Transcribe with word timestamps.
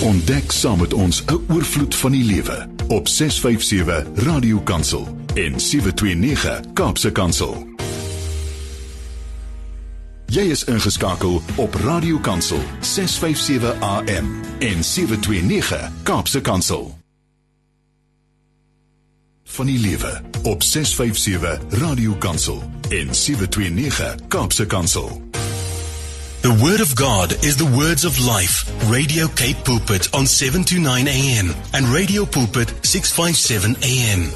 Ontdek 0.00 0.52
saam 0.52 0.78
met 0.78 0.94
ons 0.94 1.24
'n 1.24 1.44
oorvloed 1.48 1.94
van 1.94 2.12
die 2.12 2.24
lewe 2.24 2.68
op 2.88 3.08
657 3.08 4.06
Radio 4.14 4.60
Kansel 4.60 5.16
en 5.34 5.60
729 5.60 6.60
Kaapse 6.72 7.12
Kansel. 7.12 7.68
Jy 10.26 10.40
is 10.40 10.64
ingeskakel 10.64 11.42
op 11.54 11.74
Radio 11.74 12.18
Kansel 12.18 12.60
657 12.80 13.80
AM 13.80 14.40
en 14.58 14.84
729 14.84 15.90
Kaapse 16.02 16.40
Kansel. 16.40 16.99
Van 19.50 19.66
die 19.66 19.78
lewe 19.78 20.20
op 20.42 20.62
657 20.62 21.78
Radio 21.78 22.12
Kansel 22.12 22.62
en 22.88 23.14
729 23.14 24.14
Kaapse 24.28 24.66
Kansel. 24.66 25.22
The 26.40 26.56
Word 26.56 26.80
of 26.80 26.94
God 26.94 27.44
is 27.44 27.56
the 27.56 27.70
words 27.70 28.04
of 28.04 28.18
life. 28.18 28.64
Radio 28.90 29.26
Cape 29.34 29.56
Pulpit 29.62 30.08
on 30.14 30.26
7 30.26 30.64
to 30.64 30.78
9 30.78 31.08
a.m. 31.08 31.54
and 31.72 31.86
Radio 31.94 32.24
Pulpit 32.24 32.72
657 32.80 33.76
a.m. 33.82 34.30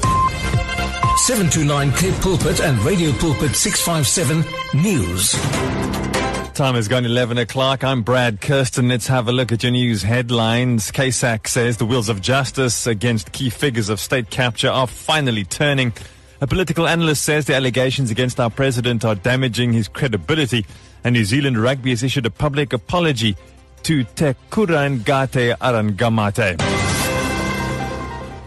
729 1.25 1.91
Cape 1.93 2.21
Pulpit 2.21 2.59
and 2.59 2.77
Radio 2.85 3.11
Pulpit 3.13 3.55
657 3.55 4.43
News. 4.73 6.34
Time 6.55 6.75
has 6.75 6.87
gone 6.87 7.03
11 7.03 7.37
o'clock. 7.37 7.83
I'm 7.83 8.01
Brad 8.01 8.39
Kirsten. 8.39 8.87
Let's 8.87 9.07
have 9.07 9.27
a 9.27 9.33
look 9.33 9.51
at 9.51 9.61
your 9.61 9.73
news 9.73 10.03
headlines. 10.03 10.89
CASAC 10.89 11.49
says 11.49 11.75
the 11.75 11.85
wheels 11.85 12.07
of 12.07 12.21
justice 12.21 12.87
against 12.87 13.33
key 13.33 13.49
figures 13.49 13.89
of 13.89 13.99
state 13.99 14.29
capture 14.29 14.69
are 14.69 14.87
finally 14.87 15.43
turning. 15.43 15.91
A 16.39 16.47
political 16.47 16.87
analyst 16.87 17.23
says 17.23 17.43
the 17.43 17.55
allegations 17.55 18.09
against 18.09 18.39
our 18.39 18.49
president 18.49 19.03
are 19.03 19.15
damaging 19.15 19.73
his 19.73 19.89
credibility. 19.89 20.65
And 21.03 21.11
New 21.11 21.25
Zealand 21.25 21.57
Rugby 21.57 21.89
has 21.89 22.03
issued 22.03 22.25
a 22.25 22.31
public 22.31 22.71
apology 22.71 23.35
to 23.83 24.05
Te 24.05 24.33
Kura 24.49 24.87
Ngata-Aerengamate. 24.87 26.55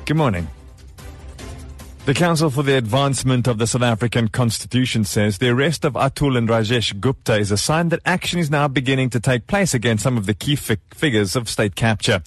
Good 0.07 0.17
morning. 0.17 0.49
The 2.09 2.15
Council 2.15 2.49
for 2.49 2.63
the 2.63 2.75
Advancement 2.75 3.47
of 3.47 3.59
the 3.59 3.67
South 3.67 3.83
African 3.83 4.29
Constitution 4.29 5.05
says 5.05 5.37
the 5.37 5.51
arrest 5.51 5.85
of 5.85 5.93
Atul 5.93 6.39
and 6.39 6.49
Rajesh 6.49 6.99
Gupta 6.99 7.37
is 7.37 7.51
a 7.51 7.59
sign 7.59 7.91
that 7.91 8.01
action 8.07 8.39
is 8.39 8.51
now 8.51 8.67
beginning 8.67 9.11
to 9.11 9.21
take 9.21 9.47
place 9.47 9.75
against 9.75 10.05
some 10.05 10.17
of 10.17 10.25
the 10.25 10.33
key 10.33 10.57
fi- 10.57 10.79
figures 10.95 11.37
of 11.37 11.51
state 11.51 11.75
capture. 11.75 12.23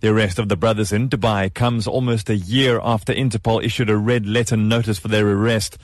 The 0.00 0.08
arrest 0.08 0.38
of 0.38 0.48
the 0.48 0.56
brothers 0.56 0.90
in 0.90 1.10
Dubai 1.10 1.52
comes 1.52 1.86
almost 1.86 2.30
a 2.30 2.36
year 2.36 2.80
after 2.82 3.12
Interpol 3.12 3.62
issued 3.62 3.90
a 3.90 3.98
red 3.98 4.24
letter 4.24 4.56
notice 4.56 4.98
for 4.98 5.08
their 5.08 5.28
arrest. 5.28 5.76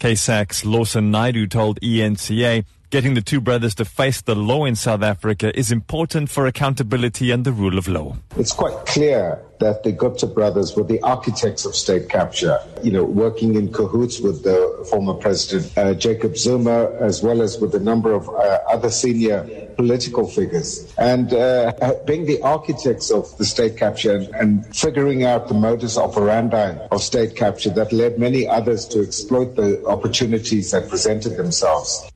CASAC's 0.00 0.64
Lawson 0.64 1.12
Naidoo 1.12 1.48
told 1.48 1.78
ENCA 1.82 2.64
getting 2.96 3.12
the 3.12 3.20
two 3.20 3.42
brothers 3.42 3.74
to 3.74 3.84
face 3.84 4.22
the 4.22 4.34
law 4.34 4.64
in 4.64 4.74
South 4.74 5.02
Africa 5.02 5.54
is 5.54 5.70
important 5.70 6.30
for 6.30 6.46
accountability 6.46 7.30
and 7.30 7.44
the 7.44 7.52
rule 7.52 7.76
of 7.76 7.86
law. 7.86 8.16
It's 8.38 8.54
quite 8.54 8.86
clear 8.86 9.38
that 9.60 9.82
the 9.82 9.92
Gupta 9.92 10.26
brothers 10.26 10.74
were 10.74 10.82
the 10.82 10.98
architects 11.02 11.66
of 11.66 11.76
state 11.76 12.08
capture, 12.08 12.58
you 12.82 12.90
know, 12.90 13.04
working 13.04 13.54
in 13.54 13.70
cahoots 13.70 14.20
with 14.20 14.44
the 14.44 14.86
former 14.88 15.12
president 15.12 15.76
uh, 15.76 15.92
Jacob 15.92 16.38
Zuma, 16.38 16.90
as 16.98 17.22
well 17.22 17.42
as 17.42 17.58
with 17.58 17.74
a 17.74 17.80
number 17.80 18.14
of 18.14 18.30
uh, 18.30 18.32
other 18.66 18.88
senior 18.88 19.44
political 19.76 20.26
figures. 20.26 20.90
And 20.96 21.34
uh, 21.34 21.72
being 22.06 22.24
the 22.24 22.40
architects 22.40 23.10
of 23.10 23.36
the 23.36 23.44
state 23.44 23.76
capture 23.76 24.16
and, 24.16 24.34
and 24.36 24.74
figuring 24.74 25.22
out 25.22 25.48
the 25.48 25.54
modus 25.54 25.98
operandi 25.98 26.78
of 26.90 27.02
state 27.02 27.36
capture 27.36 27.68
that 27.74 27.92
led 27.92 28.18
many 28.18 28.48
others 28.48 28.86
to 28.86 29.02
exploit 29.02 29.54
the 29.54 29.84
opportunities 29.84 30.70
that 30.70 30.88
presented 30.88 31.36
themselves. 31.36 32.10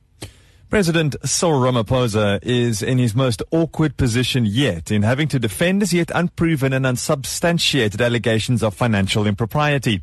President 0.71 1.17
Cyril 1.25 1.59
Ramaphosa 1.59 2.39
is 2.43 2.81
in 2.81 2.97
his 2.97 3.13
most 3.13 3.43
awkward 3.51 3.97
position 3.97 4.45
yet 4.45 4.89
in 4.89 5.01
having 5.03 5.27
to 5.27 5.37
defend 5.37 5.83
as 5.83 5.91
yet 5.91 6.09
unproven 6.15 6.71
and 6.71 6.85
unsubstantiated 6.85 7.99
allegations 7.99 8.63
of 8.63 8.73
financial 8.73 9.27
impropriety. 9.27 10.01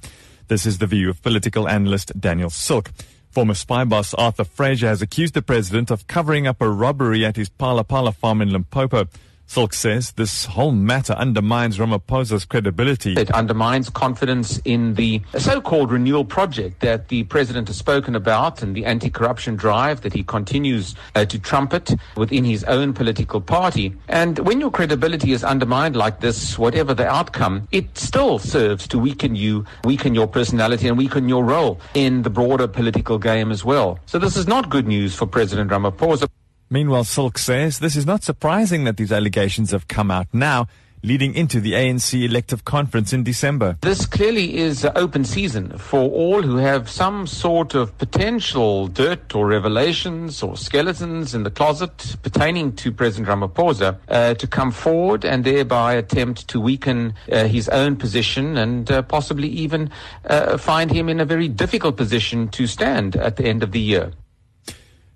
This 0.48 0.66
is 0.66 0.76
the 0.76 0.86
view 0.86 1.08
of 1.08 1.22
political 1.22 1.66
analyst 1.66 2.20
Daniel 2.20 2.50
Silke. 2.50 2.90
Former 3.30 3.54
spy 3.54 3.84
boss 3.84 4.12
Arthur 4.12 4.44
Fraser 4.44 4.88
has 4.88 5.00
accused 5.00 5.32
the 5.32 5.40
president 5.40 5.90
of 5.90 6.06
covering 6.06 6.46
up 6.46 6.60
a 6.60 6.68
robbery 6.68 7.24
at 7.24 7.36
his 7.36 7.48
Phala 7.48 7.82
Phala 7.82 8.14
farm 8.14 8.42
in 8.42 8.52
Limpopo. 8.52 9.08
Silke 9.48 9.72
says 9.72 10.12
this 10.12 10.44
whole 10.44 10.72
matter 10.72 11.14
undermines 11.14 11.78
Ramaphosa's 11.78 12.44
credibility. 12.44 13.14
It 13.14 13.30
undermines 13.30 13.88
confidence 13.88 14.60
in 14.66 14.92
the 14.92 15.22
so-called 15.38 15.90
renewal 15.90 16.26
project 16.26 16.80
that 16.80 17.08
the 17.08 17.24
president 17.24 17.68
has 17.68 17.78
spoken 17.78 18.14
about 18.14 18.62
and 18.62 18.76
the 18.76 18.84
anti-corruption 18.84 19.56
drive 19.56 20.02
that 20.02 20.12
he 20.12 20.22
continues 20.22 20.94
uh, 21.14 21.24
to 21.24 21.38
trumpet 21.38 21.94
within 22.14 22.44
his 22.44 22.62
own 22.64 22.92
political 22.92 23.40
party. 23.40 23.96
And 24.08 24.38
when 24.40 24.60
your 24.60 24.70
credibility 24.70 25.32
is 25.32 25.42
undermined 25.42 25.96
like 25.96 26.20
this, 26.20 26.58
whatever 26.58 26.92
the 26.92 27.08
outcome, 27.08 27.66
it 27.72 27.96
still 27.96 28.38
serves 28.38 28.86
to 28.88 28.98
weaken 28.98 29.34
you, 29.34 29.64
weaken 29.82 30.14
your 30.14 30.26
personality 30.26 30.88
and 30.88 30.98
weaken 30.98 31.26
your 31.26 31.42
role 31.42 31.80
in 31.94 32.20
the 32.20 32.30
broader 32.30 32.68
political 32.68 33.18
game 33.18 33.50
as 33.50 33.64
well. 33.64 33.98
So 34.04 34.18
this 34.18 34.36
is 34.36 34.46
not 34.46 34.68
good 34.68 34.86
news 34.86 35.14
for 35.14 35.26
President 35.26 35.70
Ramaphosa. 35.70 36.28
Meanwhile, 36.70 37.04
Silke 37.04 37.38
says 37.38 37.78
this 37.78 37.96
is 37.96 38.04
not 38.04 38.22
surprising 38.22 38.84
that 38.84 38.98
these 38.98 39.10
allegations 39.12 39.70
have 39.70 39.88
come 39.88 40.10
out 40.10 40.26
now, 40.34 40.68
leading 41.02 41.34
into 41.34 41.60
the 41.60 41.72
ANC 41.72 42.22
elective 42.22 42.64
conference 42.64 43.12
in 43.12 43.22
December. 43.22 43.78
This 43.80 44.04
clearly 44.04 44.56
is 44.56 44.84
open 44.96 45.24
season 45.24 45.78
for 45.78 46.00
all 46.10 46.42
who 46.42 46.56
have 46.56 46.90
some 46.90 47.26
sort 47.26 47.74
of 47.74 47.96
potential 47.96 48.88
dirt 48.88 49.34
or 49.34 49.46
revelations 49.46 50.42
or 50.42 50.56
skeletons 50.56 51.34
in 51.34 51.44
the 51.44 51.50
closet 51.50 52.16
pertaining 52.22 52.72
to 52.76 52.92
President 52.92 53.28
Ramaphosa 53.28 53.98
uh, 54.08 54.34
to 54.34 54.46
come 54.46 54.70
forward 54.70 55.24
and 55.24 55.44
thereby 55.44 55.94
attempt 55.94 56.48
to 56.48 56.60
weaken 56.60 57.14
uh, 57.32 57.46
his 57.46 57.68
own 57.70 57.96
position 57.96 58.58
and 58.58 58.90
uh, 58.90 59.00
possibly 59.02 59.48
even 59.48 59.90
uh, 60.26 60.58
find 60.58 60.90
him 60.90 61.08
in 61.08 61.20
a 61.20 61.24
very 61.24 61.48
difficult 61.48 61.96
position 61.96 62.48
to 62.48 62.66
stand 62.66 63.16
at 63.16 63.36
the 63.36 63.44
end 63.44 63.62
of 63.62 63.72
the 63.72 63.80
year. 63.80 64.12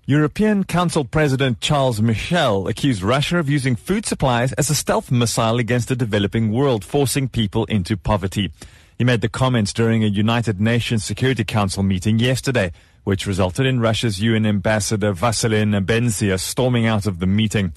European 0.05 0.65
Council 0.65 1.05
President 1.05 1.61
Charles 1.61 2.01
Michel 2.01 2.67
accused 2.67 3.01
Russia 3.01 3.37
of 3.37 3.49
using 3.49 3.77
food 3.77 4.05
supplies 4.05 4.51
as 4.53 4.69
a 4.69 4.75
stealth 4.75 5.09
missile 5.09 5.59
against 5.59 5.87
the 5.87 5.95
developing 5.95 6.51
world, 6.51 6.83
forcing 6.83 7.29
people 7.29 7.63
into 7.65 7.95
poverty. 7.95 8.51
He 8.97 9.05
made 9.05 9.21
the 9.21 9.29
comments 9.29 9.71
during 9.71 10.03
a 10.03 10.07
United 10.07 10.59
Nations 10.59 11.05
Security 11.05 11.45
Council 11.45 11.83
meeting 11.83 12.19
yesterday, 12.19 12.73
which 13.05 13.25
resulted 13.25 13.65
in 13.65 13.79
Russia's 13.79 14.21
UN 14.21 14.45
ambassador 14.45 15.13
Vassily 15.13 15.63
Nebenzia 15.63 16.37
storming 16.37 16.85
out 16.85 17.07
of 17.07 17.19
the 17.19 17.25
meeting. 17.25 17.71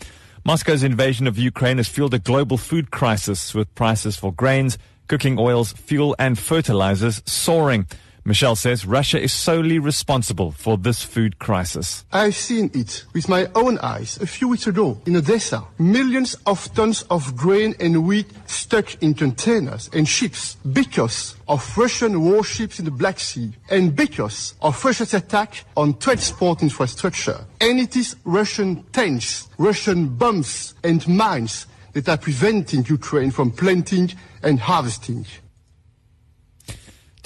Moscow's 0.45 0.83
invasion 0.83 1.29
of 1.29 1.39
Ukraine 1.39 1.77
has 1.77 1.87
fueled 1.87 2.15
a 2.15 2.19
global 2.19 2.59
food 2.59 2.91
crisis 2.91 3.55
with 3.55 3.73
prices 3.77 4.17
for 4.17 4.33
grains, 4.33 4.79
cooking 5.07 5.39
oils, 5.39 5.73
fuel 5.75 6.17
and 6.19 6.37
fertilizers 6.37 7.23
soaring. 7.25 7.87
Michel 8.27 8.57
says 8.57 8.85
Russia 8.85 9.23
is 9.23 9.33
solely 9.33 9.79
responsible 9.79 10.51
for 10.51 10.77
this 10.77 11.01
food 11.01 11.39
crisis. 11.39 12.05
I've 12.13 12.35
seen 12.35 12.73
it 12.75 13.05
with 13.15 13.29
my 13.29 13.47
own 13.55 13.79
eyes 13.79 14.19
a 14.21 14.27
few 14.27 14.49
weeks 14.49 14.67
ago 14.67 15.01
in 15.07 15.15
Odessa. 15.15 15.63
Millions 15.79 16.35
of 16.45 16.75
tons 16.75 17.03
of 17.03 17.37
grain 17.37 17.77
and 17.79 18.05
wheat 18.05 18.27
stuck 18.47 19.01
in 19.01 19.15
containers 19.15 19.89
and 19.93 20.09
ships 20.09 20.57
because 20.73 21.37
of 21.47 21.79
Russian 21.79 22.21
warships 22.21 22.81
in 22.81 22.85
the 22.85 22.91
Black 22.91 23.21
Sea 23.21 23.53
and 23.71 23.95
because 23.95 24.55
of 24.61 24.85
Russia's 24.85 25.15
attack 25.15 25.65
on 25.77 25.97
transport 25.97 26.63
infrastructure. 26.63 27.47
And 27.61 27.79
it 27.79 27.95
is 27.95 28.17
Russian 28.25 28.83
tanks, 28.91 29.47
Russian 29.57 30.09
bombs 30.09 30.75
and 30.83 31.07
mines 31.07 31.67
that 31.93 32.09
are 32.09 32.19
preventing 32.19 32.85
Ukraine 32.89 33.31
from 33.31 33.53
planting 33.53 34.13
and 34.43 34.59
harvesting. 34.59 35.27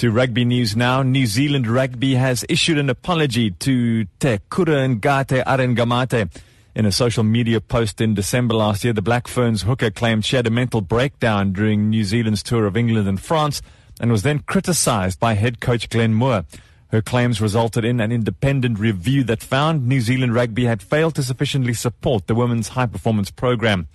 To 0.01 0.11
rugby 0.11 0.47
news 0.47 0.75
now, 0.75 1.03
New 1.03 1.27
Zealand 1.27 1.67
Rugby 1.67 2.15
has 2.15 2.43
issued 2.49 2.79
an 2.79 2.89
apology 2.89 3.51
to 3.51 4.07
Te 4.19 4.39
Kura 4.49 4.89
Ngata-Aerengamate. 4.89 6.41
In 6.75 6.87
a 6.87 6.91
social 6.91 7.23
media 7.23 7.61
post 7.61 8.01
in 8.01 8.15
December 8.15 8.55
last 8.55 8.83
year, 8.83 8.95
the 8.95 9.03
Black 9.03 9.29
Ferns 9.29 9.61
hooker 9.61 9.91
claimed 9.91 10.25
she 10.25 10.37
had 10.37 10.47
a 10.47 10.51
mental 10.51 10.81
breakdown 10.81 11.53
during 11.53 11.91
New 11.91 12.05
Zealand's 12.05 12.43
tour 12.43 12.65
of 12.65 12.79
England 12.79 13.09
and 13.09 13.21
France 13.21 13.61
and 14.01 14.11
was 14.11 14.23
then 14.23 14.39
criticized 14.39 15.21
by 15.21 15.35
head 15.35 15.61
coach 15.61 15.91
Glenn 15.91 16.15
Moore. 16.15 16.47
Her 16.89 17.03
claims 17.03 17.43
resulted 17.43 17.85
in 17.85 18.01
an 18.01 18.11
independent 18.11 18.79
review 18.79 19.23
that 19.25 19.43
found 19.43 19.87
New 19.87 20.01
Zealand 20.01 20.33
Rugby 20.33 20.65
had 20.65 20.81
failed 20.81 21.15
to 21.17 21.23
sufficiently 21.23 21.75
support 21.75 22.27
the 22.27 22.35
women's 22.35 22.69
high 22.69 22.87
performance 22.87 23.31
program. 23.31 23.87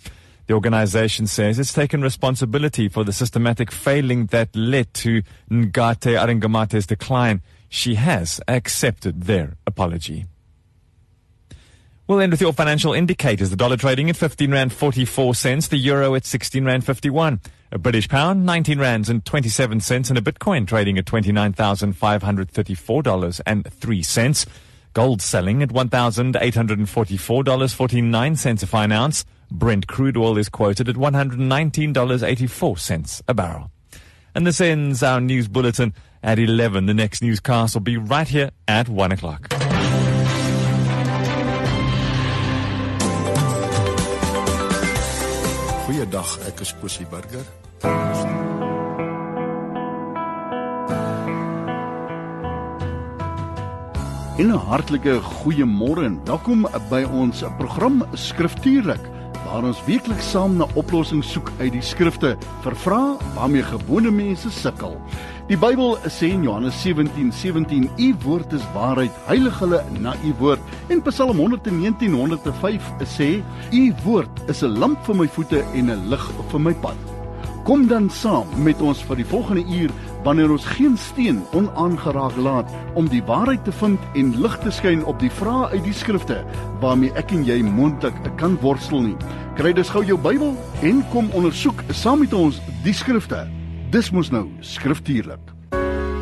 The 0.48 0.54
organization 0.54 1.28
says 1.28 1.58
it's 1.58 1.74
taken 1.74 2.02
responsibility 2.02 2.88
for 2.88 3.04
the 3.04 3.12
systematic 3.12 3.72
failing 3.72 4.28
that 4.28 4.56
led 4.56 4.94
to 4.96 5.24
Ngata-Aerengamate's 5.50 6.86
decline. 6.86 7.42
She 7.68 7.96
has 7.96 8.40
accepted 8.48 9.24
their 9.24 9.58
apology. 9.66 10.28
We'll 12.08 12.20
end 12.20 12.32
with 12.32 12.42
your 12.42 12.54
financial 12.54 12.94
indicators. 12.94 13.50
The 13.50 13.56
dollar 13.56 13.78
trading 13.78 14.12
at 14.12 14.16
15 14.16 14.52
Rand 14.52 14.72
44 14.72 15.34
cents, 15.34 15.68
the 15.68 15.78
euro 15.78 16.14
at 16.14 16.24
16 16.24 16.64
Rand 16.64 16.86
51, 16.86 17.42
a 17.72 17.80
British 17.80 18.08
pound 18.08 18.46
19 18.46 18.78
Rands 18.78 19.10
and 19.10 19.26
27 19.26 19.80
cents, 19.80 20.10
and 20.10 20.18
a 20.20 20.22
Bitcoin 20.22 20.68
trading 20.68 21.00
at 21.00 21.06
$29,534 21.06 23.42
and 23.48 23.74
3 23.74 24.04
cents. 24.04 24.46
Gold 24.94 25.24
selling 25.24 25.64
at 25.64 25.70
$1,844.49 25.70 28.64
a 28.64 28.68
fine 28.68 28.92
ounce. 28.92 29.26
Brent 29.52 29.88
crude 29.88 30.18
oil 30.18 30.38
is 30.38 30.50
quoted 30.50 30.90
at 30.90 30.96
$119.84 30.96 33.22
a 33.28 33.34
barrel. 33.34 33.72
And 34.34 34.46
this 34.46 34.60
ends 34.60 35.02
our 35.04 35.22
news 35.22 35.48
bulletin 35.48 35.94
at 36.24 36.40
11. 36.40 36.88
The 36.88 36.94
next 36.94 37.22
newscast 37.22 37.76
will 37.76 37.82
be 37.82 37.98
right 37.98 38.28
here 38.28 38.52
at 38.68 38.90
1 38.90 39.12
o'clock. 39.12 39.50
Goeiedag, 45.86 46.48
ek 46.48 46.62
is 46.62 46.74
Pussy 46.74 47.06
Burger. 47.06 47.46
En 54.38 54.52
'n 54.52 54.52
hartlike 54.52 55.22
goeiemôre 55.22 56.04
en 56.04 56.20
welkom 56.26 56.68
by 56.90 57.04
ons 57.04 57.44
program 57.58 58.04
Skriftuurlik 58.14 59.15
waar 59.46 59.64
ons 59.64 59.80
weekliks 59.86 60.32
saam 60.34 60.58
na 60.60 60.68
oplossings 60.80 61.30
soek 61.32 61.52
uit 61.60 61.72
die 61.76 61.84
skrifte 61.86 62.34
vir 62.66 62.76
vrae 62.84 63.16
waarmee 63.38 63.64
gewone 63.64 64.12
mense 64.12 64.52
sukkel. 64.52 64.98
Die 65.50 65.58
Bybel 65.62 65.94
sê 66.10 66.32
in 66.34 66.44
Johannes 66.44 66.78
17:17 66.82 67.32
17, 67.32 67.90
U 67.98 68.08
woord 68.26 68.54
is 68.58 68.66
waarheid, 68.74 69.14
heilig 69.28 69.60
hulle 69.62 69.84
na 70.02 70.16
U 70.26 70.34
woord. 70.40 70.62
En 70.90 71.02
Psalm 71.06 71.38
119 71.38 72.14
105 72.14 72.94
sê 73.06 73.44
U 73.72 73.84
woord 74.04 74.50
is 74.50 74.64
'n 74.64 74.80
lamp 74.80 75.06
vir 75.06 75.16
my 75.16 75.28
voete 75.28 75.64
en 75.74 75.92
'n 75.92 76.10
lig 76.10 76.32
vir 76.52 76.60
my 76.60 76.74
pad. 76.74 77.15
Kom 77.66 77.88
dan 77.88 78.10
saam 78.14 78.46
met 78.62 78.82
ons 78.86 79.00
vir 79.10 79.18
die 79.18 79.26
volgende 79.26 79.64
uur 79.74 79.94
wanneer 80.26 80.52
ons 80.54 80.68
geen 80.76 80.94
steen 81.02 81.40
onaangeraak 81.58 82.38
laat 82.38 82.70
om 82.94 83.08
die 83.10 83.24
waarheid 83.26 83.64
te 83.66 83.74
vind 83.80 84.06
en 84.14 84.30
lig 84.42 84.58
te 84.62 84.70
skyn 84.70 85.02
op 85.10 85.18
die 85.18 85.32
vrae 85.34 85.72
uit 85.74 85.82
die 85.88 85.96
skrifte 85.98 86.38
waarmee 86.84 87.10
ek 87.18 87.34
en 87.34 87.42
jy 87.50 87.58
mondelik 87.66 88.22
kan 88.38 88.60
worstel 88.62 89.02
nie. 89.08 89.18
Kry 89.58 89.74
dus 89.74 89.90
gou 89.90 90.06
jou 90.06 90.20
Bybel 90.22 90.54
en 90.86 91.02
kom 91.10 91.34
ondersoek 91.34 91.82
saam 91.90 92.22
met 92.22 92.38
ons 92.38 92.62
die 92.86 92.94
skrifte. 92.94 93.48
Dis 93.90 94.14
mos 94.14 94.30
nou 94.30 94.46
skriftuurlik. 94.62 95.55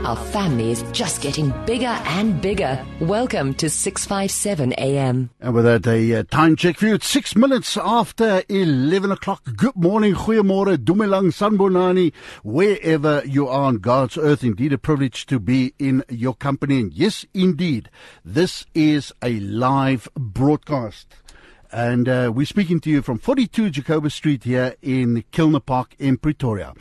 Our 0.04 0.18
family 0.18 0.70
is 0.70 0.84
just 0.92 1.22
getting 1.22 1.54
bigger 1.66 1.86
and 1.86 2.42
bigger. 2.42 2.86
Welcome 3.00 3.54
to 3.54 3.70
657 3.70 4.74
AM. 4.74 5.30
And 5.40 5.54
with 5.54 5.64
that, 5.64 5.88
a 5.88 6.16
uh, 6.16 6.24
time 6.24 6.58
check 6.58 6.76
for 6.76 6.88
you. 6.88 6.96
It's 6.96 7.08
six 7.08 7.38
minutes 7.38 7.78
after 7.78 8.44
11 8.50 9.14
o'clock. 9.14 9.44
Good 9.56 9.78
morning, 9.78 10.14
goeiemorgen, 10.14 10.84
dumelang, 10.84 11.32
sanbonani, 11.32 12.12
wherever 12.44 13.24
you 13.26 13.48
are 13.48 13.64
on 13.64 13.78
God's 13.78 14.18
earth. 14.18 14.44
Indeed, 14.44 14.74
a 14.74 14.78
privilege 14.78 15.26
to 15.28 15.40
be 15.40 15.74
in 15.80 16.04
your 16.10 16.34
company. 16.34 16.82
And 16.82 16.94
yes, 16.94 17.26
indeed, 17.34 17.90
this 18.26 18.66
is 18.76 19.14
a 19.22 19.40
live 19.40 20.10
broadcast. 20.16 21.16
And 21.72 22.10
uh, 22.10 22.30
we're 22.36 22.46
speaking 22.46 22.82
to 22.82 22.90
you 22.90 23.02
from 23.04 23.20
42 23.20 23.70
Jacoba 23.70 24.10
Street 24.10 24.44
here 24.44 24.76
in 24.82 25.24
Kilner 25.32 25.66
Park 25.66 25.96
in 25.98 26.18
Pretoria. 26.18 26.74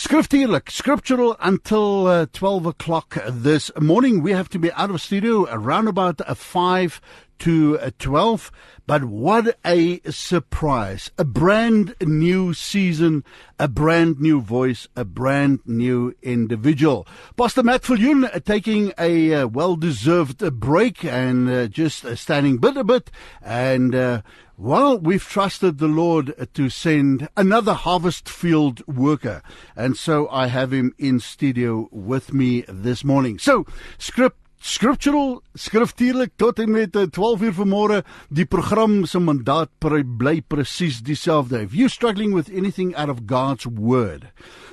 Skriftuurlik, 0.00 0.70
scriptural 0.70 1.36
until 1.40 2.06
uh, 2.06 2.24
12 2.32 2.64
o'clock 2.64 3.18
this 3.28 3.70
morning. 3.78 4.22
We 4.22 4.32
have 4.32 4.48
to 4.48 4.58
be 4.58 4.72
out 4.72 4.88
of 4.88 4.98
studio 5.02 5.46
around 5.50 5.88
about 5.88 6.22
uh, 6.22 6.32
5 6.32 7.02
to 7.40 7.78
uh, 7.78 7.90
12. 7.98 8.50
But 8.86 9.04
what 9.04 9.58
a 9.64 10.00
surprise. 10.10 11.10
A 11.18 11.24
brand 11.24 11.94
new 12.00 12.54
season, 12.54 13.24
a 13.58 13.68
brand 13.68 14.20
new 14.20 14.40
voice, 14.40 14.88
a 14.96 15.04
brand 15.04 15.60
new 15.64 16.14
individual. 16.22 17.06
Pastor 17.36 17.62
Matt 17.62 17.82
Viljoen 17.82 18.24
uh, 18.24 18.40
taking 18.40 18.92
a 18.98 19.34
uh, 19.34 19.46
well-deserved 19.46 20.42
uh, 20.42 20.50
break 20.50 21.04
and 21.04 21.48
uh, 21.48 21.66
just 21.66 22.16
standing 22.16 22.58
bit 22.58 22.76
a 22.76 22.84
bit 22.84 23.10
and 23.42 23.94
uh, 23.94 24.22
well, 24.62 24.98
we've 24.98 25.24
trusted 25.24 25.78
the 25.78 25.88
Lord 25.88 26.34
to 26.52 26.68
send 26.68 27.30
another 27.34 27.72
harvest 27.72 28.28
field 28.28 28.86
worker. 28.86 29.40
And 29.74 29.96
so 29.96 30.28
I 30.28 30.48
have 30.48 30.70
him 30.70 30.92
in 30.98 31.18
studio 31.18 31.88
with 31.90 32.34
me 32.34 32.64
this 32.68 33.02
morning. 33.02 33.38
So, 33.38 33.64
script 33.96 34.36
Scriptural 34.60 35.38
skriftuurlik 35.56 36.34
tot 36.36 36.58
en 36.60 36.68
met 36.70 36.96
eh, 36.96 37.08
12 37.08 37.42
uur 37.48 37.54
vanmôre 37.56 38.00
die 38.28 38.44
program 38.44 39.06
se 39.08 39.16
mandaat 39.16 39.70
bly 39.80 40.42
presies 40.52 41.00
dieselfde. 41.00 41.62
If 41.64 41.72
you 41.72 41.88
struggling 41.88 42.34
with 42.34 42.52
anything 42.52 42.94
out 42.94 43.08
of 43.08 43.24
God's 43.24 43.64
word, 43.66 44.28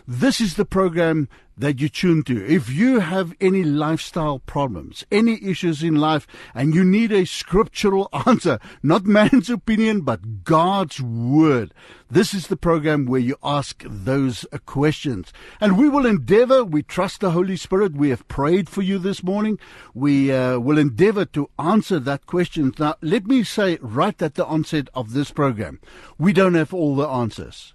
this 0.06 0.42
is 0.42 0.56
the 0.56 0.66
program 0.66 1.30
that 1.58 1.80
you 1.80 1.90
tune 1.90 2.24
to. 2.24 2.46
If 2.46 2.70
you 2.70 3.00
have 3.00 3.36
any 3.42 3.64
lifestyle 3.64 4.40
problems, 4.40 5.06
any 5.12 5.44
issues 5.44 5.82
in 5.82 5.96
life, 5.96 6.28
and 6.54 6.76
you 6.76 6.84
need 6.84 7.12
a 7.12 7.26
scriptural 7.26 8.10
answer, 8.28 8.60
not 8.84 9.06
man's 9.06 9.50
opinion, 9.50 10.02
but 10.02 10.44
God's 10.44 11.02
word, 11.02 11.74
this 12.10 12.34
is 12.34 12.48
the 12.48 12.58
program 12.58 13.06
where 13.06 13.20
you 13.20 13.36
ask 13.44 13.84
those 13.86 14.46
questions. 14.66 15.34
And 15.60 15.78
we 15.78 15.90
will 15.90 16.06
endeavor, 16.06 16.64
we 16.64 16.84
trust 16.84 17.22
the 17.22 17.32
Holy 17.32 17.58
Spirit. 17.58 17.94
We 17.94 18.10
have 18.10 18.28
prayed 18.28 18.70
for 18.70 18.82
you 18.82 18.98
this 18.98 19.24
morning. 19.24 19.60
We 19.94 20.32
uh, 20.32 20.60
will 20.60 20.78
endeavor 20.78 21.26
to 21.26 21.50
answer 21.60 22.00
that 22.00 22.26
question. 22.26 22.74
Now, 22.78 22.96
let 23.02 23.26
me 23.26 23.44
say 23.44 23.78
right 23.82 24.22
at 24.22 24.36
the 24.36 24.46
onset 24.46 24.90
of 24.94 25.14
this 25.14 25.32
program, 25.32 25.80
we 26.18 26.34
don't 26.34 26.54
have 26.54 26.74
all 26.74 26.96
the 26.96 27.08
answers 27.08 27.74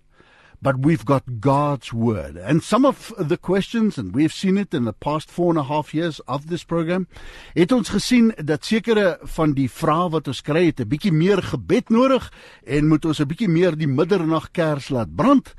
but 0.63 0.79
we've 0.79 1.05
got 1.05 1.41
God's 1.41 1.93
word. 1.93 2.37
And 2.37 2.63
some 2.63 2.87
of 2.87 3.13
the 3.19 3.37
questions, 3.37 3.99
and 3.99 4.15
we've 4.15 4.33
seen 4.33 4.57
it 4.57 4.73
in 4.73 4.85
the 4.85 4.93
past 4.93 5.29
four 5.29 5.51
and 5.51 5.59
a 5.59 5.65
half 5.65 5.93
years 5.93 6.21
of 6.21 6.47
this 6.47 6.63
program, 6.63 7.09
het 7.55 7.75
ons 7.75 7.91
gesien 7.91 8.31
dat 8.39 8.65
sekere 8.65 9.19
van 9.35 9.57
die 9.59 9.69
vrae 9.69 10.09
wat 10.15 10.31
ons 10.31 10.41
kry 10.41 10.69
het 10.71 10.81
'n 10.81 10.89
bietjie 10.89 11.13
meer 11.13 11.43
gebed 11.43 11.91
nodig 11.91 12.31
en 12.65 12.89
moet 12.89 13.05
ons 13.05 13.21
'n 13.21 13.29
bietjie 13.29 13.51
meer 13.51 13.77
die 13.77 13.91
middernagkers 13.91 14.91
laat 14.91 15.17
brand. 15.17 15.55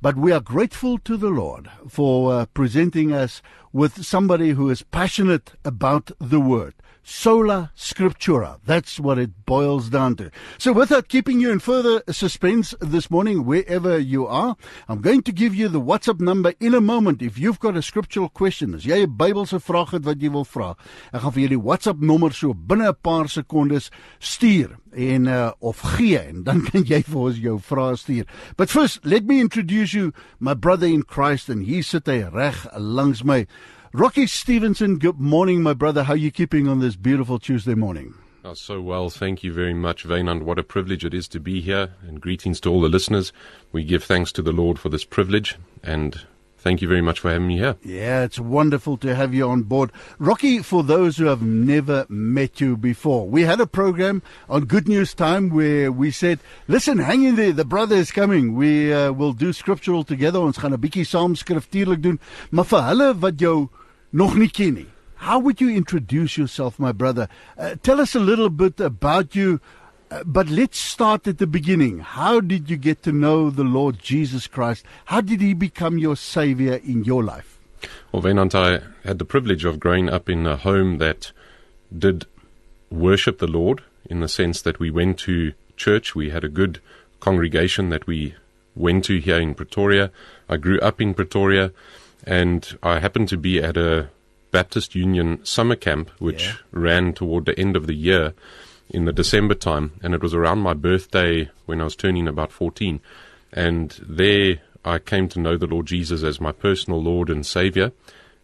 But 0.00 0.16
we 0.16 0.32
are 0.32 0.42
grateful 0.44 0.98
to 1.04 1.16
the 1.16 1.30
Lord 1.30 1.68
for 1.88 2.32
uh, 2.32 2.44
presenting 2.52 3.12
us 3.12 3.42
with 3.72 4.04
somebody 4.04 4.52
who 4.52 4.70
is 4.70 4.82
passionate 4.82 5.54
about 5.64 6.12
the 6.20 6.40
word. 6.40 6.74
Sola 7.04 7.70
Scriptura. 7.76 8.58
That's 8.64 8.98
what 8.98 9.18
it 9.18 9.44
boils 9.44 9.90
down 9.90 10.16
to. 10.16 10.30
So, 10.56 10.72
without 10.72 11.08
keeping 11.08 11.38
you 11.38 11.52
in 11.52 11.58
further 11.58 12.02
suspense 12.10 12.74
this 12.80 13.10
morning, 13.10 13.44
wherever 13.44 13.98
you 13.98 14.26
are, 14.26 14.56
I'm 14.88 15.02
going 15.02 15.22
to 15.22 15.32
give 15.32 15.54
you 15.54 15.68
the 15.68 15.80
WhatsApp 15.80 16.18
number 16.18 16.54
in 16.60 16.72
a 16.72 16.80
moment. 16.80 17.20
If 17.20 17.38
you've 17.38 17.60
got 17.60 17.76
a 17.76 17.82
scriptural 17.82 18.30
question, 18.30 18.74
as 18.74 18.86
jy 18.86 19.04
'n 19.04 19.16
Bybelse 19.18 19.60
vraag 19.60 19.90
het 19.90 20.04
wat 20.04 20.22
jy 20.22 20.30
wil 20.30 20.46
vra, 20.46 20.76
ek 21.12 21.20
gaan 21.20 21.32
vir 21.32 21.42
jou 21.42 21.48
die 21.48 21.66
WhatsApp 21.68 22.00
nommer 22.00 22.32
so 22.32 22.54
binne 22.54 22.88
'n 22.88 22.96
paar 23.02 23.28
sekondes 23.28 23.90
stuur 24.18 24.78
en 24.94 25.26
uh, 25.26 25.52
of 25.60 25.80
gee 25.96 26.18
en 26.18 26.42
dan 26.44 26.62
kan 26.64 26.84
jy 26.84 27.02
vir 27.02 27.20
ons 27.20 27.36
jou 27.36 27.58
vrae 27.60 27.96
stuur. 27.96 28.24
But 28.56 28.70
first, 28.70 29.04
let 29.04 29.26
me 29.26 29.40
introduce 29.40 29.92
you 29.92 30.12
my 30.38 30.54
brother 30.54 30.86
in 30.86 31.02
Christ 31.02 31.50
and 31.50 31.66
he 31.66 31.82
sit 31.82 32.06
hy 32.06 32.22
reg 32.32 32.66
langs 32.78 33.22
my. 33.24 33.46
Rocky 33.94 34.26
Stevenson, 34.26 34.98
good 34.98 35.20
morning, 35.20 35.62
my 35.62 35.72
brother. 35.72 36.02
How 36.02 36.14
are 36.14 36.16
you 36.16 36.32
keeping 36.32 36.66
on 36.66 36.80
this 36.80 36.96
beautiful 36.96 37.38
Tuesday 37.38 37.76
morning? 37.76 38.14
Oh, 38.44 38.54
so 38.54 38.80
well. 38.80 39.08
Thank 39.08 39.44
you 39.44 39.52
very 39.52 39.72
much, 39.72 40.04
Wynand. 40.04 40.42
What 40.42 40.58
a 40.58 40.64
privilege 40.64 41.04
it 41.04 41.14
is 41.14 41.28
to 41.28 41.38
be 41.38 41.60
here. 41.60 41.90
And 42.04 42.20
greetings 42.20 42.58
to 42.62 42.70
all 42.70 42.80
the 42.80 42.88
listeners. 42.88 43.32
We 43.70 43.84
give 43.84 44.02
thanks 44.02 44.32
to 44.32 44.42
the 44.42 44.50
Lord 44.50 44.80
for 44.80 44.88
this 44.88 45.04
privilege. 45.04 45.56
And 45.84 46.20
thank 46.58 46.82
you 46.82 46.88
very 46.88 47.02
much 47.02 47.20
for 47.20 47.30
having 47.30 47.46
me 47.46 47.58
here. 47.58 47.76
Yeah, 47.84 48.24
it's 48.24 48.40
wonderful 48.40 48.96
to 48.96 49.14
have 49.14 49.32
you 49.32 49.48
on 49.48 49.62
board. 49.62 49.92
Rocky, 50.18 50.58
for 50.58 50.82
those 50.82 51.18
who 51.18 51.26
have 51.26 51.42
never 51.42 52.04
met 52.08 52.60
you 52.60 52.76
before, 52.76 53.28
we 53.28 53.42
had 53.42 53.60
a 53.60 53.66
program 53.66 54.22
on 54.48 54.64
Good 54.64 54.88
News 54.88 55.14
Time 55.14 55.50
where 55.50 55.92
we 55.92 56.10
said, 56.10 56.40
listen, 56.66 56.98
hang 56.98 57.22
in 57.22 57.36
there, 57.36 57.52
the 57.52 57.64
brother 57.64 57.94
is 57.94 58.10
coming. 58.10 58.56
We 58.56 58.92
uh, 58.92 59.12
will 59.12 59.34
do 59.34 59.52
scriptural 59.52 60.02
together. 60.02 60.40
Ons 60.40 60.58
gaan 60.58 60.74
'n 60.74 60.80
bietjie 60.80 61.06
saam 61.06 61.36
skriftuurlik 61.36 62.02
doen. 62.02 62.18
Maar 62.50 62.64
vir 62.64 62.82
hulle 62.82 63.14
wat 63.20 63.38
jou 63.38 63.68
nog 64.14 64.36
nie 64.38 64.48
ken 64.48 64.74
nie. 64.74 64.86
How 65.16 65.38
would 65.38 65.60
you 65.60 65.70
introduce 65.70 66.36
yourself, 66.36 66.78
my 66.78 66.92
brother? 66.92 67.28
Uh, 67.58 67.74
tell 67.82 68.00
us 68.00 68.14
a 68.14 68.20
little 68.20 68.50
bit 68.50 68.78
about 68.78 69.34
you. 69.34 69.60
Uh, 70.10 70.22
but 70.24 70.48
let's 70.48 70.78
start 70.78 71.26
at 71.26 71.38
the 71.38 71.46
beginning. 71.46 72.00
How 72.00 72.40
did 72.40 72.70
you 72.70 72.76
get 72.76 73.02
to 73.02 73.12
know 73.12 73.50
the 73.50 73.64
Lord 73.64 73.98
Jesus 73.98 74.46
Christ? 74.46 74.84
How 75.06 75.20
did 75.20 75.40
he 75.40 75.54
become 75.54 75.98
your 75.98 76.14
savior 76.14 76.74
in 76.84 77.04
your 77.04 77.24
life? 77.24 77.58
Well, 78.12 78.22
Wynand, 78.22 78.54
I 78.54 78.82
had 79.06 79.18
the 79.18 79.24
privilege 79.24 79.64
of 79.64 79.80
growing 79.80 80.08
up 80.08 80.28
in 80.28 80.46
a 80.46 80.56
home 80.56 80.98
that 80.98 81.32
did 81.96 82.26
worship 82.90 83.38
the 83.38 83.46
Lord 83.46 83.82
in 84.08 84.20
the 84.20 84.28
sense 84.28 84.62
that 84.62 84.78
we 84.78 84.90
went 84.90 85.18
to 85.20 85.52
church. 85.76 86.14
We 86.14 86.30
had 86.30 86.44
a 86.44 86.48
good 86.48 86.80
congregation 87.20 87.88
that 87.88 88.06
we 88.06 88.34
went 88.76 89.04
to 89.06 89.18
here 89.18 89.40
in 89.40 89.54
Pretoria. 89.54 90.10
I 90.48 90.58
grew 90.58 90.78
up 90.80 91.00
in 91.00 91.14
Pretoria 91.14 91.72
and 92.26 92.78
I 92.82 92.98
happened 92.98 93.28
to 93.28 93.36
be 93.36 93.62
at 93.62 93.76
a 93.76 94.08
Baptist 94.50 94.94
Union 94.94 95.44
summer 95.44 95.76
camp, 95.76 96.10
which 96.18 96.44
Yeah. 96.44 96.52
ran 96.72 97.12
toward 97.12 97.44
the 97.46 97.58
end 97.58 97.76
of 97.76 97.86
the 97.86 97.94
year. 97.94 98.34
in 98.90 99.06
the 99.06 99.12
December 99.14 99.54
time, 99.54 99.92
and 100.02 100.12
it 100.14 100.22
was 100.22 100.34
around 100.34 100.58
my 100.58 100.74
birthday 100.74 101.48
when 101.64 101.80
I 101.80 101.84
was 101.84 101.96
turning 101.96 102.28
about 102.28 102.52
14. 102.52 103.00
And 103.50 103.98
there 104.06 104.58
I 104.84 104.98
came 104.98 105.26
to 105.30 105.40
know 105.40 105.56
the 105.56 105.66
Lord 105.66 105.86
Jesus 105.86 106.22
as 106.22 106.38
my 106.38 106.52
personal 106.52 107.02
Lord 107.02 107.30
and 107.30 107.46
Savior. 107.46 107.92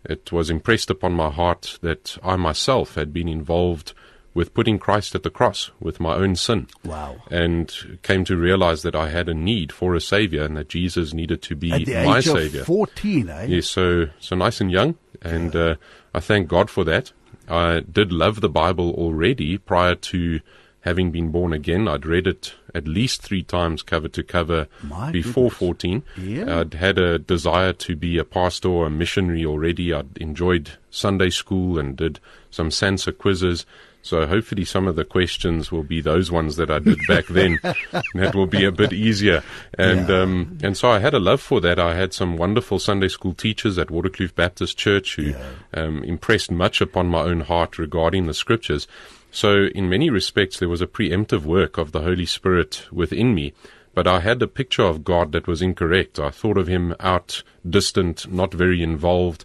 It 0.02 0.32
was 0.32 0.48
impressed 0.48 0.88
upon 0.88 1.12
my 1.12 1.28
heart 1.30 1.78
that 1.82 2.16
I 2.24 2.36
myself 2.36 2.94
had 2.94 3.12
been 3.12 3.28
involved 3.28 3.92
with 4.32 4.54
putting 4.54 4.78
Christ 4.78 5.14
at 5.14 5.22
the 5.24 5.30
cross 5.30 5.70
with 5.80 5.98
my 5.98 6.14
own 6.14 6.36
sin. 6.36 6.68
Wow. 6.84 7.16
And 7.30 7.98
came 8.02 8.24
to 8.26 8.36
realize 8.36 8.82
that 8.82 8.94
I 8.94 9.08
had 9.10 9.28
a 9.28 9.34
need 9.34 9.72
for 9.72 9.94
a 9.94 10.00
Savior 10.00 10.44
and 10.44 10.56
that 10.56 10.68
Jesus 10.68 11.12
needed 11.12 11.42
to 11.42 11.56
be 11.56 11.72
At 11.72 11.84
the 11.84 12.04
my 12.04 12.18
age 12.18 12.24
Savior. 12.26 12.60
of 12.60 12.66
14, 12.66 13.28
eh? 13.28 13.44
Yes, 13.46 13.66
so 13.66 14.06
so 14.20 14.36
nice 14.36 14.60
and 14.60 14.70
young, 14.70 14.96
and 15.22 15.54
uh, 15.56 15.74
I 16.14 16.20
thank 16.20 16.46
God 16.48 16.70
for 16.70 16.84
that. 16.84 17.12
I 17.48 17.80
did 17.80 18.12
love 18.12 18.40
the 18.40 18.48
Bible 18.48 18.92
already 18.94 19.58
prior 19.58 19.96
to 19.96 20.40
having 20.82 21.10
been 21.10 21.30
born 21.30 21.52
again. 21.52 21.88
I'd 21.88 22.06
read 22.06 22.26
it 22.28 22.54
at 22.74 22.86
least 22.86 23.20
three 23.22 23.42
times, 23.42 23.82
cover 23.82 24.08
to 24.08 24.22
cover, 24.22 24.68
My 24.84 25.10
before 25.10 25.44
goodness. 25.50 25.58
fourteen. 25.58 26.02
Yeah. 26.16 26.60
I'd 26.60 26.74
had 26.74 26.98
a 26.98 27.18
desire 27.18 27.72
to 27.72 27.96
be 27.96 28.16
a 28.16 28.24
pastor 28.24 28.68
or 28.68 28.86
a 28.86 28.90
missionary 28.90 29.44
already. 29.44 29.92
I'd 29.92 30.16
enjoyed 30.18 30.70
Sunday 30.88 31.30
school 31.30 31.78
and 31.80 31.96
did 31.96 32.20
some 32.50 32.68
Sansa 32.70 33.16
quizzes. 33.16 33.66
So 34.02 34.26
hopefully 34.26 34.64
some 34.64 34.88
of 34.88 34.96
the 34.96 35.04
questions 35.04 35.70
will 35.70 35.82
be 35.82 36.00
those 36.00 36.30
ones 36.30 36.56
that 36.56 36.70
I 36.70 36.78
did 36.78 36.98
back 37.06 37.26
then. 37.26 37.58
that 38.14 38.34
will 38.34 38.46
be 38.46 38.64
a 38.64 38.72
bit 38.72 38.92
easier. 38.92 39.42
And 39.78 40.08
Yeah. 40.08 40.22
um, 40.22 40.58
and 40.62 40.76
so 40.76 40.90
I 40.90 41.00
had 41.00 41.12
a 41.14 41.20
love 41.20 41.40
for 41.40 41.60
that. 41.60 41.78
I 41.78 41.94
had 41.94 42.14
some 42.14 42.36
wonderful 42.36 42.78
Sunday 42.78 43.08
school 43.08 43.34
teachers 43.34 43.78
at 43.78 43.88
Waterkloof 43.88 44.34
Baptist 44.34 44.78
Church 44.78 45.16
who 45.16 45.34
um, 45.74 46.02
impressed 46.04 46.50
much 46.50 46.80
upon 46.80 47.08
my 47.08 47.20
own 47.20 47.40
heart 47.42 47.78
regarding 47.78 48.26
the 48.26 48.34
scriptures. 48.34 48.88
So 49.30 49.66
in 49.74 49.88
many 49.88 50.10
respects, 50.10 50.58
there 50.58 50.68
was 50.68 50.80
a 50.80 50.86
preemptive 50.86 51.42
work 51.44 51.76
of 51.78 51.92
the 51.92 52.00
Holy 52.00 52.26
Spirit 52.26 52.86
within 52.90 53.34
me. 53.34 53.52
But 53.92 54.06
I 54.06 54.20
had 54.20 54.40
a 54.40 54.46
picture 54.46 54.82
of 54.84 55.04
God 55.04 55.32
that 55.32 55.46
was 55.46 55.60
incorrect. 55.60 56.18
I 56.18 56.30
thought 56.30 56.56
of 56.56 56.68
him 56.68 56.94
out 57.00 57.42
distant, 57.68 58.32
not 58.32 58.54
very 58.54 58.82
involved. 58.82 59.44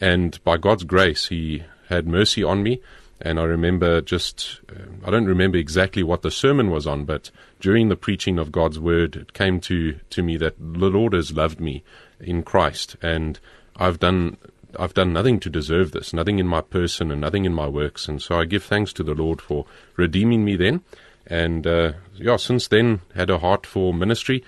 And 0.00 0.42
by 0.44 0.56
God's 0.56 0.84
grace, 0.84 1.26
he 1.28 1.64
had 1.88 2.06
mercy 2.06 2.42
on 2.42 2.62
me. 2.62 2.80
And 3.22 3.38
I 3.38 3.44
remember 3.44 4.00
just, 4.00 4.60
uh, 4.70 5.06
I 5.06 5.10
don't 5.10 5.26
remember 5.26 5.58
exactly 5.58 6.02
what 6.02 6.22
the 6.22 6.30
sermon 6.30 6.70
was 6.70 6.86
on, 6.86 7.04
but 7.04 7.30
during 7.60 7.88
the 7.88 7.96
preaching 7.96 8.38
of 8.38 8.52
God's 8.52 8.78
word, 8.78 9.16
it 9.16 9.32
came 9.34 9.60
to, 9.60 9.98
to 10.10 10.22
me 10.22 10.36
that 10.38 10.56
the 10.58 10.88
Lord 10.88 11.12
has 11.12 11.32
loved 11.32 11.60
me 11.60 11.82
in 12.18 12.42
Christ. 12.42 12.96
And 13.02 13.38
I've 13.76 13.98
done, 13.98 14.38
I've 14.78 14.94
done 14.94 15.12
nothing 15.12 15.38
to 15.40 15.50
deserve 15.50 15.92
this, 15.92 16.14
nothing 16.14 16.38
in 16.38 16.46
my 16.46 16.62
person 16.62 17.10
and 17.10 17.20
nothing 17.20 17.44
in 17.44 17.52
my 17.52 17.68
works. 17.68 18.08
And 18.08 18.22
so 18.22 18.38
I 18.38 18.46
give 18.46 18.64
thanks 18.64 18.92
to 18.94 19.02
the 19.02 19.14
Lord 19.14 19.42
for 19.42 19.66
redeeming 19.96 20.44
me 20.44 20.56
then. 20.56 20.82
And, 21.26 21.66
uh, 21.66 21.92
yeah, 22.14 22.36
since 22.36 22.68
then, 22.68 23.00
had 23.14 23.28
a 23.28 23.38
heart 23.38 23.66
for 23.66 23.92
ministry. 23.92 24.42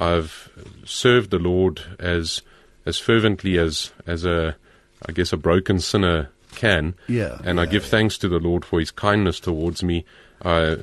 I've 0.00 0.50
served 0.84 1.30
the 1.30 1.38
Lord 1.38 1.82
as, 1.98 2.42
as 2.86 2.98
fervently 2.98 3.58
as, 3.58 3.92
as 4.06 4.24
a, 4.24 4.56
I 5.06 5.12
guess, 5.12 5.32
a 5.32 5.36
broken 5.36 5.78
sinner 5.78 6.30
can. 6.54 6.94
Yeah, 7.08 7.38
And 7.44 7.60
I 7.60 7.66
give 7.66 7.84
thanks 7.84 8.16
to 8.18 8.28
the 8.28 8.38
Lord 8.38 8.64
for 8.64 8.80
his 8.80 8.90
kindness 8.90 9.40
towards 9.40 9.82
me. 9.82 10.04
I 10.42 10.76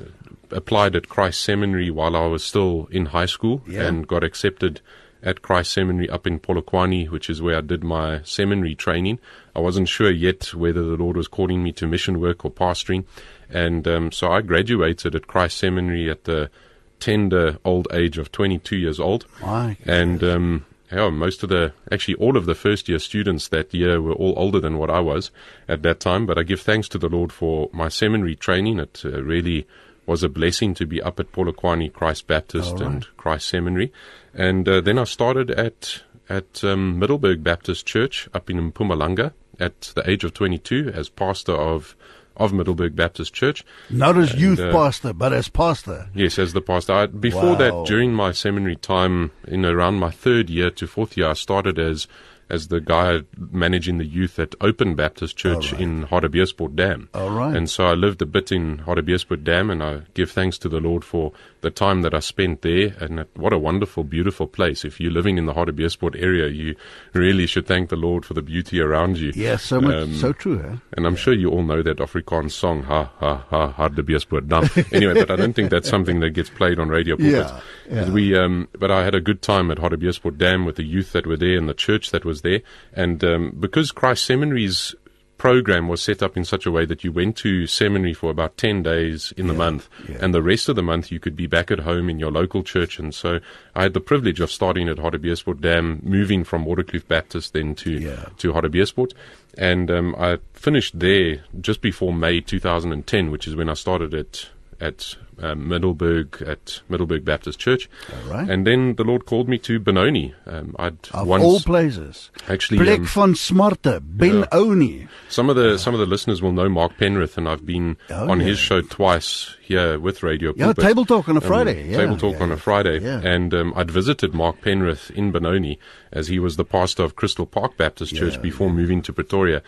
applied 0.50 0.94
at 0.96 1.08
Christ 1.08 1.40
Seminary 1.42 1.90
while 1.90 2.14
I 2.16 2.26
was 2.26 2.44
still 2.44 2.88
in 2.90 3.06
high 3.06 3.26
school 3.26 3.62
Yeah. 3.66 3.82
and 3.86 4.06
got 4.06 4.22
accepted 4.24 4.80
at 5.22 5.40
Christ 5.40 5.72
Seminary 5.72 6.10
up 6.10 6.26
in 6.26 6.40
Polokwane, 6.40 7.08
which 7.08 7.30
is 7.30 7.40
where 7.40 7.56
I 7.56 7.60
did 7.60 7.84
my 7.84 8.20
seminary 8.24 8.74
training. 8.74 9.18
I 9.54 9.60
wasn't 9.60 9.88
sure 9.88 10.10
yet 10.10 10.52
whether 10.52 10.82
the 10.82 10.96
Lord 10.96 11.16
was 11.16 11.28
calling 11.28 11.62
me 11.62 11.70
to 11.72 11.86
mission 11.86 12.20
work 12.20 12.44
or 12.44 12.50
pastoring. 12.50 13.04
And 13.48 13.86
um, 13.86 14.10
so 14.12 14.32
I 14.32 14.40
graduated 14.40 15.14
at 15.14 15.28
Christ 15.28 15.58
Seminary 15.58 16.10
at 16.10 16.24
the 16.24 16.50
tender 16.98 17.58
old 17.64 17.86
age 17.92 18.18
of 18.18 18.32
22 18.32 18.76
years 18.76 18.98
old. 19.00 19.26
My 19.40 19.76
And 19.86 20.22
um, 20.24 20.66
yeah, 20.92 21.10
most 21.10 21.42
of 21.42 21.48
the, 21.48 21.72
actually 21.90 22.14
all 22.16 22.36
of 22.36 22.46
the 22.46 22.54
first 22.54 22.88
year 22.88 22.98
students 22.98 23.48
that 23.48 23.72
year 23.72 24.00
were 24.00 24.12
all 24.12 24.34
older 24.36 24.60
than 24.60 24.78
what 24.78 24.90
I 24.90 25.00
was 25.00 25.30
at 25.68 25.82
that 25.82 26.00
time. 26.00 26.26
But 26.26 26.38
I 26.38 26.42
give 26.42 26.60
thanks 26.60 26.88
to 26.90 26.98
the 26.98 27.08
Lord 27.08 27.32
for 27.32 27.70
my 27.72 27.88
seminary 27.88 28.36
training. 28.36 28.78
It 28.78 29.02
uh, 29.04 29.22
really 29.22 29.66
was 30.06 30.22
a 30.22 30.28
blessing 30.28 30.74
to 30.74 30.86
be 30.86 31.00
up 31.00 31.18
at 31.20 31.32
Polokwane 31.32 31.92
Christ 31.92 32.26
Baptist 32.26 32.74
right. 32.74 32.82
and 32.82 33.16
Christ 33.16 33.48
Seminary. 33.48 33.92
And 34.34 34.68
uh, 34.68 34.80
then 34.80 34.98
I 34.98 35.04
started 35.04 35.50
at 35.50 36.02
at 36.28 36.64
um, 36.64 36.98
Middelburg 36.98 37.42
Baptist 37.42 37.84
Church 37.84 38.28
up 38.32 38.48
in 38.48 38.72
Mpumalanga 38.72 39.32
at 39.60 39.92
the 39.94 40.08
age 40.08 40.24
of 40.24 40.32
22 40.32 40.92
as 40.94 41.08
pastor 41.08 41.52
of 41.52 41.94
of 42.36 42.52
Middelburg 42.52 42.94
Baptist 42.96 43.32
Church. 43.34 43.64
Not 43.90 44.16
as 44.16 44.32
And, 44.32 44.40
youth 44.40 44.60
uh, 44.60 44.72
pastor, 44.72 45.12
but 45.12 45.32
as 45.32 45.48
pastor. 45.48 46.08
Yes, 46.14 46.38
as 46.38 46.52
the 46.52 46.60
pastor. 46.60 46.92
I, 46.92 47.06
before 47.06 47.52
Wow. 47.52 47.54
that, 47.56 47.84
during 47.86 48.12
my 48.14 48.32
seminary 48.32 48.76
time, 48.76 49.30
in 49.46 49.64
around 49.64 49.96
my 49.98 50.10
third 50.10 50.48
year 50.50 50.70
to 50.70 50.86
fourth 50.86 51.16
year, 51.16 51.28
I 51.28 51.34
started 51.34 51.78
as 51.78 52.06
as 52.50 52.68
the 52.68 52.80
guy 52.82 53.20
managing 53.50 53.96
the 53.96 54.04
youth 54.04 54.38
at 54.38 54.54
Open 54.60 54.94
Baptist 54.94 55.38
Church 55.38 55.72
in 55.72 56.02
Hartbeespoort 56.02 56.76
Dam. 56.76 57.08
All 57.14 57.30
right. 57.30 57.56
And 57.56 57.70
so 57.70 57.86
I 57.86 57.94
lived 57.94 58.20
a 58.20 58.26
bit 58.26 58.52
in 58.52 58.78
Hartbeespoort 58.80 59.42
Dam, 59.42 59.70
and 59.70 59.82
I 59.82 60.02
give 60.12 60.30
thanks 60.30 60.58
to 60.58 60.68
the 60.68 60.78
Lord 60.80 61.02
for 61.02 61.32
the 61.62 61.70
time 61.70 62.02
that 62.02 62.12
I 62.14 62.20
spent 62.20 62.62
there. 62.62 62.94
And 63.00 63.24
what 63.34 63.52
a 63.52 63.58
wonderful, 63.58 64.04
beautiful 64.04 64.46
place. 64.46 64.84
If 64.84 65.00
you're 65.00 65.10
living 65.10 65.38
in 65.38 65.46
the 65.46 65.54
Hartbeespoort 65.54 66.14
area, 66.16 66.48
you 66.48 66.76
really 67.14 67.46
should 67.46 67.66
thank 67.66 67.88
the 67.88 67.96
Lord 67.96 68.24
for 68.26 68.34
the 68.34 68.42
beauty 68.42 68.80
around 68.80 69.18
you. 69.18 69.32
Yeah, 69.34 69.56
so 69.56 69.80
much, 69.80 69.94
Um, 69.94 70.14
so 70.14 70.32
true, 70.32 70.60
eh? 70.60 70.76
and 70.96 71.06
I'm 71.06 71.16
sure 71.16 71.32
you 71.34 71.50
all 71.50 71.62
know 71.62 71.82
that 71.82 71.98
Afrikaans 71.98 72.52
song, 72.52 72.82
ha, 72.82 73.10
ha, 73.18 73.44
ha, 73.48 73.72
Hartbeespoort 73.72 74.46
Dam. 74.48 74.68
anyway, 74.92 75.14
but 75.14 75.30
I 75.30 75.36
don't 75.36 75.54
think 75.54 75.70
that's 75.70 75.88
something 75.88 76.20
that 76.20 76.30
gets 76.30 76.50
played 76.50 76.78
on 76.78 76.88
radio 76.88 77.16
pulpits. 77.16 77.50
Yeah, 77.50 77.60
But 77.88 78.06
yeah. 78.08 78.10
We, 78.12 78.36
um, 78.36 78.68
but 78.78 78.90
I 78.90 79.04
had 79.04 79.14
a 79.14 79.20
good 79.20 79.40
time 79.42 79.70
at 79.70 79.78
Hartbeespoort 79.78 80.36
Dam 80.38 80.64
with 80.64 80.76
the 80.76 80.84
youth 80.84 81.12
that 81.12 81.26
were 81.26 81.36
there 81.36 81.56
and 81.56 81.68
the 81.68 81.74
church 81.74 82.10
that 82.10 82.24
was 82.24 82.42
there. 82.42 82.60
And 82.92 83.22
um, 83.24 83.56
because 83.58 83.92
Christ 83.92 84.24
Seminary's 84.26 84.94
program 85.42 85.88
was 85.88 86.00
set 86.00 86.22
up 86.22 86.36
in 86.36 86.44
such 86.44 86.66
a 86.66 86.70
way 86.70 86.84
that 86.86 87.02
you 87.02 87.10
went 87.10 87.36
to 87.36 87.66
seminary 87.66 88.14
for 88.14 88.30
about 88.30 88.56
10 88.56 88.84
days 88.84 89.32
in 89.36 89.48
the 89.48 89.52
month 89.52 89.88
and 90.20 90.32
the 90.32 90.40
rest 90.40 90.68
of 90.68 90.76
the 90.76 90.84
month 90.84 91.10
you 91.10 91.18
could 91.18 91.34
be 91.34 91.48
back 91.48 91.68
at 91.72 91.80
home 91.80 92.08
in 92.08 92.20
your 92.20 92.30
local 92.30 92.62
church. 92.62 93.00
And 93.00 93.12
so 93.12 93.40
I 93.74 93.82
had 93.82 93.92
the 93.92 94.00
privilege 94.00 94.38
of 94.38 94.52
starting 94.52 94.88
at 94.88 94.98
Hartbeespoort 94.98 95.60
Dam 95.60 95.98
moving 96.04 96.44
from 96.44 96.64
Waterkloof 96.64 97.08
Baptist 97.08 97.54
then 97.54 97.74
to 97.74 97.90
Yeah. 97.90 98.26
to 98.38 98.52
Hartbeespoort 98.52 99.14
and 99.58 99.90
um, 99.90 100.14
I 100.16 100.38
finished 100.54 101.00
there 101.00 101.42
just 101.60 101.80
before 101.80 102.12
May 102.14 102.40
2010 102.40 103.32
which 103.32 103.48
is 103.48 103.56
when 103.56 103.68
I 103.68 103.74
started 103.74 104.14
at 104.14 104.48
at 104.82 105.16
um, 105.38 105.68
Middelburg 105.68 106.42
at 106.46 106.82
Middelburg 106.90 107.24
Baptist 107.24 107.58
Church 107.58 107.88
right. 108.26 108.48
and 108.50 108.66
then 108.66 108.96
the 108.96 109.04
Lord 109.04 109.24
called 109.26 109.48
me 109.48 109.56
to 109.58 109.78
Benoni 109.80 110.34
um, 110.46 110.74
I'd 110.78 110.98
Of 111.12 111.26
once 111.26 111.42
all 111.44 111.60
places. 111.60 112.30
actually 112.48 112.78
Plek 112.78 112.98
um, 113.00 113.06
van 113.06 113.34
smarte, 113.34 114.00
Ben 114.04 114.44
yeah. 114.52 115.06
Some 115.28 115.48
of 115.48 115.56
the 115.56 115.78
some 115.78 115.94
of 115.94 116.00
the 116.00 116.06
listeners 116.06 116.42
will 116.42 116.52
know 116.52 116.68
Mark 116.68 116.98
Penrith, 116.98 117.38
and 117.38 117.48
I've 117.48 117.64
been 117.64 117.96
Oh, 118.10 118.30
on 118.30 118.40
yeah. 118.40 118.46
his 118.46 118.58
show 118.58 118.82
twice 118.82 119.56
here 119.62 119.98
with 119.98 120.22
Radio. 120.22 120.52
Yeah, 120.56 120.66
Pulpit. 120.66 120.84
Table 120.84 121.06
Talk 121.06 121.28
on 121.28 121.36
a 121.36 121.40
Um, 121.40 121.46
Friday, 121.46 121.88
yeah, 121.90 121.96
Table 121.96 122.16
Talk 122.16 122.34
yeah, 122.36 122.42
on 122.42 122.50
a 122.52 122.56
Friday, 122.56 122.98
Yeah. 123.00 123.20
and 123.24 123.54
um, 123.54 123.72
I'd 123.76 123.90
visited 123.90 124.34
Mark 124.34 124.60
Penrith 124.60 125.10
in 125.12 125.32
Benoni 125.32 125.78
as 126.12 126.28
he 126.28 126.38
was 126.38 126.56
the 126.56 126.64
pastor 126.64 127.02
of 127.04 127.16
Crystal 127.16 127.46
Park 127.46 127.76
Baptist 127.76 128.14
Church 128.14 128.34
Yeah, 128.34 128.40
before 128.40 128.70
moving 128.70 129.00
to 129.02 129.12
Pretoria. 129.12 129.62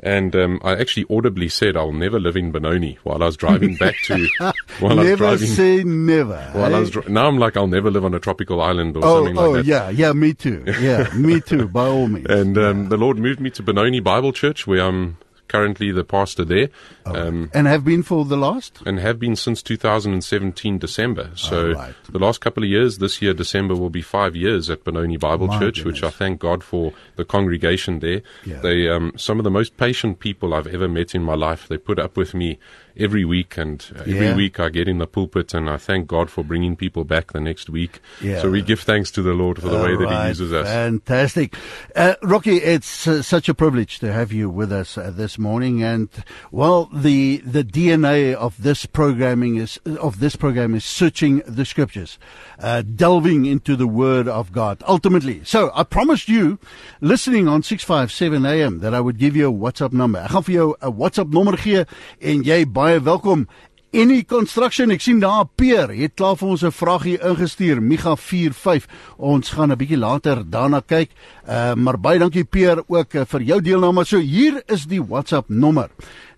And 0.00 0.34
um, 0.34 0.60
I 0.62 0.72
actually 0.72 1.06
audibly 1.08 1.48
said, 1.48 1.76
"I'll 1.76 1.92
never 1.92 2.18
live 2.18 2.36
in 2.36 2.50
Benoni." 2.50 2.98
While 3.04 3.22
I 3.22 3.26
was 3.26 3.36
driving 3.36 3.76
back 3.76 3.94
to, 4.06 4.28
while 4.80 4.92
I 4.92 4.94
was 4.96 5.06
Never 5.06 5.16
driving, 5.16 5.48
say 5.48 5.84
never. 5.84 6.36
while 6.52 6.74
I 6.74 6.78
eh? 6.78 6.80
was 6.80 6.90
dri- 6.90 7.04
now 7.08 7.26
I'm 7.26 7.38
like, 7.38 7.56
I'll 7.56 7.68
never 7.68 7.90
live 7.90 8.04
on 8.04 8.12
a 8.12 8.20
tropical 8.20 8.60
island 8.60 8.96
or 8.96 9.04
oh, 9.04 9.16
something 9.18 9.36
like 9.36 9.44
oh, 9.44 9.52
that. 9.54 9.64
yeah, 9.64 9.90
yeah, 9.90 10.12
me 10.12 10.34
too. 10.34 10.64
Yeah, 10.80 11.08
me 11.14 11.40
too, 11.40 11.68
by 11.68 11.86
all 11.86 12.08
means. 12.08 12.26
And 12.34 12.58
um, 12.58 12.88
the 12.88 12.96
Lord 12.96 13.18
moved 13.18 13.40
me 13.40 13.50
to 13.50 13.62
Benoni 13.62 14.00
Bible 14.00 14.32
Church, 14.32 14.66
where 14.66 14.82
I'm 14.82 15.16
currently 15.54 15.92
the 15.92 16.02
pastor 16.02 16.44
there. 16.44 16.68
Um, 17.06 17.48
and 17.54 17.68
have 17.68 17.84
been 17.84 18.02
for 18.02 18.24
the 18.24 18.36
last? 18.36 18.82
and 18.84 18.98
have 18.98 19.20
been 19.20 19.36
since 19.36 19.62
2017 19.62 20.78
December. 20.78 21.30
So 21.36 21.72
right. 21.72 21.94
the 22.10 22.18
last 22.18 22.40
couple 22.40 22.64
of 22.64 22.68
years, 22.68 22.98
this 22.98 23.22
year 23.22 23.32
December 23.34 23.76
will 23.76 23.90
be 23.90 24.02
five 24.02 24.34
years 24.34 24.68
at 24.68 24.82
Benoni 24.82 25.16
Bible 25.16 25.46
My 25.46 25.58
Church, 25.60 25.84
which 25.84 26.02
I 26.02 26.10
thank 26.10 26.40
God 26.40 26.64
for 26.64 26.92
the 27.14 27.24
congregation 27.24 28.00
there. 28.00 28.22
Yeah. 28.44 28.60
They 28.60 28.88
um, 28.88 29.12
some 29.16 29.38
of 29.38 29.44
the 29.44 29.50
most 29.50 29.76
patient 29.76 30.18
people 30.18 30.54
I've 30.54 30.66
ever 30.66 30.88
met 30.88 31.14
in 31.14 31.22
my 31.22 31.34
life. 31.34 31.68
They 31.68 31.78
put 31.78 32.00
up 32.00 32.16
with 32.16 32.34
me 32.34 32.58
every 32.96 33.24
week, 33.24 33.56
and 33.56 33.84
uh, 33.96 34.00
every 34.00 34.14
Yeah. 34.26 34.36
week 34.36 34.60
I 34.60 34.68
get 34.68 34.88
in 34.88 34.98
the 34.98 35.06
pulpit, 35.06 35.54
and 35.54 35.68
I 35.68 35.76
thank 35.76 36.06
God 36.06 36.30
for 36.30 36.44
bringing 36.44 36.76
people 36.76 37.04
back 37.04 37.32
the 37.32 37.40
next 37.40 37.68
week. 37.68 38.00
Yeah. 38.20 38.40
So 38.42 38.50
we 38.50 38.62
give 38.62 38.80
thanks 38.80 39.10
to 39.12 39.22
the 39.22 39.32
Lord 39.34 39.60
for 39.60 39.68
the 39.68 39.78
way 39.82 39.96
that 39.96 40.08
He 40.08 40.28
uses 40.28 40.52
us. 40.52 40.66
Fantastic. 40.68 41.54
Uh, 41.96 42.14
Rocky, 42.22 42.56
it's 42.58 43.06
uh, 43.06 43.22
such 43.22 43.48
a 43.48 43.54
privilege 43.54 43.98
to 44.00 44.12
have 44.12 44.32
you 44.32 44.48
with 44.48 44.72
us 44.72 44.96
uh, 44.96 45.10
this 45.14 45.38
morning. 45.38 45.82
And, 45.82 46.08
well, 46.50 46.88
the, 46.92 47.38
the 47.44 47.64
DNA 47.64 48.34
of 48.34 48.62
this 48.62 48.86
programming 48.86 49.56
is, 49.56 49.78
of 50.00 50.20
this 50.20 50.36
program 50.36 50.74
is 50.74 50.84
searching 50.84 51.42
the 51.46 51.64
scriptures, 51.64 52.18
uh, 52.58 52.82
delving 52.82 53.44
into 53.46 53.76
the 53.76 53.86
word 53.86 54.28
of 54.28 54.52
God, 54.52 54.82
ultimately. 54.86 55.42
So 55.44 55.70
I 55.74 55.82
promised 55.82 56.28
you, 56.28 56.58
listening 57.00 57.48
on 57.48 57.62
657 57.62 58.44
AM, 58.46 58.78
that 58.80 58.94
I 58.94 59.00
would 59.00 59.18
give 59.18 59.34
you 59.36 59.48
a 59.48 59.52
WhatsApp 59.52 59.92
number. 59.92 60.20
Ek 60.24 60.30
gaan 60.30 60.42
vir 60.44 60.54
jou 60.54 60.74
'n 60.80 60.92
WhatsApp 60.98 61.30
nommer 61.32 61.56
gee 61.56 61.84
en 62.20 62.42
jy 62.44 62.64
baie 62.84 63.00
welkom 63.00 63.46
Any 63.94 64.24
Construction, 64.28 64.90
ek 64.92 65.00
sien 65.00 65.20
daar 65.22 65.46
Peer 65.56 65.92
het 65.94 66.16
klaar 66.18 66.34
vir 66.36 66.48
ons 66.52 66.64
'n 66.66 66.74
vraagie 66.74 67.14
ingestuur, 67.30 67.80
Miga 67.80 68.16
45. 68.16 68.88
Ons 69.16 69.54
gaan 69.54 69.70
'n 69.72 69.78
bietjie 69.78 69.96
later 69.96 70.42
daarna 70.44 70.80
kyk. 70.80 71.10
Uh 71.48 71.74
maar 71.74 71.96
baie 71.96 72.18
dankie 72.18 72.44
Peer 72.44 72.82
ook 72.88 73.14
uh, 73.14 73.24
vir 73.24 73.42
jou 73.42 73.60
deelname. 73.60 74.04
So 74.04 74.18
hier 74.18 74.62
is 74.66 74.84
die 74.84 75.00
WhatsApp 75.00 75.48
nommer. 75.48 75.88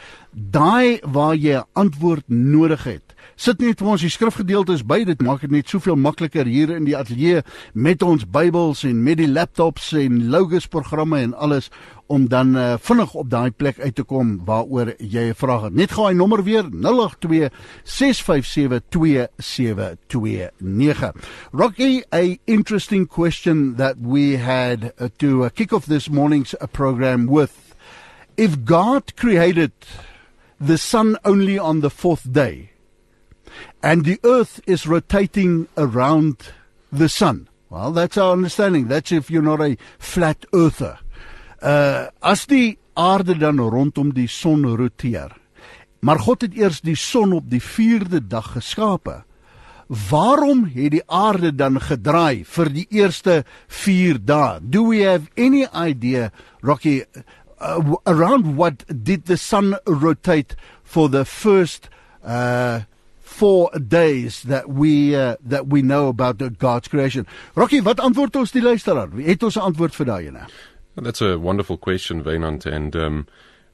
daai 0.58 1.01
waar 1.15 1.36
jy 1.36 1.55
'n 1.58 1.65
antwoord 1.84 2.25
nodig 2.27 2.84
het 2.84 3.09
sit 3.39 3.62
net 3.63 3.79
vir 3.79 3.88
ons 3.93 4.01
die 4.03 4.12
skrifgedeeltes 4.12 4.81
by 4.84 4.98
dit 5.08 5.22
maak 5.24 5.39
dit 5.46 5.53
net 5.53 5.69
soveel 5.72 5.96
makliker 5.96 6.43
hier 6.43 6.74
in 6.75 6.84
die 6.84 6.98
ateljee 7.00 7.39
met 7.72 8.03
ons 8.03 8.27
Bybels 8.27 8.84
en 8.84 9.00
met 9.05 9.15
die 9.22 9.29
laptops 9.31 9.93
en 9.96 10.27
logos 10.34 10.67
programme 10.67 11.22
en 11.24 11.31
alles 11.39 11.72
om 12.12 12.27
dan 12.27 12.51
uh, 12.60 12.75
vinnig 12.84 13.15
op 13.15 13.29
daai 13.31 13.55
plek 13.55 13.79
uit 13.79 13.96
te 13.96 14.03
kom 14.03 14.43
waaroor 14.43 14.91
jy 15.00 15.29
'n 15.29 15.39
vraag 15.39 15.69
het. 15.69 15.74
Net 15.74 15.96
hy 15.96 16.12
nommer 16.12 16.43
weer 16.43 16.67
082 16.67 17.48
657 17.84 18.81
2729. 18.89 21.13
Rocky, 21.53 22.03
a 22.12 22.38
interesting 22.46 23.08
question 23.08 23.75
that 23.75 23.96
we 24.01 24.38
had 24.38 24.91
uh, 25.00 25.08
to 25.17 25.46
uh, 25.46 25.50
kick 25.50 25.72
off 25.72 25.86
this 25.86 26.10
morning's 26.10 26.55
uh, 26.55 26.67
program 26.67 27.29
with. 27.29 27.74
If 28.36 28.65
God 28.65 29.15
created 29.15 29.72
the 30.60 30.78
sun 30.78 31.17
only 31.23 31.58
on 31.58 31.80
the 31.80 31.89
fourth 31.89 32.34
day 32.34 32.71
and 33.82 34.06
the 34.06 34.19
earth 34.24 34.62
is 34.65 34.86
rotating 34.86 35.67
around 35.78 36.54
the 36.91 37.10
sun. 37.10 37.48
Well, 37.69 37.91
that's 37.91 38.17
our 38.17 38.34
understanding. 38.34 38.88
That's 38.88 39.12
if 39.12 39.30
you're 39.30 39.41
not 39.41 39.62
a 39.62 39.78
flat 40.00 40.45
earther. 40.54 41.00
Uh 41.62 42.08
as 42.22 42.45
die 42.48 42.78
aarde 42.95 43.38
dan 43.38 43.60
rondom 43.60 44.13
die 44.13 44.28
son 44.28 44.65
roteer. 44.65 45.36
Maar 46.00 46.19
God 46.19 46.41
het 46.41 46.56
eers 46.56 46.82
die 46.82 46.95
son 46.95 47.34
op 47.36 47.50
die 47.52 47.62
4de 47.62 48.22
dag 48.28 48.54
geskape. 48.56 49.24
Waarom 50.10 50.63
het 50.74 50.91
die 50.91 51.04
aarde 51.06 51.52
dan 51.56 51.80
gedraai 51.82 52.45
vir 52.45 52.69
die 52.74 52.86
eerste 52.89 53.43
4 53.67 54.19
dae? 54.26 54.60
Do 54.62 54.88
we 54.89 55.04
have 55.04 55.28
any 55.38 55.65
idea 55.74 56.32
Rocky 56.62 57.04
uh, 57.60 57.95
around 58.06 58.56
what 58.56 58.86
did 58.88 59.26
the 59.26 59.38
sun 59.38 59.78
rotate 59.86 60.56
for 60.84 61.10
the 61.10 61.26
first 61.26 61.89
uh 62.24 62.82
four 63.30 63.70
days 63.80 64.44
that 64.44 64.68
we 64.68 65.15
uh, 65.15 65.36
that 65.46 65.68
we 65.68 65.82
know 65.82 66.08
about 66.08 66.39
the 66.39 66.50
God's 66.50 66.88
creation. 66.88 67.28
Rocky, 67.56 67.82
wat 67.82 68.00
antwoord 68.00 68.36
ons 68.36 68.52
die 68.52 68.62
luisteraar? 68.62 69.13
Het 69.13 69.44
ons 69.44 69.56
'n 69.56 69.70
antwoord 69.70 69.96
vir 69.96 70.06
daai 70.06 70.28
ene? 70.28 70.48
That's 70.96 71.22
a 71.22 71.38
wonderful 71.38 71.78
question, 71.78 72.24
Wynand, 72.24 72.65
and 72.65 72.96
um, 72.96 73.28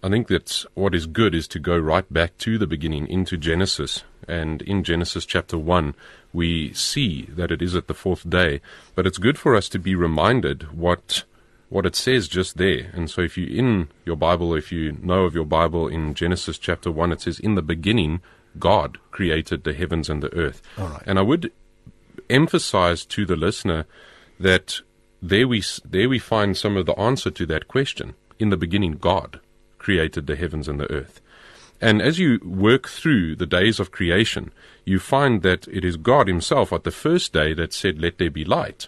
I 0.04 0.10
think 0.10 0.28
that 0.28 0.66
what 0.76 0.94
is 0.94 1.08
good 1.08 1.34
is 1.34 1.48
to 1.48 1.60
go 1.60 1.78
right 1.78 2.06
back 2.14 2.38
to 2.40 2.60
the 2.60 2.68
beginning 2.68 3.08
into 3.08 3.38
Genesis. 3.38 4.04
And 4.28 4.62
in 4.62 4.84
Genesis 4.84 5.26
chapter 5.26 5.58
1, 5.58 5.96
we 6.34 6.74
see 6.74 7.24
that 7.36 7.52
it 7.52 7.62
is 7.62 7.76
at 7.76 7.88
the 7.88 7.94
fourth 7.94 8.30
day. 8.30 8.62
But 8.94 9.08
it's 9.08 9.18
good 9.18 9.40
for 9.40 9.56
us 9.56 9.70
to 9.70 9.80
be 9.80 9.96
reminded 9.96 10.78
what 10.78 11.24
what 11.70 11.86
it 11.86 11.96
says 11.96 12.28
just 12.28 12.58
there. 12.58 12.92
And 12.94 13.10
so 13.10 13.22
if 13.22 13.38
you 13.38 13.48
in 13.48 13.88
your 14.06 14.16
Bible, 14.16 14.54
if 14.54 14.72
you 14.72 14.98
know 15.02 15.24
of 15.24 15.34
your 15.34 15.46
Bible 15.46 15.88
in 15.88 16.14
Genesis 16.14 16.60
chapter 16.60 16.92
1, 16.92 17.12
it 17.12 17.22
says, 17.22 17.40
In 17.40 17.56
the 17.56 17.64
beginning, 17.64 18.22
God 18.60 18.98
created 19.12 19.64
the 19.64 19.74
heavens 19.74 20.10
and 20.10 20.22
the 20.22 20.34
earth. 20.34 20.62
All 20.78 20.88
right. 20.88 21.04
And 21.06 21.20
I 21.20 21.22
would 21.22 21.52
emphasize 22.30 23.06
to 23.06 23.26
the 23.26 23.36
listener 23.36 23.86
that 24.40 24.82
there 25.22 25.48
we 25.48 25.64
there 25.84 26.10
we 26.10 26.20
find 26.20 26.58
some 26.58 26.78
of 26.78 26.86
the 26.86 26.98
answer 27.00 27.32
to 27.32 27.46
that 27.48 27.68
question. 27.68 28.16
In 28.40 28.50
the 28.50 28.58
beginning, 28.58 28.94
God 28.94 29.40
created 29.78 30.28
the 30.28 30.36
heavens 30.36 30.68
and 30.68 30.80
the 30.80 30.92
earth. 30.92 31.22
And 31.82 32.02
as 32.02 32.20
you 32.20 32.40
work 32.44 32.88
through 32.88 33.36
the 33.36 33.46
days 33.46 33.80
of 33.80 33.92
creation, 33.92 34.52
you 34.86 35.00
find 35.00 35.42
that 35.42 35.68
it 35.68 35.84
is 35.84 35.98
God 35.98 36.28
Himself 36.28 36.72
at 36.72 36.84
the 36.84 36.92
first 36.92 37.34
day 37.34 37.54
that 37.54 37.74
said, 37.74 38.00
"Let 38.00 38.18
there 38.18 38.32
be 38.32 38.46
light." 38.46 38.88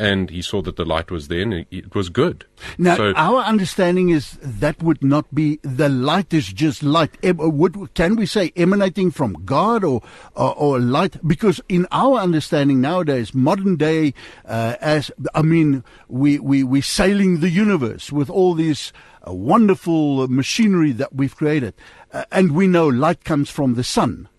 And 0.00 0.30
he 0.30 0.40
saw 0.40 0.62
that 0.62 0.76
the 0.76 0.86
light 0.86 1.10
was 1.10 1.28
there 1.28 1.42
and 1.42 1.66
it 1.70 1.94
was 1.94 2.08
good. 2.08 2.46
Now, 2.78 2.96
so, 2.96 3.12
our 3.16 3.42
understanding 3.42 4.08
is 4.08 4.38
that 4.40 4.82
would 4.82 5.04
not 5.04 5.34
be 5.34 5.58
the 5.62 5.90
light 5.90 6.32
is 6.32 6.48
just 6.48 6.82
light. 6.82 7.18
Would 7.22 7.92
can 7.92 8.16
we 8.16 8.24
say 8.24 8.50
emanating 8.56 9.10
from 9.10 9.34
God 9.44 9.84
or 9.84 10.00
or, 10.34 10.54
or 10.56 10.80
light? 10.80 11.18
Because 11.26 11.60
in 11.68 11.86
our 11.92 12.18
understanding 12.18 12.80
nowadays, 12.80 13.34
modern 13.34 13.76
day, 13.76 14.14
uh, 14.46 14.76
as 14.80 15.10
I 15.34 15.42
mean, 15.42 15.84
we 16.08 16.38
we 16.38 16.64
we 16.64 16.80
sailing 16.80 17.40
the 17.40 17.50
universe 17.50 18.10
with 18.10 18.30
all 18.30 18.54
these 18.54 18.94
uh, 19.28 19.34
wonderful 19.34 20.28
machinery 20.28 20.92
that 20.92 21.14
we've 21.14 21.36
created, 21.36 21.74
uh, 22.14 22.24
and 22.32 22.52
we 22.52 22.66
know 22.66 22.88
light 22.88 23.22
comes 23.24 23.50
from 23.50 23.74
the 23.74 23.84
sun. 23.84 24.30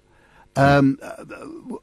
Um 0.55 0.97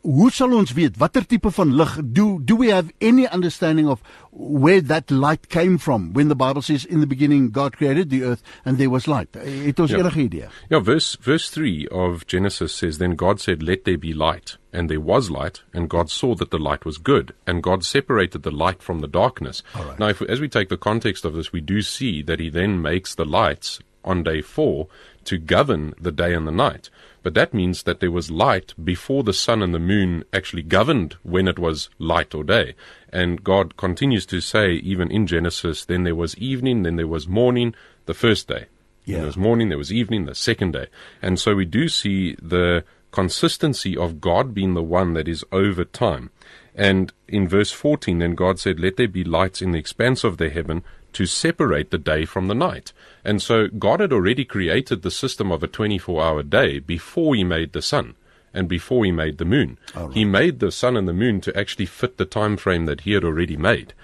hoe 0.02 0.30
sal 0.30 0.52
ons 0.52 0.72
weet 0.76 0.98
watter 1.00 1.24
tipe 1.26 1.50
van 1.50 1.72
lig 1.76 1.94
do 2.02 2.38
do 2.44 2.56
we 2.56 2.68
have 2.68 2.92
any 3.00 3.26
understanding 3.32 3.88
of 3.88 4.02
where 4.30 4.80
that 4.80 5.10
light 5.10 5.48
came 5.48 5.78
from 5.78 6.12
when 6.12 6.28
the 6.28 6.36
bible 6.36 6.62
says 6.62 6.84
in 6.84 7.00
the 7.00 7.06
beginning 7.06 7.50
god 7.50 7.76
created 7.76 8.10
the 8.10 8.22
earth 8.22 8.42
and 8.64 8.78
there 8.78 8.90
was 8.90 9.06
light 9.06 9.34
het 9.34 9.80
ons 9.80 9.90
Ja. 9.90 9.98
enige 9.98 10.48
Yeah, 10.68 10.80
verse 10.80 11.16
verse 11.16 11.48
three 11.50 11.86
of 11.90 12.26
Genesis 12.26 12.74
says, 12.74 12.98
Then 12.98 13.14
God 13.14 13.40
said, 13.40 13.62
Let 13.62 13.84
there 13.84 13.98
be 13.98 14.12
light, 14.12 14.56
and 14.72 14.88
there 14.90 15.00
was 15.00 15.30
light, 15.30 15.62
and 15.72 15.88
God 15.88 16.10
saw 16.10 16.34
that 16.34 16.50
the 16.50 16.58
light 16.58 16.84
was 16.84 16.98
good, 16.98 17.32
and 17.46 17.62
God 17.62 17.84
separated 17.84 18.42
the 18.42 18.50
light 18.50 18.82
from 18.82 19.00
the 19.00 19.08
darkness. 19.08 19.62
Now, 19.98 20.08
if, 20.08 20.20
as 20.22 20.40
we 20.40 20.48
take 20.48 20.68
the 20.68 20.76
context 20.76 21.24
of 21.24 21.34
this, 21.34 21.52
we 21.52 21.60
do 21.60 21.82
see 21.82 22.22
that 22.22 22.40
He 22.40 22.50
then 22.50 22.82
makes 22.82 23.14
the 23.14 23.24
lights 23.24 23.80
on 24.04 24.22
day 24.22 24.42
four 24.42 24.88
to 25.24 25.38
govern 25.38 25.94
the 26.00 26.12
day 26.12 26.34
and 26.34 26.46
the 26.46 26.52
night. 26.52 26.90
But 27.22 27.34
that 27.34 27.54
means 27.54 27.82
that 27.82 28.00
there 28.00 28.10
was 28.10 28.30
light 28.30 28.74
before 28.82 29.22
the 29.22 29.32
sun 29.32 29.62
and 29.62 29.74
the 29.74 29.78
moon 29.78 30.24
actually 30.32 30.62
governed 30.62 31.16
when 31.22 31.48
it 31.48 31.58
was 31.58 31.90
light 31.98 32.34
or 32.34 32.44
day. 32.44 32.74
And 33.12 33.42
God 33.42 33.76
continues 33.76 34.26
to 34.26 34.40
say, 34.40 34.72
even 34.74 35.10
in 35.10 35.26
Genesis, 35.26 35.84
then 35.84 36.04
there 36.04 36.14
was 36.14 36.36
evening, 36.38 36.82
then 36.82 36.96
there 36.96 37.06
was 37.06 37.26
morning, 37.26 37.74
the 38.06 38.14
first 38.14 38.48
day. 38.48 38.66
Yeah. 39.04 39.18
There 39.18 39.26
was 39.26 39.36
morning, 39.36 39.68
there 39.68 39.78
was 39.78 39.92
evening, 39.92 40.26
the 40.26 40.34
second 40.34 40.72
day. 40.72 40.86
And 41.22 41.38
so 41.40 41.54
we 41.54 41.64
do 41.64 41.88
see 41.88 42.36
the 42.42 42.84
consistency 43.10 43.96
of 43.96 44.20
God 44.20 44.54
being 44.54 44.74
the 44.74 44.82
one 44.82 45.14
that 45.14 45.28
is 45.28 45.44
over 45.50 45.84
time. 45.84 46.30
And 46.74 47.12
in 47.26 47.48
verse 47.48 47.72
14, 47.72 48.18
then 48.18 48.34
God 48.34 48.60
said, 48.60 48.78
Let 48.78 48.96
there 48.96 49.08
be 49.08 49.24
lights 49.24 49.60
in 49.60 49.72
the 49.72 49.78
expanse 49.78 50.24
of 50.24 50.36
the 50.36 50.50
heaven 50.50 50.84
to 51.18 51.26
separate 51.26 51.90
the 51.90 51.98
day 51.98 52.24
from 52.24 52.46
the 52.46 52.54
night. 52.54 52.92
And 53.24 53.42
so 53.42 53.66
God 53.66 53.98
had 53.98 54.12
already 54.12 54.44
created 54.44 55.02
the 55.02 55.10
system 55.10 55.50
of 55.50 55.64
a 55.64 55.66
24 55.66 56.22
hour 56.22 56.44
day 56.44 56.78
before 56.78 57.34
he 57.34 57.42
made 57.42 57.72
the 57.72 57.82
sun 57.82 58.14
and 58.54 58.68
before 58.68 59.04
he 59.04 59.10
made 59.10 59.38
the 59.38 59.44
moon. 59.44 59.78
He 60.12 60.24
made 60.24 60.60
the 60.60 60.70
sun 60.70 60.96
and 60.96 61.08
the 61.08 61.12
moon 61.12 61.40
to 61.40 61.58
actually 61.58 61.86
fit 61.86 62.18
the 62.18 62.24
time 62.24 62.56
frame 62.56 62.86
that 62.86 63.00
he 63.00 63.14
had 63.14 63.24
already 63.24 63.56
made. 63.56 63.94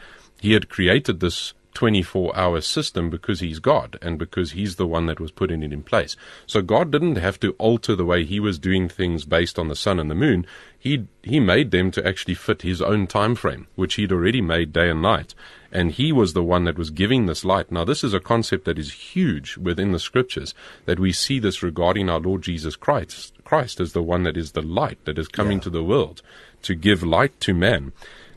He 0.41 0.55
had 0.55 0.69
created 0.69 1.21
this 1.21 1.55
24 1.75 2.37
hour 2.37 2.61
system 2.61 3.11
because 3.11 3.41
he's 3.41 3.59
God 3.59 3.99
and 4.01 4.19
because 4.19 4.53
he's 4.53 4.77
the 4.77 4.87
one 4.87 5.07
that 5.07 5.21
was 5.21 5.31
putting 5.31 5.63
it 5.63 5.73
in 5.73 5.83
place. 5.83 6.17
So 6.47 6.63
God 6.63 6.91
didn't 6.91 7.17
have 7.17 7.39
to 7.41 7.55
alter 7.59 7.95
the 7.95 8.05
way 8.05 8.25
he 8.25 8.41
was 8.41 8.59
doing 8.59 8.89
things 8.89 9.25
based 9.25 9.59
on 9.59 9.69
the 9.69 9.77
sun 9.77 9.99
and 9.99 10.11
the 10.11 10.15
moon. 10.15 10.47
He 10.79 11.07
he 11.23 11.41
made 11.41 11.71
them 11.71 11.91
to 11.93 12.07
actually 12.07 12.35
fit 12.35 12.63
his 12.63 12.81
own 12.81 13.07
time 13.07 13.35
frame, 13.35 13.67
which 13.75 13.95
he'd 13.95 14.13
already 14.13 14.41
made 14.41 14.73
day 14.73 14.89
and 14.89 15.03
night. 15.03 15.35
And 15.73 15.91
he 15.91 16.13
was 16.13 16.33
the 16.33 16.45
one 16.45 16.65
that 16.65 16.79
was 16.79 16.91
giving 16.91 17.27
this 17.27 17.45
light. 17.45 17.73
Now 17.73 17.85
this 17.85 18.05
is 18.05 18.15
a 18.15 18.21
concept 18.21 18.65
that 18.67 18.79
is 18.79 18.93
huge 18.93 19.57
within 19.57 19.93
the 19.93 19.99
scriptures 19.99 20.55
that 20.85 21.01
we 21.01 21.13
see 21.13 21.39
this 21.39 21.63
regarding 21.63 22.09
our 22.09 22.21
Lord 22.21 22.43
Jesus 22.43 22.77
Christ. 22.77 23.33
Christ 23.45 23.81
as 23.81 23.93
the 23.93 24.03
one 24.03 24.23
that 24.23 24.37
is 24.37 24.53
the 24.53 24.63
light 24.63 25.05
that 25.05 25.19
is 25.19 25.29
coming 25.29 25.61
to 25.61 25.71
the 25.71 25.83
world 25.83 26.23
to 26.63 26.75
give 26.75 27.03
light 27.03 27.39
to 27.41 27.55
man. 27.55 27.93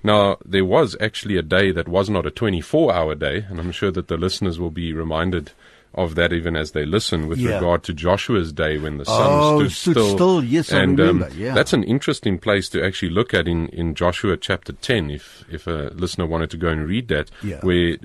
Now, 0.08 0.38
there 0.46 0.64
was 0.66 0.96
actually 1.02 1.36
a 1.38 1.42
day 1.42 1.72
that 1.72 1.88
was 1.88 2.10
not 2.10 2.26
a 2.26 2.32
24 2.32 2.94
hour 2.94 3.14
day, 3.14 3.46
and 3.50 3.60
I'm 3.60 3.74
sure 3.74 3.92
that 3.92 4.08
the 4.08 4.16
listeners 4.18 4.58
will 4.60 4.72
be 4.72 4.94
reminded 4.94 5.52
of 5.94 6.16
that 6.16 6.32
even 6.32 6.56
as 6.56 6.72
they 6.72 6.86
listen 6.86 7.28
with 7.28 7.40
Yeah. 7.40 7.56
regard 7.56 7.84
to 7.84 7.94
Joshua's 7.94 8.52
day 8.54 8.78
when 8.78 8.98
the 9.00 9.06
sun 9.06 9.28
Oh, 9.30 9.60
stood, 9.68 9.72
stood 9.72 9.92
still. 9.94 10.16
still. 10.16 10.44
Yes, 10.44 10.72
I 10.72 10.80
and, 10.84 10.98
remember. 11.00 11.26
Um, 11.26 11.32
Yeah. 11.36 11.54
That's 11.54 11.74
an 11.74 11.84
interesting 11.84 12.38
place 12.38 12.70
to 12.70 12.84
actually 12.86 13.10
look 13.10 13.34
at 13.34 13.48
in, 13.48 13.68
in 13.70 13.96
Joshua 13.96 14.38
chapter 14.38 14.74
10, 14.74 15.10
if, 15.10 15.44
if 15.52 15.66
a 15.68 15.92
listener 15.96 16.26
wanted 16.28 16.52
to 16.52 16.58
go 16.58 16.70
and 16.70 16.88
read 16.88 17.08
that, 17.10 17.30
Yeah. 17.44 17.60
where 17.62 17.98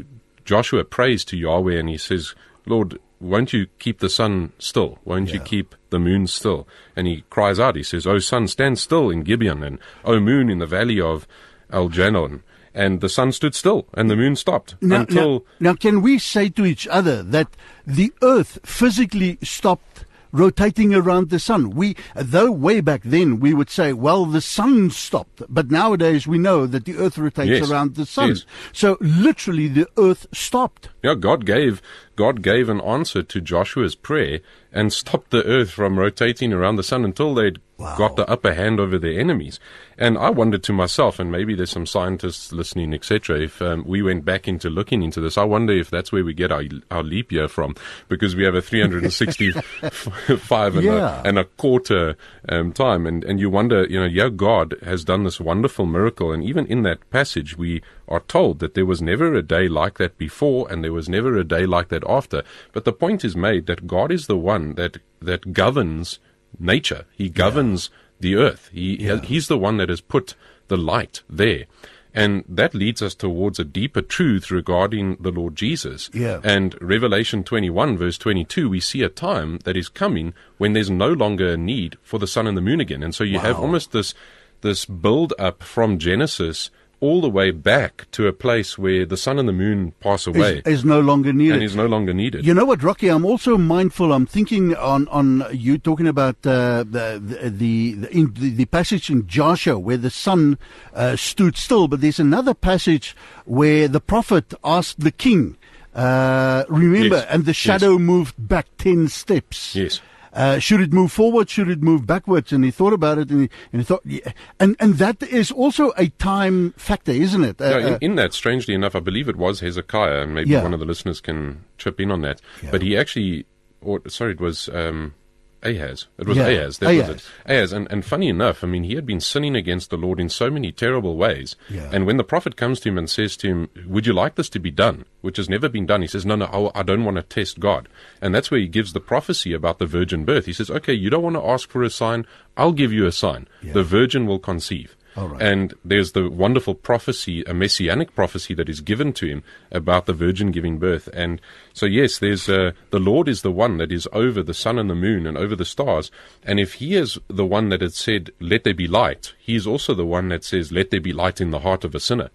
Joshua 0.45 0.85
prays 0.85 1.25
to 1.27 1.37
Yahweh 1.37 1.79
and 1.79 1.89
he 1.89 1.99
says, 1.99 2.35
Lord, 2.67 2.99
won't 3.21 3.53
you 3.53 3.67
keep 3.79 3.99
the 4.01 4.09
sun 4.09 4.53
still? 4.59 4.99
Won't 5.05 5.33
you 5.33 5.39
keep 5.41 5.75
the 5.91 5.99
moon 6.01 6.27
still? 6.27 6.67
And 6.97 7.07
he 7.07 7.23
cries 7.31 7.61
out, 7.61 7.77
he 7.77 7.83
says, 7.85 8.07
O 8.07 8.19
sun, 8.19 8.49
stand 8.49 8.79
still 8.81 9.11
in 9.11 9.21
Gibeon, 9.23 9.63
and 9.63 9.79
O 10.05 10.19
moon 10.19 10.51
in 10.51 10.59
the 10.59 10.67
valley 10.67 11.01
of 11.01 11.29
Aijalon. 11.73 12.43
And 12.75 13.03
the 13.03 13.09
sun 13.11 13.33
stood 13.33 13.55
still, 13.55 13.87
and 13.93 14.09
the 14.11 14.17
moon 14.17 14.35
stopped 14.35 14.77
Now, 14.81 15.01
until 15.01 15.41
now, 15.61 15.73
now, 15.73 15.75
can 15.75 16.01
we 16.01 16.19
say 16.19 16.49
to 16.51 16.65
each 16.65 16.89
other 16.89 17.23
that 17.23 17.49
the 17.87 18.13
earth 18.23 18.59
physically 18.65 19.37
stopped 19.43 20.07
rotating 20.33 20.95
around 20.95 21.29
the 21.29 21.39
sun? 21.39 21.69
We, 21.71 21.97
though 22.17 22.51
way 22.51 22.81
back 22.81 23.03
then 23.05 23.41
we 23.41 23.53
would 23.53 23.69
say, 23.69 23.93
well, 23.93 24.25
the 24.25 24.41
sun 24.41 24.89
stopped, 24.91 25.43
but 25.51 25.71
nowadays 25.71 26.27
we 26.27 26.39
know 26.39 26.65
that 26.67 26.87
the 26.87 26.97
earth 26.97 27.19
rotates 27.19 27.51
Yes, 27.61 27.71
around 27.71 27.95
the 27.97 28.07
sun. 28.07 28.31
yes. 28.31 28.47
So 28.73 28.97
literally 29.03 29.69
the 29.69 29.87
earth 29.99 30.27
stopped. 30.33 30.89
Yeah, 31.03 31.15
God 31.15 31.45
gave 31.45 31.83
God 32.17 32.41
gave 32.41 32.71
an 32.71 32.81
answer 32.81 33.23
to 33.23 33.41
Joshua's 33.43 33.95
prayer 33.95 34.41
and 34.73 34.95
stopped 34.95 35.31
the 35.31 35.45
earth 35.45 35.71
from 35.73 35.99
rotating 35.99 36.55
around 36.55 36.77
the 36.77 36.83
sun 36.83 37.05
until 37.05 37.35
they'd 37.35 37.59
got 37.97 38.17
the 38.17 38.29
upper 38.29 38.55
hand 38.55 38.81
over 38.81 38.99
their 38.99 39.19
enemies. 39.19 39.61
And 39.99 40.17
I 40.19 40.31
wondered 40.31 40.63
to 40.65 40.73
myself, 40.73 41.19
and 41.19 41.31
maybe 41.31 41.55
there's 41.55 41.71
some 41.71 41.87
scientists 41.87 42.53
listening, 42.53 42.93
etc. 42.95 43.41
If 43.41 43.61
um, 43.63 43.85
we 43.87 44.03
went 44.03 44.25
back 44.25 44.49
into 44.49 44.69
looking 44.71 45.03
into 45.03 45.21
this, 45.21 45.37
I 45.39 45.45
wonder 45.45 45.73
if 45.75 45.91
that's 45.91 46.11
where 46.11 46.25
we 46.25 46.35
get 46.35 46.51
our 46.51 46.63
our 46.91 47.03
leap 47.03 47.31
year 47.31 47.49
from, 47.49 47.75
because 48.09 48.35
we 48.35 48.45
have 48.45 48.55
a 48.55 48.63
365 48.63 50.77
and, 50.77 50.85
Yeah. 50.85 51.21
a, 51.21 51.29
and 51.29 51.39
a 51.39 51.45
quarter 51.45 52.17
um, 52.49 52.73
time, 52.73 53.07
and 53.07 53.23
and 53.25 53.39
you 53.39 53.51
wonder, 53.51 53.85
you 53.85 54.01
know, 54.01 54.07
yeah, 54.07 54.29
God 54.29 54.75
has 54.83 55.05
done 55.05 55.25
this 55.25 55.41
wonderful 55.41 55.87
miracle, 55.87 56.33
and 56.33 56.43
even 56.43 56.67
in 56.67 56.83
that 56.83 57.09
passage, 57.11 57.57
we 57.57 57.83
are 58.09 58.21
told 58.21 58.59
that 58.59 58.75
there 58.75 58.87
was 58.87 59.01
never 59.03 59.35
a 59.35 59.43
day 59.43 59.69
like 59.69 59.99
that 59.99 60.19
before, 60.19 60.71
and 60.71 60.83
there 60.83 60.93
was 60.93 61.09
never 61.09 61.37
a 61.37 61.45
day 61.45 61.67
like 61.67 61.89
that 61.89 62.05
after. 62.09 62.43
But 62.73 62.85
the 62.85 62.93
point 62.93 63.25
is 63.25 63.37
made 63.37 63.67
that 63.67 63.87
God 63.87 64.11
is 64.11 64.27
the 64.27 64.39
one 64.39 64.75
that 64.75 64.99
that 65.21 65.53
governs 65.53 66.19
nature. 66.59 67.05
He 67.17 67.29
governs 67.29 67.91
the 68.21 68.37
earth. 68.37 68.71
He 68.73 68.97
he's 69.25 69.49
the 69.49 69.59
one 69.59 69.77
that 69.79 69.89
has 69.89 70.01
put 70.01 70.35
the 70.69 70.77
light 70.77 71.23
there. 71.29 71.67
And 72.15 72.45
that 72.47 72.75
leads 72.75 73.01
us 73.01 73.15
towards 73.15 73.59
a 73.59 73.65
deeper 73.65 74.03
truth 74.03 74.51
regarding 74.51 75.17
the 75.19 75.31
Lord 75.31 75.57
Jesus. 75.57 76.11
Yeah. 76.13 76.41
And 76.45 76.77
Revelation 76.81 77.43
21, 77.43 77.97
verse 77.97 78.19
22, 78.19 78.69
we 78.69 78.81
see 78.81 79.03
a 79.03 79.09
time 79.09 79.59
that 79.65 79.79
is 79.79 79.89
coming 79.89 80.35
when 80.59 80.75
there's 80.75 80.91
no 80.91 81.09
longer 81.09 81.55
a 81.55 81.57
need 81.57 81.97
for 82.03 82.19
the 82.19 82.27
sun 82.27 82.47
and 82.47 82.57
the 82.57 82.61
moon 82.61 82.81
again. 82.81 83.03
And 83.03 83.15
so 83.15 83.25
you 83.25 83.39
have 83.39 83.59
almost 83.59 83.93
this, 83.93 84.13
this 84.61 84.85
build 84.85 85.33
up 85.39 85.63
from 85.63 85.99
Genesis 85.99 86.71
all 87.07 87.21
the 87.21 87.29
way 87.39 87.51
back 87.51 87.93
to 88.13 88.21
a 88.29 88.33
place 88.33 88.71
where 88.79 89.05
the 89.13 89.17
sun 89.17 89.37
and 89.41 89.49
the 89.49 89.53
moon 89.65 89.93
pass 90.01 90.27
away 90.27 90.63
Is, 90.65 90.79
is 90.79 90.85
no 90.85 91.01
longer 91.01 91.33
needed. 91.33 91.55
and 91.57 91.63
is 91.71 91.75
no 91.75 91.87
longer 91.95 92.15
needed. 92.15 92.47
You 92.47 92.55
know 92.55 92.65
what, 92.71 92.81
Rocky? 92.83 93.09
I'm 93.09 93.27
also 93.33 93.59
mindful. 93.59 94.13
I'm 94.17 94.27
thinking 94.37 94.75
on 94.77 95.09
on 95.09 95.27
you 95.53 95.79
talking 95.89 96.07
about 96.07 96.37
uh, 96.47 96.85
the 96.97 97.21
the 97.31 97.51
the, 97.51 97.95
the, 98.03 98.09
in, 98.19 98.25
the 98.35 98.51
the 98.61 98.65
passage 98.79 99.11
in 99.15 99.27
Joshua 99.27 99.77
where 99.87 99.99
the 99.99 100.11
sun 100.27 100.57
uh, 100.95 101.17
stood 101.17 101.55
still, 101.57 101.89
but 101.89 102.01
there's 102.01 102.21
another 102.21 102.55
passage 102.55 103.17
where 103.47 103.89
the 103.89 104.01
prophet 104.01 104.47
asked 104.63 105.01
the 105.01 105.11
king. 105.27 105.57
Uh, 105.95 106.65
remember, 106.69 107.17
Yes, 107.17 107.27
and 107.29 107.45
the 107.45 107.51
yes. 107.51 107.57
shadow 107.67 107.99
moved 107.99 108.35
back 108.39 108.67
ten 108.79 109.09
steps. 109.09 109.75
Yes. 109.77 110.01
Uh, 110.33 110.59
should 110.59 110.81
it 110.81 110.93
move 110.93 111.13
forward? 111.13 111.51
Should 111.51 111.69
it 111.69 111.83
move 111.83 112.07
backwards? 112.07 112.53
And 112.53 112.65
he 112.65 112.71
thought 112.71 112.93
about 112.93 113.19
it, 113.19 113.31
and 113.31 113.43
he, 113.43 113.51
and 113.73 113.83
he 113.83 113.85
thought, 113.85 114.01
yeah. 114.05 114.33
and 114.59 114.77
and 114.81 114.95
that 114.95 115.23
is 115.23 115.51
also 115.51 115.93
a 115.99 116.09
time 116.09 116.73
factor, 116.79 117.13
isn't 117.13 117.45
it? 117.45 117.61
Uh, 117.61 117.65
Yeah, 117.65 117.77
uh, 117.77 117.89
in, 117.97 117.99
in 118.01 118.15
that, 118.17 118.33
strangely 118.33 118.73
enough, 118.75 118.97
I 118.97 119.01
believe 119.01 119.29
it 119.29 119.37
was 119.37 119.61
Hezekiah, 119.61 120.23
and 120.23 120.35
maybe 120.35 120.51
Yeah. 120.51 120.63
one 120.63 120.73
of 120.75 120.81
the 120.81 120.87
listeners 120.87 121.21
can 121.21 121.65
chip 121.77 122.01
in 122.01 122.11
on 122.11 122.23
that. 122.23 122.41
But 122.71 122.81
he 122.83 122.97
actually, 122.97 123.45
or 123.83 124.01
sorry, 124.09 124.33
it 124.33 124.41
was 124.41 124.69
um, 124.71 125.15
Ahaz. 125.63 126.07
It 126.19 126.27
was 126.27 126.37
Yeah, 126.37 126.49
Ahaz. 126.49 126.79
That 126.79 126.95
was 126.95 127.09
it. 127.09 127.25
Ahaz. 127.47 127.73
And, 127.73 127.91
and 127.91 128.05
funny 128.05 128.29
enough, 128.29 128.65
I 128.65 128.67
mean, 128.67 128.85
he 128.85 128.95
had 128.95 129.07
been 129.07 129.21
sinning 129.21 129.55
against 129.57 129.91
the 129.91 129.97
Lord 129.97 130.21
in 130.21 130.29
so 130.29 130.51
many 130.51 130.73
terrible 130.73 131.17
ways. 131.17 131.57
Yeah. 131.69 131.89
And 131.93 132.07
when 132.07 132.17
the 132.17 132.25
prophet 132.25 132.57
comes 132.57 132.81
to 132.81 132.89
him 132.89 132.99
and 132.99 133.09
says 133.09 133.37
to 133.39 133.49
him, 133.49 133.71
Would 133.87 134.07
you 134.07 134.13
like 134.13 134.35
this 134.35 134.49
to 134.51 134.59
be 134.59 134.71
done? 134.71 135.05
Which 135.21 135.37
has 135.37 135.49
never 135.49 135.69
been 135.69 135.87
done. 135.87 136.03
He 136.03 136.09
says, 136.09 136.27
No, 136.27 136.37
no, 136.37 136.47
I, 136.47 136.81
I 136.81 136.83
don't 136.83 137.05
want 137.05 137.17
to 137.17 137.23
test 137.23 137.61
God. 137.61 137.89
And 138.21 138.35
that's 138.35 138.51
where 138.51 138.61
he 138.61 138.69
gives 138.69 138.93
the 138.93 139.01
prophecy 139.01 139.53
about 139.53 139.79
the 139.79 139.87
virgin 139.87 140.25
birth. 140.25 140.47
He 140.47 140.53
says, 140.53 140.71
Okay, 140.71 140.95
you 140.95 141.11
don't 141.11 141.23
want 141.23 141.37
to 141.37 141.45
ask 141.45 141.71
for 141.71 141.83
a 141.83 141.91
sign. 141.91 142.27
I'll 142.57 142.73
give 142.73 142.93
you 142.93 143.07
a 143.07 143.13
sign. 143.13 143.49
The 143.63 143.83
virgin 143.83 144.27
will 144.27 144.39
conceive. 144.39 144.97
And 145.41 145.75
there's 145.85 146.13
the 146.13 146.29
wonderful 146.31 146.75
prophecy, 146.75 147.45
a 147.45 147.55
messianic 147.55 148.15
prophecy 148.15 148.55
that 148.55 148.69
is 148.69 148.81
given 148.81 149.13
to 149.15 149.27
him 149.27 149.43
about 149.71 150.07
the 150.07 150.13
virgin 150.13 150.51
giving 150.51 150.79
birth. 150.79 151.09
And 151.13 151.41
so, 151.73 151.87
yes, 151.87 152.19
there's 152.19 152.49
uh, 152.49 152.73
the 152.91 152.99
Lord 152.99 153.29
is 153.29 153.43
the 153.43 153.53
one 153.53 153.77
that 153.79 153.93
is 153.93 154.09
over 154.13 154.43
the 154.43 154.55
sun 154.55 154.79
and 154.79 154.89
the 154.89 154.95
moon 154.95 155.27
and 155.27 155.37
over 155.37 155.55
the 155.55 155.65
stars. 155.65 156.11
And 156.43 156.59
if 156.59 156.75
He 156.75 156.95
is 156.95 157.19
the 157.29 157.47
one 157.47 157.69
that 157.69 157.83
had 157.83 157.95
said, 157.95 158.31
"Let 158.41 158.65
there 158.65 158.75
be 158.75 158.89
light," 158.89 159.35
He 159.39 159.55
is 159.55 159.67
also 159.67 159.95
the 159.95 160.07
one 160.07 160.29
that 160.29 160.45
says, 160.45 160.73
"Let 160.73 160.91
there 160.91 161.01
be 161.01 161.13
light 161.13 161.41
in 161.41 161.51
the 161.51 161.61
heart 161.61 161.85
of 161.85 161.95
a 161.95 162.01
sinner." 162.01 162.31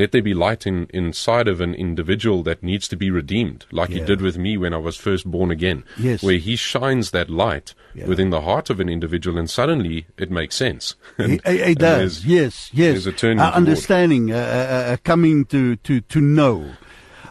Let 0.00 0.12
there 0.12 0.22
be 0.22 0.32
light 0.32 0.66
in, 0.66 0.86
inside 0.94 1.46
of 1.46 1.60
an 1.60 1.74
individual 1.74 2.42
that 2.44 2.62
needs 2.62 2.88
to 2.88 2.96
be 2.96 3.10
redeemed, 3.10 3.66
like 3.70 3.90
He 3.90 4.00
did 4.00 4.22
with 4.22 4.38
me 4.38 4.56
when 4.56 4.72
I 4.72 4.78
was 4.78 4.96
first 4.96 5.30
born 5.30 5.50
again. 5.50 5.84
Yes. 5.98 6.22
Where 6.22 6.38
He 6.38 6.56
shines 6.56 7.10
that 7.10 7.28
light 7.28 7.74
Yeah. 7.94 8.06
within 8.06 8.30
the 8.30 8.40
heart 8.40 8.70
of 8.70 8.80
an 8.80 8.88
individual, 8.88 9.36
and 9.36 9.50
suddenly 9.50 10.06
it 10.16 10.30
makes 10.30 10.56
sense. 10.56 10.94
It, 11.18 11.42
it, 11.44 11.60
it 11.72 11.78
does. 11.78 12.24
Yes, 12.24 12.70
yes. 12.72 12.92
there's 12.92 13.06
a 13.08 13.12
turning 13.12 13.38
toward. 13.44 13.52
understanding, 13.52 14.32
uh, 14.32 14.36
uh, 14.36 14.92
uh, 14.92 14.96
coming 15.04 15.44
to, 15.52 15.76
to, 15.76 16.00
to 16.00 16.20
know. 16.20 16.70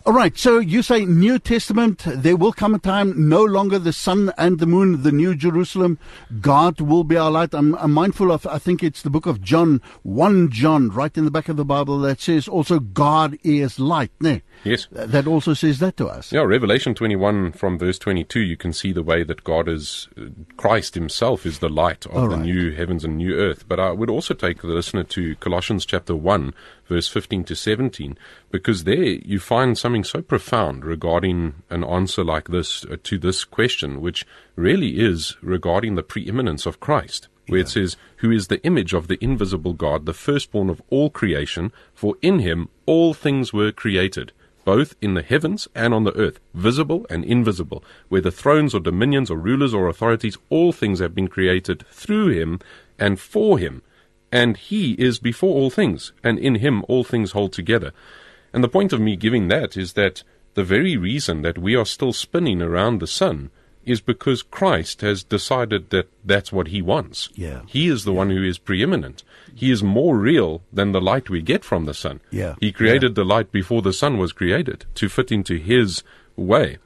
All 0.06 0.14
right, 0.14 0.38
so 0.38 0.60
you 0.60 0.82
say 0.82 1.04
New 1.04 1.40
Testament, 1.40 2.04
there 2.06 2.38
will 2.38 2.54
come 2.54 2.74
a 2.74 2.80
time 2.80 3.28
no 3.28 3.44
longer 3.44 3.78
the 3.78 3.92
sun 3.92 4.32
and 4.38 4.58
the 4.58 4.66
moon, 4.66 5.04
the 5.04 5.12
New 5.12 5.36
Jerusalem. 5.36 6.00
God 6.40 6.80
will 6.80 7.04
be 7.04 7.18
our 7.18 7.30
light. 7.30 7.54
I'm, 7.54 7.76
I'm 7.76 7.92
mindful 7.92 8.32
of, 8.32 8.48
I 8.48 8.60
think 8.60 8.82
it's 8.82 9.02
the 9.02 9.10
book 9.10 9.26
of 9.26 9.42
John, 9.42 9.82
1 10.04 10.52
John, 10.52 10.90
right 10.90 11.16
in 11.18 11.26
the 11.26 11.32
back 11.32 11.50
of 11.50 11.58
the 11.58 11.66
Bible, 11.66 12.00
that 12.00 12.22
says 12.22 12.48
also 12.48 12.80
God 12.80 13.38
is 13.44 13.78
light. 13.78 14.12
Ne? 14.22 14.42
Yes. 14.64 14.88
That 14.90 15.28
also 15.28 15.54
says 15.54 15.80
that 15.80 15.98
to 15.98 16.08
us. 16.08 16.32
Yeah, 16.32 16.42
Revelation 16.44 16.96
21 16.96 17.52
from 17.52 17.78
verse 17.78 18.00
22, 18.00 18.40
you 18.40 18.56
can 18.56 18.72
see 18.72 18.94
the 18.94 19.04
way 19.04 19.24
that 19.24 19.44
God 19.44 19.68
is, 19.68 20.08
uh, 20.18 20.28
Christ 20.56 20.96
himself 20.96 21.46
is 21.46 21.60
the 21.60 21.70
light 21.70 22.06
of 22.06 22.16
All 22.16 22.30
the 22.30 22.38
new 22.38 22.72
heavens 22.72 23.04
and 23.04 23.18
new 23.18 23.36
earth. 23.36 23.68
But 23.68 23.82
I 23.82 23.92
would 23.92 24.10
also 24.10 24.34
take 24.34 24.62
the 24.62 24.68
listener 24.68 25.04
to 25.04 25.36
Colossians 25.36 25.86
chapter 25.86 26.16
1, 26.16 26.54
verse 26.90 27.08
15 27.08 27.46
to 27.46 27.56
17, 27.56 28.18
because 28.52 28.84
there 28.84 29.04
you 29.04 29.40
find 29.40 29.78
something 29.78 30.04
so 30.04 30.22
profound 30.22 30.84
regarding 30.84 31.54
an 31.70 31.84
answer 31.84 32.24
like 32.24 32.50
this 32.50 32.84
uh, 32.86 32.98
to 33.04 33.18
this 33.18 33.46
question, 33.46 34.02
which 34.02 34.26
really 34.56 35.00
is 35.00 35.38
regarding 35.42 35.96
the 35.96 36.04
preeminence 36.04 36.66
of 36.66 36.80
Christ. 36.80 37.30
Where 37.48 37.62
it 37.62 37.70
says, 37.70 37.96
Who 38.18 38.30
is 38.30 38.48
the 38.48 38.62
image 38.64 38.94
of 38.94 39.08
the 39.08 39.24
invisible 39.24 39.74
God, 39.74 40.06
the 40.06 40.14
firstborn 40.14 40.70
of 40.70 40.82
all 40.90 41.10
creation, 41.10 41.72
for 41.94 42.16
in 42.22 42.40
him 42.40 42.70
all 42.86 43.14
things 43.14 43.54
were 43.54 43.72
created 43.72 44.34
both 44.66 44.94
in 45.02 45.16
the 45.16 45.24
heavens 45.24 45.68
and 45.74 45.96
on 45.96 46.04
the 46.04 46.16
earth, 46.16 46.40
visible 46.54 47.04
and 47.10 47.26
invisible, 47.26 47.84
whether 48.08 48.30
thrones 48.30 48.76
or 48.76 48.80
dominions 48.80 49.32
or 49.32 49.38
rulers 49.38 49.74
or 49.74 49.88
authorities, 49.88 50.38
all 50.50 50.72
things 50.72 51.00
have 51.00 51.16
been 51.16 51.28
created 51.28 51.84
through 51.90 52.28
him 52.28 52.60
and 53.00 53.20
for 53.20 53.58
him. 53.58 53.82
And 54.32 54.58
he 54.58 54.94
is 54.94 55.20
before 55.20 55.56
all 55.56 55.70
things, 55.70 56.12
and 56.24 56.38
in 56.38 56.56
him 56.56 56.86
all 56.88 57.04
things 57.04 57.32
hold 57.32 57.54
together. 57.54 57.92
And 58.54 58.64
the 58.64 58.70
point 58.70 58.94
of 58.94 59.02
me 59.02 59.16
giving 59.16 59.48
that 59.48 59.76
is 59.78 59.94
that 59.94 60.24
the 60.54 60.64
very 60.64 60.98
reason 60.98 61.42
that 61.42 61.58
we 61.58 61.76
are 61.76 61.86
still 61.86 62.14
spinning 62.14 62.62
around 62.62 63.00
the 63.00 63.08
sun 63.08 63.50
is 63.86 64.02
because 64.02 64.44
Christ 64.44 65.02
has 65.02 65.24
decided 65.24 65.90
that 65.90 66.10
that's 66.24 66.52
what 66.52 66.68
he 66.68 66.82
wants. 66.82 67.30
Yeah. 67.34 67.62
He 67.66 67.88
is 67.88 68.04
the 68.04 68.14
one 68.14 68.30
who 68.30 68.44
is 68.44 68.58
preeminent. 68.58 69.24
He 69.56 69.72
is 69.72 69.82
more 69.82 70.18
real 70.18 70.62
than 70.72 70.92
the 70.92 71.02
light 71.02 71.30
we 71.30 71.42
get 71.42 71.64
from 71.64 71.86
the 71.86 71.94
sun. 71.94 72.20
Yeah. 72.30 72.56
He 72.60 72.72
created 72.72 73.16
the 73.16 73.26
light 73.26 73.52
before 73.52 73.82
the 73.82 73.94
sun 73.94 74.18
was 74.18 74.34
created 74.34 74.86
to 74.96 75.10
fit 75.10 75.32
into 75.32 75.56
his 75.56 76.04
way. 76.36 76.78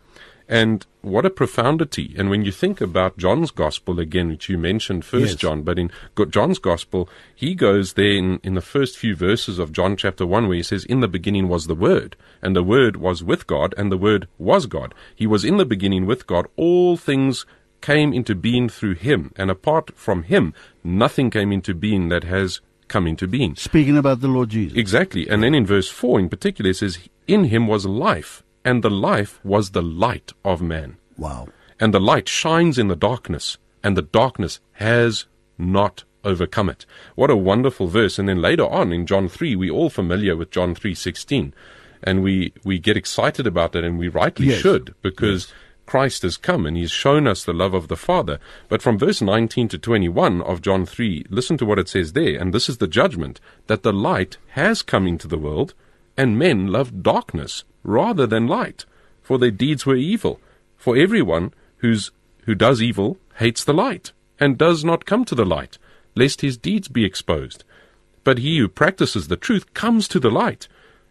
And 0.48 0.86
what 1.02 1.26
a 1.26 1.30
profundity. 1.30 2.14
And 2.18 2.30
when 2.30 2.44
you 2.44 2.52
think 2.52 2.82
about 2.82 3.18
John's 3.18 3.52
gospel 3.52 4.00
again, 4.00 4.30
which 4.30 4.50
you 4.50 4.58
mentioned 4.58 5.06
first, 5.06 5.34
Yes. 5.34 5.36
John, 5.36 5.62
but 5.64 5.80
in 5.80 5.92
John's 6.30 6.60
gospel, 6.60 7.10
he 7.34 7.56
goes 7.56 7.94
there 7.94 8.12
in, 8.14 8.40
in 8.44 8.54
the 8.54 8.62
first 8.62 8.98
few 8.98 9.16
verses 9.16 9.60
of 9.60 9.72
John 9.72 9.96
chapter 9.96 10.26
1 10.26 10.48
where 10.48 10.58
he 10.58 10.64
says, 10.64 10.86
In 10.86 11.00
the 11.00 11.08
beginning 11.08 11.48
was 11.48 11.68
the 11.68 11.76
Word, 11.76 12.16
and 12.42 12.56
the 12.56 12.64
Word 12.64 12.98
was 12.98 13.24
with 13.24 13.48
God, 13.48 13.74
and 13.78 13.92
the 13.92 13.98
Word 13.98 14.28
was 14.38 14.66
God. 14.66 14.94
He 15.16 15.28
was 15.28 15.46
in 15.46 15.58
the 15.58 15.66
beginning 15.66 16.06
with 16.06 16.28
God. 16.28 16.48
All 16.56 16.98
things 16.98 17.46
came 17.82 18.14
into 18.14 18.36
being 18.36 18.70
through 18.70 18.96
him, 18.96 19.32
and 19.36 19.50
apart 19.52 19.92
from 19.96 20.24
him, 20.24 20.54
nothing 20.84 21.30
came 21.30 21.52
into 21.52 21.74
being 21.74 22.10
that 22.10 22.24
has 22.24 22.62
come 22.88 23.08
into 23.08 23.28
being. 23.28 23.56
Speaking 23.56 23.98
about 23.98 24.22
the 24.22 24.28
Lord 24.28 24.50
Jesus. 24.50 24.78
Exactly. 24.78 25.28
And 25.28 25.42
then 25.42 25.56
in 25.56 25.66
verse 25.66 25.90
4 25.90 26.20
in 26.20 26.30
particular, 26.30 26.72
it 26.72 26.76
says, 26.76 27.00
In 27.28 27.46
him 27.46 27.68
was 27.68 27.86
life, 27.86 28.43
and 28.66 28.84
the 28.84 28.90
life 28.90 29.40
was 29.44 29.72
the 29.72 29.82
light 29.82 30.32
of 30.44 30.62
man. 30.62 30.98
Wow. 31.18 31.48
And 31.80 31.94
the 31.94 32.00
light 32.00 32.28
shines 32.30 32.78
in 32.78 32.88
the 32.88 32.96
darkness, 32.96 33.58
and 33.84 33.98
the 33.98 34.02
darkness 34.02 34.60
has 34.74 35.26
not 35.58 36.04
overcome 36.24 36.70
it. 36.70 36.86
What 37.16 37.30
a 37.30 37.36
wonderful 37.36 37.88
verse. 37.88 38.18
And 38.18 38.30
then 38.30 38.42
later 38.42 38.66
on 38.66 38.94
in 38.94 39.06
John 39.06 39.28
3, 39.28 39.56
we're 39.56 39.74
all 39.74 39.90
familiar 39.90 40.36
with 40.38 40.52
John 40.52 40.74
3.16. 40.76 41.52
And 42.02 42.24
we, 42.24 42.54
we 42.64 42.80
get 42.80 42.98
excited 42.98 43.46
about 43.48 43.72
that, 43.74 43.84
and 43.84 43.98
we 43.98 44.08
rightly 44.08 44.48
Yes. 44.48 44.60
should, 44.60 44.94
because 45.02 45.52
Christ 45.86 46.22
has 46.24 46.38
come 46.38 46.66
and 46.66 46.78
he's 46.78 46.92
shown 46.92 47.28
us 47.28 47.44
the 47.44 47.54
love 47.54 47.74
of 47.74 47.88
the 47.88 47.98
Father. 47.98 48.40
But 48.70 48.82
from 48.82 48.98
verse 48.98 49.22
19 49.22 49.68
to 49.70 49.78
21 49.78 50.42
of 50.42 50.62
John 50.62 50.86
3, 50.86 51.26
listen 51.30 51.58
to 51.58 51.66
what 51.66 51.80
it 51.80 51.90
says 51.90 52.14
there. 52.14 52.40
And 52.40 52.54
this 52.54 52.70
is 52.70 52.78
the 52.78 52.88
judgment 52.88 53.40
that 53.68 53.84
the 53.84 53.94
light 53.94 54.38
has 54.52 54.82
come 54.82 55.08
into 55.08 55.28
the 55.28 55.38
world, 55.38 55.74
and 56.18 56.38
men 56.38 56.68
loved 56.68 57.04
darkness 57.04 57.64
rather 57.84 58.26
than 58.26 58.48
light, 58.48 58.86
for 59.22 59.38
their 59.38 59.52
deeds 59.52 59.86
were 59.86 59.96
evil. 59.96 60.40
For 60.78 60.98
everyone 60.98 61.54
who's, 61.78 62.12
who 62.46 62.56
does 62.56 62.82
evil 62.82 63.18
hates 63.36 63.64
the 63.64 63.74
light, 63.74 64.12
and 64.40 64.58
does 64.58 64.84
not 64.84 65.06
come 65.06 65.26
to 65.26 65.36
the 65.36 65.46
light, 65.46 65.78
lest 66.16 66.42
his 66.42 66.58
deeds 66.58 66.88
be 66.88 67.06
exposed. 67.06 67.64
But 68.24 68.40
he 68.40 68.58
who 68.58 68.68
practices 68.68 69.28
the 69.28 69.38
truth 69.38 69.74
comes 69.74 70.08
to 70.10 70.20
the 70.20 70.32
light, 70.32 70.68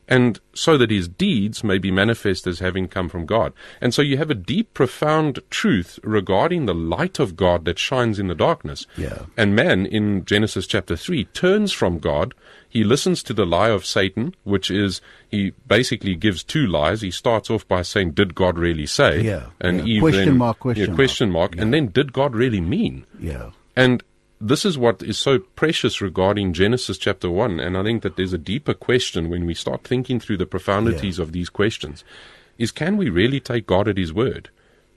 and 0.08 0.40
so 0.52 0.76
that 0.76 0.90
his 0.90 1.08
deeds 1.08 1.62
may 1.64 1.78
be 1.78 1.90
manifest 1.90 2.46
as 2.46 2.58
having 2.58 2.88
come 2.88 3.08
from 3.08 3.24
God. 3.24 3.52
And 3.80 3.94
so 3.94 4.02
you 4.02 4.16
have 4.18 4.30
a 4.30 4.34
deep, 4.34 4.74
profound 4.74 5.38
truth 5.48 5.98
regarding 6.02 6.66
the 6.66 6.74
light 6.74 7.18
of 7.18 7.36
God 7.36 7.64
that 7.64 7.78
shines 7.78 8.18
in 8.18 8.26
the 8.26 8.34
darkness. 8.34 8.86
Yeah. 8.96 9.26
And 9.36 9.54
man, 9.56 9.86
in 9.86 10.24
Genesis 10.24 10.66
chapter 10.66 10.96
3, 10.96 11.24
turns 11.26 11.72
from 11.72 11.98
God. 11.98 12.34
He 12.68 12.84
listens 12.84 13.22
to 13.24 13.34
the 13.34 13.44
lie 13.46 13.68
of 13.68 13.84
Satan, 13.84 14.34
which 14.44 14.70
is 14.70 15.00
he 15.30 15.52
basically 15.66 16.14
gives 16.14 16.42
two 16.42 16.66
lies. 16.66 17.02
He 17.02 17.10
starts 17.10 17.50
off 17.50 17.68
by 17.68 17.82
saying, 17.82 18.12
Did 18.12 18.34
God 18.34 18.58
really 18.58 18.86
say? 18.86 19.20
Yeah, 19.20 19.46
And 19.60 19.78
yeah. 19.80 19.84
Eve 19.94 20.00
Question 20.00 20.24
then- 20.26 20.38
mark, 20.38 20.58
question 20.60 20.80
yeah, 20.80 20.86
mark. 20.88 20.96
question 20.96 21.30
mark. 21.30 21.56
And 21.58 21.72
then, 21.72 21.88
Did 21.88 22.12
God 22.14 22.34
really 22.34 22.60
mean? 22.62 23.04
Yeah. 23.20 23.50
And 23.76 24.02
this 24.42 24.64
is 24.64 24.76
what 24.76 25.02
is 25.02 25.18
so 25.18 25.38
precious 25.38 26.00
regarding 26.00 26.52
Genesis 26.52 26.98
chapter 26.98 27.30
1. 27.30 27.60
And 27.60 27.78
I 27.78 27.84
think 27.84 28.02
that 28.02 28.16
there's 28.16 28.32
a 28.32 28.38
deeper 28.38 28.74
question 28.74 29.30
when 29.30 29.46
we 29.46 29.54
start 29.54 29.84
thinking 29.84 30.18
through 30.18 30.38
the 30.38 30.46
profundities 30.46 31.18
of 31.18 31.32
these 31.32 31.48
questions 31.48 32.04
is 32.58 32.72
can 32.72 32.96
we 32.96 33.08
really 33.08 33.40
take 33.40 33.66
God 33.66 33.88
at 33.88 33.96
His 33.96 34.12
word? 34.12 34.50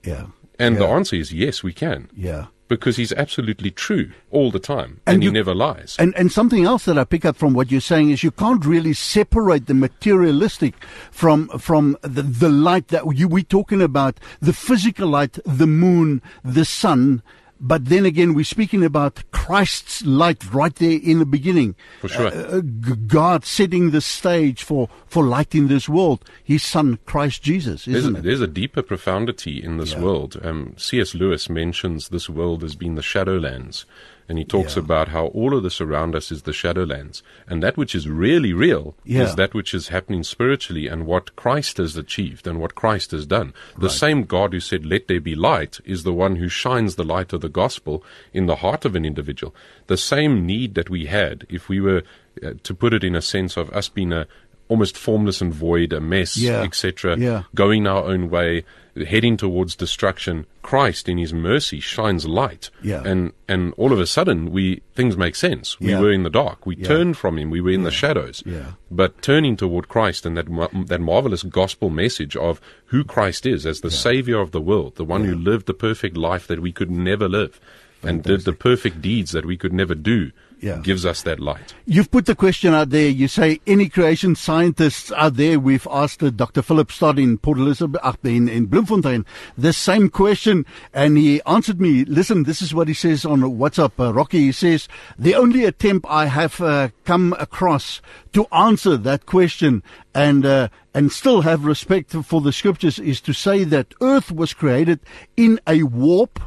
Yeah. 0.04 0.28
And 0.58 0.78
the 0.78 0.88
answer 0.88 1.16
is 1.16 1.32
yes, 1.32 1.64
we 1.64 1.74
can. 1.74 2.10
Yeah. 2.16 2.48
Because 2.68 2.98
He's 2.98 3.14
absolutely 3.14 3.70
true 3.70 4.12
all 4.32 4.50
the 4.50 4.60
time. 4.60 5.02
And 5.06 5.16
And, 5.16 5.24
He 5.24 5.30
never 5.30 5.54
lies. 5.54 5.96
And 6.00 6.16
and 6.16 6.32
something 6.32 6.66
else 6.66 6.86
that 6.86 6.98
I 6.98 7.04
pick 7.04 7.24
up 7.24 7.36
from 7.36 7.54
what 7.54 7.72
you're 7.72 7.82
saying 7.82 8.10
is 8.10 8.24
you 8.24 8.32
can't 8.32 8.66
really 8.66 8.94
separate 8.94 9.68
the 9.68 9.76
materialistic 9.76 10.84
from 11.12 11.50
from 11.60 11.98
the, 12.02 12.24
the 12.24 12.50
light 12.50 12.88
that 12.88 13.04
you 13.16 13.28
we're 13.28 13.44
talking 13.44 13.82
about, 13.82 14.20
the 14.42 14.54
physical 14.54 15.08
light, 15.10 15.38
the 15.46 15.68
moon, 15.68 16.22
the 16.44 16.66
sun. 16.66 17.22
But 17.68 17.86
then 17.86 18.06
again, 18.06 18.36
we're 18.36 18.46
speaking 18.46 18.84
about 18.84 19.24
Christ's 19.32 20.06
light 20.06 20.54
right 20.54 20.76
there 20.76 21.00
in 21.02 21.18
the 21.18 21.26
beginning. 21.26 21.74
For 22.00 22.10
sure. 22.10 22.28
Uh, 22.28 22.62
God 23.08 23.44
setting 23.44 23.90
the 23.90 24.02
stage 24.02 24.62
for, 24.62 24.88
for 25.08 25.24
light 25.24 25.56
in 25.56 25.68
this 25.68 25.90
world. 25.90 26.24
His 26.44 26.62
Son, 26.62 27.00
Christ 27.08 27.42
Jesus, 27.42 27.86
There's 27.86 27.96
a, 27.96 28.00
isn't 28.00 28.16
it? 28.18 28.24
there's 28.24 28.42
a 28.42 28.48
deeper 28.48 28.84
profundity 28.84 29.64
in 29.64 29.78
this 29.78 29.96
world. 29.96 30.40
Um, 30.44 30.76
C.S. 30.78 31.16
Lewis 31.16 31.50
mentions 31.50 32.10
this 32.10 32.30
world 32.30 32.64
as 32.64 32.76
being 32.76 32.94
the 32.94 33.02
shadowlands. 33.02 33.86
And 34.28 34.40
he 34.40 34.44
talks 34.44 34.76
Yeah. 34.76 34.84
about 34.84 35.10
how 35.10 35.28
all 35.28 35.56
of 35.56 35.62
this 35.62 35.80
around 35.80 36.16
us 36.16 36.32
is 36.32 36.42
the 36.44 36.52
shadowlands. 36.52 37.22
And 37.48 37.62
that 37.62 37.78
which 37.78 37.94
is 37.94 38.10
really 38.10 38.54
real 38.54 38.96
Yeah. 39.04 39.24
is 39.24 39.36
that 39.36 39.54
which 39.54 39.74
is 39.74 39.90
happening 39.90 40.24
spiritually 40.24 40.88
and 40.88 41.06
what 41.06 41.36
Christ 41.36 41.78
has 41.78 41.96
achieved 41.96 42.48
and 42.48 42.60
what 42.60 42.74
Christ 42.76 43.12
has 43.12 43.26
done. 43.28 43.54
The 43.78 43.90
same 43.90 44.24
God 44.24 44.54
who 44.54 44.60
said, 44.60 44.86
Let 44.86 45.08
there 45.08 45.22
be 45.22 45.36
light, 45.36 45.80
is 45.86 46.04
the 46.04 46.14
one 46.14 46.38
who 46.38 46.50
shines 46.50 46.96
the 46.96 47.04
light 47.04 47.34
of 47.34 47.42
the 47.42 47.50
gospel 47.50 48.04
in 48.34 48.48
the 48.48 48.58
heart 48.58 48.84
of 48.84 48.96
an 48.96 49.06
individual. 49.06 49.54
The 49.88 49.98
same 49.98 50.46
need 50.46 50.74
that 50.74 50.90
we 50.90 51.06
had, 51.06 51.46
if 51.50 51.70
we 51.70 51.80
were 51.80 52.02
uh, 52.44 52.52
to 52.64 52.74
put 52.74 52.94
it 52.94 53.04
in 53.04 53.16
a 53.16 53.22
sense 53.22 53.56
of 53.56 53.70
us 53.70 53.88
being 53.88 54.12
a 54.12 54.28
almost 54.68 54.98
formless 54.98 55.42
and 55.42 55.54
void, 55.54 55.94
a 55.94 56.02
mess, 56.02 56.38
Yeah. 56.38 56.62
etc., 56.62 57.18
Yeah. 57.18 57.44
going 57.54 57.86
our 57.88 58.04
own 58.06 58.30
way, 58.30 58.64
heading 59.08 59.36
towards 59.38 59.76
destruction, 59.76 60.46
Christ 60.62 61.10
in 61.10 61.18
his 61.18 61.34
mercy 61.34 61.80
shines 61.80 62.26
light. 62.26 62.70
Yeah. 62.82 63.04
And 63.06 63.34
and 63.48 63.74
all 63.78 63.92
of 63.92 64.00
a 64.00 64.08
sudden 64.08 64.52
we 64.52 64.82
things 64.96 65.18
make 65.18 65.36
sense. 65.36 65.80
We 65.80 65.94
were 65.96 66.12
in 66.12 66.24
the 66.24 66.30
dark. 66.30 66.66
We 66.66 66.76
turned 66.78 67.18
from 67.18 67.38
him. 67.38 67.50
We 67.50 67.62
were 67.62 67.72
in 67.72 67.84
the 67.84 67.92
shadows. 67.92 68.42
Yeah. 68.46 68.72
But 68.90 69.22
turning 69.22 69.58
toward 69.58 69.90
Christ 69.90 70.26
and 70.26 70.38
that 70.38 70.48
that 70.88 71.02
marvelous 71.02 71.44
gospel 71.44 71.90
message 71.90 72.36
of 72.38 72.62
who 72.86 73.04
Christ 73.04 73.46
is 73.46 73.66
as 73.66 73.82
the 73.82 73.92
savior 73.92 74.40
of 74.40 74.52
the 74.52 74.62
world, 74.62 74.96
the 74.96 75.04
one 75.06 75.26
who 75.26 75.36
lived 75.36 75.66
the 75.68 75.74
perfect 75.74 76.16
life 76.16 76.48
that 76.48 76.62
we 76.62 76.72
could 76.72 76.90
never 76.90 77.28
live 77.28 77.60
and 78.02 78.24
did 78.24 78.42
the 78.46 78.54
perfect 78.54 79.02
deeds 79.02 79.32
that 79.32 79.46
we 79.46 79.58
could 79.58 79.74
never 79.74 79.96
do 79.96 80.32
Yeah. 80.66 80.78
gives 80.78 81.06
us 81.06 81.22
that 81.22 81.40
light. 81.40 81.76
You've 81.86 82.10
put 82.10 82.26
the 82.26 82.34
question 82.34 82.74
out 82.74 82.90
there. 82.90 83.08
You 83.08 83.28
say 83.28 83.60
any 83.68 83.88
creation 83.88 84.34
scientists 84.34 85.12
out 85.12 85.36
there. 85.36 85.60
We've 85.60 85.88
asked 85.92 86.22
Dr. 86.36 86.64
Philip 86.64 86.92
Stott 86.92 87.20
in 87.20 87.38
Port 87.38 87.60
Elizabeth, 87.60 88.02
ach, 88.04 88.18
in, 88.24 88.50
in 88.50 88.66
Bloemfontein, 88.66 89.28
the 89.56 89.74
same 89.74 90.10
question, 90.10 90.66
and 90.92 91.20
he 91.20 91.40
answered 91.44 91.80
me. 91.80 92.04
Listen, 92.06 92.44
this 92.44 92.64
is 92.64 92.74
what 92.74 92.88
he 92.88 92.96
says 92.96 93.26
on 93.26 93.42
WhatsApp. 93.42 93.92
Uh, 94.00 94.12
Rocky, 94.12 94.40
he 94.40 94.52
says 94.52 94.88
the 95.20 95.36
only 95.36 95.66
attempt 95.66 96.08
I 96.10 96.26
have 96.26 96.60
uh, 96.60 96.90
come 97.04 97.36
across 97.38 98.02
to 98.34 98.48
answer 98.52 98.98
that 98.98 99.28
question 99.28 99.84
and 100.16 100.48
uh, 100.48 100.70
and 100.96 101.12
still 101.12 101.42
have 101.42 101.66
respect 101.66 102.12
for 102.12 102.42
the 102.42 102.52
scriptures 102.52 102.98
is 102.98 103.22
to 103.22 103.34
say 103.34 103.66
that 103.66 103.94
Earth 104.02 104.32
was 104.32 104.56
created 104.56 105.00
in 105.38 105.60
a 105.68 105.84
warp 105.84 106.40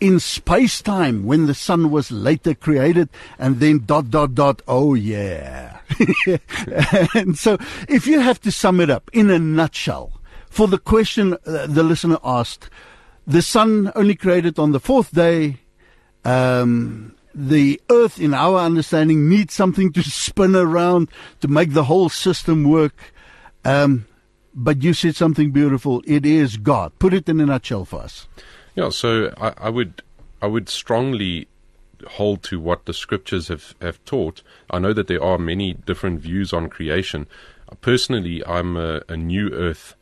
in 0.00 0.20
space 0.20 0.80
time 0.80 1.24
when 1.24 1.46
the 1.46 1.54
sun 1.54 1.90
was 1.90 2.10
later 2.10 2.54
created 2.54 3.08
and 3.38 3.60
then 3.60 3.84
dot 3.84 4.10
dot 4.10 4.34
dot 4.34 4.62
oh 4.68 4.94
yeah. 4.94 5.80
And 7.14 7.36
so 7.38 7.58
if 7.88 8.06
you 8.06 8.20
have 8.20 8.40
to 8.42 8.52
sum 8.52 8.80
it 8.80 8.90
up 8.90 9.10
in 9.12 9.30
a 9.30 9.38
nutshell 9.38 10.20
for 10.48 10.68
the 10.68 10.78
question 10.78 11.34
uh, 11.46 11.66
the 11.66 11.82
listener 11.82 12.18
asked 12.22 12.70
the 13.26 13.42
sun 13.42 13.92
only 13.94 14.14
created 14.14 14.58
on 14.58 14.72
the 14.72 14.80
fourth 14.80 15.12
day 15.12 15.58
um 16.24 17.14
the 17.34 17.80
earth 17.90 18.20
in 18.20 18.34
our 18.34 18.58
understanding 18.58 19.28
needs 19.28 19.54
something 19.54 19.92
to 19.92 20.02
spin 20.24 20.54
around 20.54 21.08
to 21.40 21.48
make 21.48 21.72
the 21.72 21.84
whole 21.84 22.08
system 22.08 22.64
work. 22.64 23.12
Um 23.64 24.06
but 24.54 24.82
you 24.82 24.92
said 24.92 25.14
something 25.14 25.52
beautiful. 25.52 26.02
It 26.04 26.26
is 26.26 26.56
god. 26.56 26.98
Put 26.98 27.14
it 27.14 27.28
in 27.28 27.38
a 27.38 27.46
nutshell 27.46 27.84
for 27.84 28.00
us 28.00 28.26
Yeah, 28.78 28.90
so 28.90 29.34
I, 29.36 29.54
I 29.56 29.70
would 29.70 30.02
I 30.40 30.46
would 30.46 30.68
strongly 30.68 31.48
hold 32.10 32.44
to 32.44 32.60
what 32.60 32.86
the 32.86 32.94
scriptures 32.94 33.48
have, 33.48 33.74
have 33.82 34.04
taught. 34.04 34.44
I 34.70 34.78
know 34.78 34.92
that 34.92 35.08
there 35.08 35.20
are 35.20 35.36
many 35.36 35.74
different 35.74 36.20
views 36.20 36.52
on 36.52 36.68
creation. 36.68 37.26
Personally, 37.80 38.46
I'm 38.46 38.76
a, 38.76 39.02
a 39.08 39.16
new 39.16 39.50
earth 39.52 39.96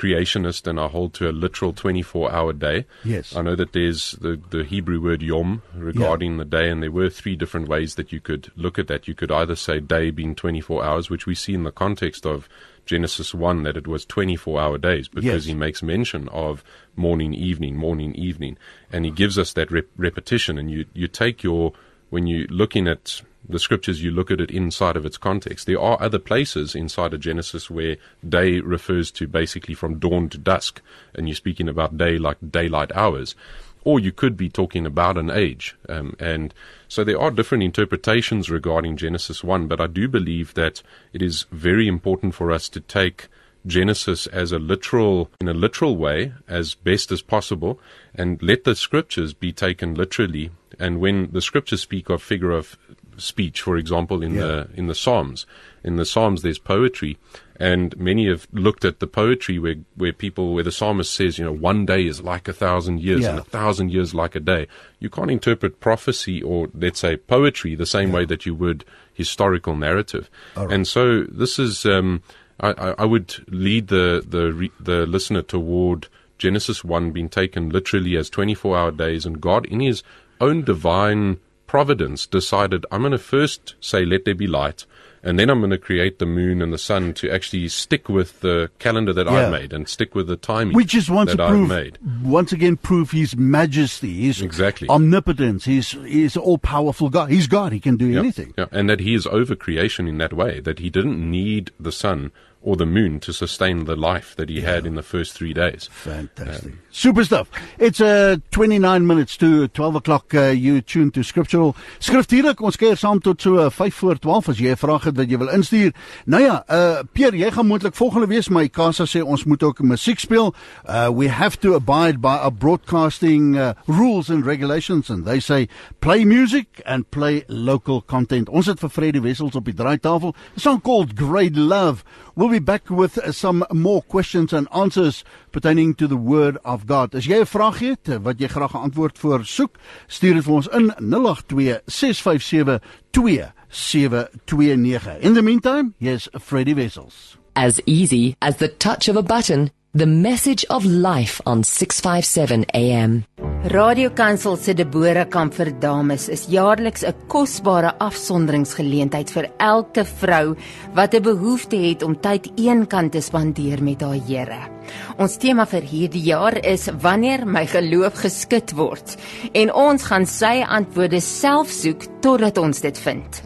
creationist 0.00 0.66
and 0.66 0.80
I 0.80 0.88
hold 0.88 1.12
to 1.14 1.28
a 1.28 1.32
literal 1.32 1.72
24 1.72 2.32
hour 2.32 2.52
day. 2.52 2.86
Yes. 3.04 3.36
I 3.36 3.42
know 3.42 3.54
that 3.56 3.72
there's 3.72 4.12
the, 4.12 4.40
the 4.50 4.64
Hebrew 4.64 5.00
word 5.00 5.22
yom 5.22 5.62
regarding 5.74 6.38
the 6.38 6.44
day, 6.44 6.70
and 6.70 6.82
there 6.82 6.90
were 6.90 7.10
three 7.10 7.36
different 7.36 7.68
ways 7.68 7.96
that 7.96 8.10
you 8.12 8.20
could 8.20 8.50
look 8.56 8.78
at 8.78 8.88
that. 8.88 9.06
You 9.06 9.14
could 9.14 9.30
either 9.30 9.56
say 9.56 9.78
day 9.80 10.10
being 10.10 10.34
24 10.34 10.82
hours, 10.84 11.10
which 11.10 11.26
we 11.26 11.34
see 11.34 11.54
in 11.54 11.64
the 11.64 11.72
context 11.72 12.24
of 12.26 12.48
Genesis 12.86 13.34
1 13.34 13.62
that 13.64 13.76
it 13.76 13.86
was 13.86 14.04
24 14.06 14.58
hour 14.60 14.78
days 14.78 15.06
because 15.06 15.24
Yes. 15.24 15.44
he 15.44 15.54
makes 15.54 15.82
mention 15.82 16.28
of 16.30 16.64
morning, 16.96 17.34
evening, 17.34 17.76
morning, 17.76 18.14
evening, 18.14 18.56
and 18.92 19.04
he 19.04 19.10
gives 19.10 19.38
us 19.38 19.52
that 19.52 19.70
rep- 19.70 19.86
repetition. 19.96 20.58
And 20.58 20.70
you, 20.70 20.86
you 20.94 21.06
take 21.06 21.42
your, 21.42 21.72
when 22.08 22.26
you're 22.26 22.48
looking 22.48 22.88
at 22.88 23.22
the 23.48 23.58
scriptures, 23.58 24.02
you 24.02 24.10
look 24.10 24.30
at 24.30 24.40
it 24.40 24.50
inside 24.50 24.96
of 24.96 25.06
its 25.06 25.16
context. 25.16 25.66
There 25.66 25.80
are 25.80 26.00
other 26.00 26.18
places 26.18 26.74
inside 26.74 27.14
of 27.14 27.20
Genesis 27.20 27.70
where 27.70 27.96
day 28.26 28.60
refers 28.60 29.10
to 29.12 29.26
basically 29.26 29.74
from 29.74 29.98
dawn 29.98 30.28
to 30.30 30.38
dusk, 30.38 30.80
and 31.14 31.28
you're 31.28 31.34
speaking 31.34 31.68
about 31.68 31.96
day 31.96 32.18
like 32.18 32.38
daylight 32.50 32.92
hours. 32.94 33.34
Or 33.82 33.98
you 33.98 34.12
could 34.12 34.36
be 34.36 34.50
talking 34.50 34.84
about 34.84 35.16
an 35.16 35.30
age. 35.30 35.74
Um, 35.88 36.14
and 36.18 36.52
so 36.86 37.02
there 37.02 37.18
are 37.18 37.30
different 37.30 37.64
interpretations 37.64 38.50
regarding 38.50 38.98
Genesis 38.98 39.42
1, 39.42 39.68
but 39.68 39.80
I 39.80 39.86
do 39.86 40.06
believe 40.06 40.52
that 40.52 40.82
it 41.14 41.22
is 41.22 41.46
very 41.50 41.88
important 41.88 42.34
for 42.34 42.52
us 42.52 42.68
to 42.70 42.80
take 42.80 43.28
Genesis 43.66 44.26
as 44.26 44.52
a 44.52 44.58
literal, 44.58 45.30
in 45.40 45.48
a 45.48 45.54
literal 45.54 45.96
way, 45.96 46.32
as 46.48 46.74
best 46.74 47.12
as 47.12 47.22
possible, 47.22 47.78
and 48.14 48.42
let 48.42 48.64
the 48.64 48.74
scriptures 48.74 49.32
be 49.32 49.52
taken 49.52 49.94
literally. 49.94 50.50
And 50.78 51.00
when 51.00 51.30
the 51.32 51.42
scriptures 51.42 51.82
speak 51.82 52.08
of 52.08 52.22
figure 52.22 52.52
of 52.52 52.78
speech, 53.20 53.62
for 53.62 53.76
example, 53.76 54.22
in 54.22 54.34
Yeah. 54.34 54.40
the 54.40 54.68
in 54.74 54.86
the 54.88 54.94
Psalms, 54.94 55.46
in 55.84 55.96
the 55.96 56.04
Psalms 56.04 56.42
there's 56.42 56.58
poetry, 56.58 57.18
and 57.56 57.96
many 57.98 58.26
have 58.26 58.48
looked 58.52 58.84
at 58.84 59.00
the 59.00 59.06
poetry 59.06 59.58
where 59.58 59.76
where 59.94 60.12
people 60.12 60.54
where 60.54 60.64
the 60.64 60.72
psalmist 60.72 61.12
says, 61.12 61.38
you 61.38 61.44
know, 61.44 61.52
one 61.52 61.84
day 61.86 62.06
is 62.06 62.22
like 62.22 62.48
a 62.48 62.52
thousand 62.52 63.00
years, 63.00 63.24
and 63.32 63.38
a 63.38 63.44
thousand 63.44 63.92
years 63.92 64.14
like 64.14 64.34
a 64.34 64.40
day. 64.40 64.66
You 64.98 65.10
can't 65.10 65.30
interpret 65.30 65.80
prophecy 65.80 66.42
or 66.42 66.68
let's 66.74 67.00
say 67.00 67.16
poetry 67.16 67.74
the 67.74 67.86
same 67.86 68.12
way 68.12 68.24
that 68.24 68.46
you 68.46 68.54
would 68.54 68.84
historical 69.12 69.76
narrative. 69.76 70.30
And 70.70 70.88
so 70.88 71.24
this 71.24 71.58
is, 71.58 71.84
um, 71.84 72.22
I, 72.60 72.94
I, 72.98 73.04
would 73.04 73.34
lead 73.48 73.88
the 73.88 74.24
the 74.26 74.70
the 74.80 75.06
listener 75.06 75.42
toward 75.42 76.08
Genesis 76.38 76.82
one 76.82 77.10
being 77.10 77.28
taken 77.28 77.68
literally 77.68 78.16
as 78.16 78.30
24 78.30 78.76
hour 78.76 78.90
days, 78.90 79.26
and 79.26 79.40
God 79.40 79.66
in 79.66 79.80
His 79.80 80.02
own 80.40 80.64
divine 80.64 81.38
providence 81.70 82.26
decided, 82.26 82.84
I'm 82.90 83.02
going 83.02 83.12
to 83.12 83.18
first 83.18 83.76
say, 83.80 84.04
let 84.04 84.24
there 84.24 84.34
be 84.34 84.48
light. 84.48 84.86
And 85.22 85.38
then 85.38 85.48
I'm 85.50 85.60
going 85.60 85.70
to 85.70 85.78
create 85.78 86.18
the 86.18 86.26
moon 86.26 86.60
and 86.62 86.72
the 86.72 86.78
sun 86.78 87.12
to 87.14 87.30
actually 87.30 87.68
stick 87.68 88.08
with 88.08 88.40
the 88.40 88.70
calendar 88.80 89.12
that 89.12 89.26
Yeah. 89.26 89.46
I 89.46 89.50
made 89.50 89.72
and 89.72 89.86
stick 89.88 90.14
with 90.16 90.26
the 90.26 90.36
timing 90.36 90.74
We 90.74 90.84
just 90.84 91.10
want 91.10 91.28
that 91.30 91.36
to 91.36 91.46
prove, 91.48 91.68
made. 91.68 91.98
once 92.24 92.50
again, 92.52 92.76
prove 92.76 93.12
His 93.12 93.36
majesty, 93.36 94.22
His 94.26 94.40
Exactly. 94.42 94.88
omnipotence, 94.88 95.66
His 95.66 95.92
His 95.92 96.36
all 96.36 96.58
powerful 96.58 97.08
God. 97.10 97.30
He's 97.30 97.46
God; 97.46 97.70
He 97.72 97.78
can 97.80 97.96
do 97.96 98.06
Yeah, 98.06 98.18
anything. 98.18 98.52
Yeah, 98.58 98.66
and 98.72 98.88
that 98.90 99.00
he 99.00 99.14
is 99.14 99.26
over 99.28 99.54
creation 99.54 100.08
in 100.08 100.18
that 100.18 100.32
way, 100.32 100.58
that 100.60 100.78
he 100.80 100.88
didn't 100.90 101.18
need 101.30 101.70
the 101.78 101.92
sun 101.92 102.32
or 102.62 102.76
the 102.76 102.86
moon 102.86 103.18
to 103.20 103.32
sustain 103.32 103.84
the 103.84 103.96
life 103.96 104.36
that 104.36 104.48
he 104.48 104.60
had 104.60 104.86
in 104.86 104.94
the 104.94 105.02
first 105.02 105.32
three 105.32 105.54
days. 105.54 105.88
Fantastic. 105.92 106.74
Super 106.90 107.24
stuff. 107.24 107.48
It's 107.78 108.00
uh, 108.00 108.36
29 108.50 109.06
minutes 109.06 109.36
to 109.38 109.68
12 109.68 109.94
o'clock. 109.94 110.34
Uh, 110.34 110.48
you 110.48 110.80
tune 110.82 111.10
to 111.12 111.22
Scriptural. 111.22 111.76
Skriftuurlik, 112.00 112.60
ons 112.60 112.76
keer 112.76 112.98
saam 112.98 113.20
tot 113.22 113.40
so 113.40 113.56
uh, 113.62 113.70
5 113.70 113.94
voor 113.94 114.18
12 114.18 114.48
as 114.52 114.60
jy 114.60 114.72
'n 114.74 114.76
vraag 114.76 115.04
het 115.04 115.16
wat 115.16 115.30
jy 115.30 115.38
wil 115.38 115.48
instuur. 115.48 115.94
Nou 116.26 116.42
ja, 116.42 116.64
uh, 116.68 117.02
Pierre, 117.12 117.38
jy 117.38 117.50
gaan 117.50 117.66
moontlik 117.66 117.94
volgende 117.94 118.26
wees, 118.26 118.48
maar 118.48 118.64
Ikasa 118.64 119.06
sê 119.06 119.22
ons 119.22 119.44
moet 119.44 119.62
ook 119.62 119.82
musiek 119.82 120.18
speel. 120.18 120.54
Uh, 120.88 121.08
we 121.08 121.28
have 121.28 121.58
to 121.60 121.74
abide 121.74 122.20
by 122.20 122.36
our 122.42 122.52
broadcasting 122.52 123.56
uh, 123.56 123.72
rules 123.86 124.30
and 124.30 124.44
regulations 124.44 125.10
and 125.10 125.24
they 125.24 125.40
say 125.40 125.68
play 126.00 126.24
music 126.24 126.82
and 126.84 127.08
play 127.10 127.44
local 127.46 128.02
content. 128.02 128.48
Ons 128.48 128.66
het 128.66 128.80
vir 128.80 128.90
Freddie 128.90 129.22
Wessels 129.22 129.54
op 129.54 129.64
die 129.64 129.74
draaitafel. 129.74 130.34
A 130.56 130.60
song 130.60 130.80
called 130.80 131.16
Great 131.16 131.56
Love. 131.56 132.04
We'll 132.34 132.48
be 132.48 132.60
back 132.60 132.90
with 132.90 133.18
some 133.34 133.64
more 133.72 134.02
questions 134.02 134.52
and 134.52 134.68
answers 134.72 135.24
pertaining 135.50 135.94
to 135.94 136.06
the 136.06 136.16
word 136.16 136.58
of 136.64 136.86
God. 136.86 137.14
As 137.14 137.26
jy 137.26 137.40
'n 137.40 137.46
vraag 137.46 137.78
het 137.78 138.22
wat 138.22 138.38
jy 138.38 138.48
graag 138.48 138.74
'n 138.74 138.90
antwoord 138.90 139.18
voor 139.18 139.44
soek, 139.44 139.76
stuur 140.06 140.34
dit 140.34 140.44
vir 140.44 140.54
ons 140.54 140.68
in 140.68 140.92
082 140.98 141.80
657 141.86 142.80
2729. 143.10 145.20
In 145.20 145.34
the 145.34 145.42
meantime, 145.42 145.94
here's 145.98 146.28
Freddie 146.38 146.74
Wessels. 146.74 147.36
As 147.54 147.80
easy 147.84 148.36
as 148.40 148.56
the 148.56 148.68
touch 148.68 149.08
of 149.08 149.16
a 149.16 149.22
button, 149.22 149.70
the 149.92 150.06
message 150.06 150.64
of 150.70 150.84
life 150.84 151.40
on 151.46 151.64
657 151.64 152.64
AM. 152.74 153.24
Radio 153.64 154.10
Kansel 154.10 154.56
se 154.56 154.72
Deborah 154.72 155.26
Kamp 155.26 155.52
vir 155.52 155.72
dames 155.82 156.28
is 156.28 156.46
jaarliks 156.48 157.02
'n 157.02 157.14
kosbare 157.26 157.98
afsonderingsgeleentheid 157.98 159.30
vir 159.30 159.50
elke 159.58 160.04
vrou 160.04 160.56
wat 160.94 161.14
'n 161.14 161.22
behoefte 161.22 161.76
het 161.76 162.02
om 162.02 162.14
tyd 162.14 162.52
eenkant 162.56 163.12
te 163.12 163.20
spandeer 163.20 163.82
met 163.82 164.00
haar 164.00 164.20
Here. 164.26 164.70
Ons 165.18 165.36
tema 165.36 165.66
vir 165.66 165.82
hierdie 165.82 166.22
jaar 166.22 166.56
is 166.64 166.88
wanneer 167.00 167.46
my 167.46 167.66
geloof 167.66 168.14
geskit 168.14 168.72
word 168.72 169.16
en 169.52 169.72
ons 169.72 170.02
gaan 170.02 170.26
sy 170.26 170.64
antwoorde 170.66 171.20
self 171.20 171.68
soek 171.68 172.06
totdat 172.20 172.58
ons 172.58 172.80
dit 172.80 172.98
vind. 172.98 173.42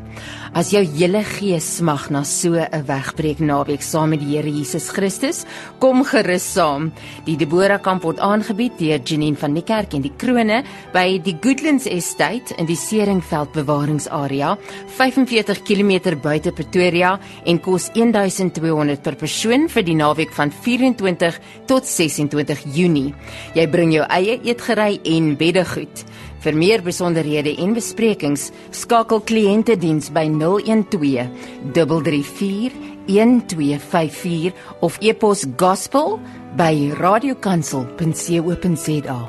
As 0.55 0.69
jou 0.71 0.85
hele 0.87 1.19
gees 1.27 1.67
smag 1.81 2.13
na 2.15 2.21
so 2.23 2.55
'n 2.55 2.85
wegbreek 2.87 3.41
naweek 3.41 3.83
saam 3.83 4.11
met 4.11 4.21
die 4.21 4.37
Here 4.37 4.49
Jesus 4.49 4.89
Christus, 4.89 5.45
kom 5.81 6.05
gerus 6.05 6.47
saam. 6.53 6.93
Die 7.27 7.37
Deborah 7.37 7.83
kamp 7.83 8.05
word 8.05 8.21
aangebied 8.21 8.79
deur 8.79 9.01
Janine 9.03 9.37
van 9.37 9.53
die 9.55 9.65
Kerk 9.65 9.95
en 9.95 10.03
die 10.03 10.13
Krone 10.17 10.63
by 10.93 11.19
die 11.19 11.37
Goodlands 11.43 11.87
Estate 11.87 12.55
in 12.57 12.67
die 12.67 12.77
Seringveld 12.77 13.53
bewaringsarea, 13.53 14.57
45 14.87 15.65
km 15.65 16.21
buite 16.23 16.53
Pretoria 16.53 17.19
en 17.45 17.59
kos 17.59 17.91
1200 17.93 19.03
per 19.03 19.17
persoon 19.17 19.69
vir 19.69 19.83
die 19.83 19.97
naweek 19.97 20.33
van 20.33 20.53
24 20.53 21.41
tot 21.67 21.85
26 21.85 22.63
Junie. 22.73 23.13
Jy 23.55 23.67
bring 23.67 23.93
jou 23.93 24.07
eie 24.09 24.39
eetgery 24.45 25.01
en 25.03 25.37
beddegoed. 25.37 26.05
Vir 26.45 26.57
meer 26.57 26.83
besonderhede 26.85 27.55
en 27.57 27.73
besprekings, 27.73 28.51
skakel 28.77 29.23
kliëntediens 29.25 30.11
by 30.13 30.29
012 30.29 31.25
334 31.73 32.77
1254 33.09 34.53
of 34.85 35.01
e-pos 35.01 35.49
gospel 35.57 36.21
by 36.57 36.93
radiokansel.co.za. 37.01 39.29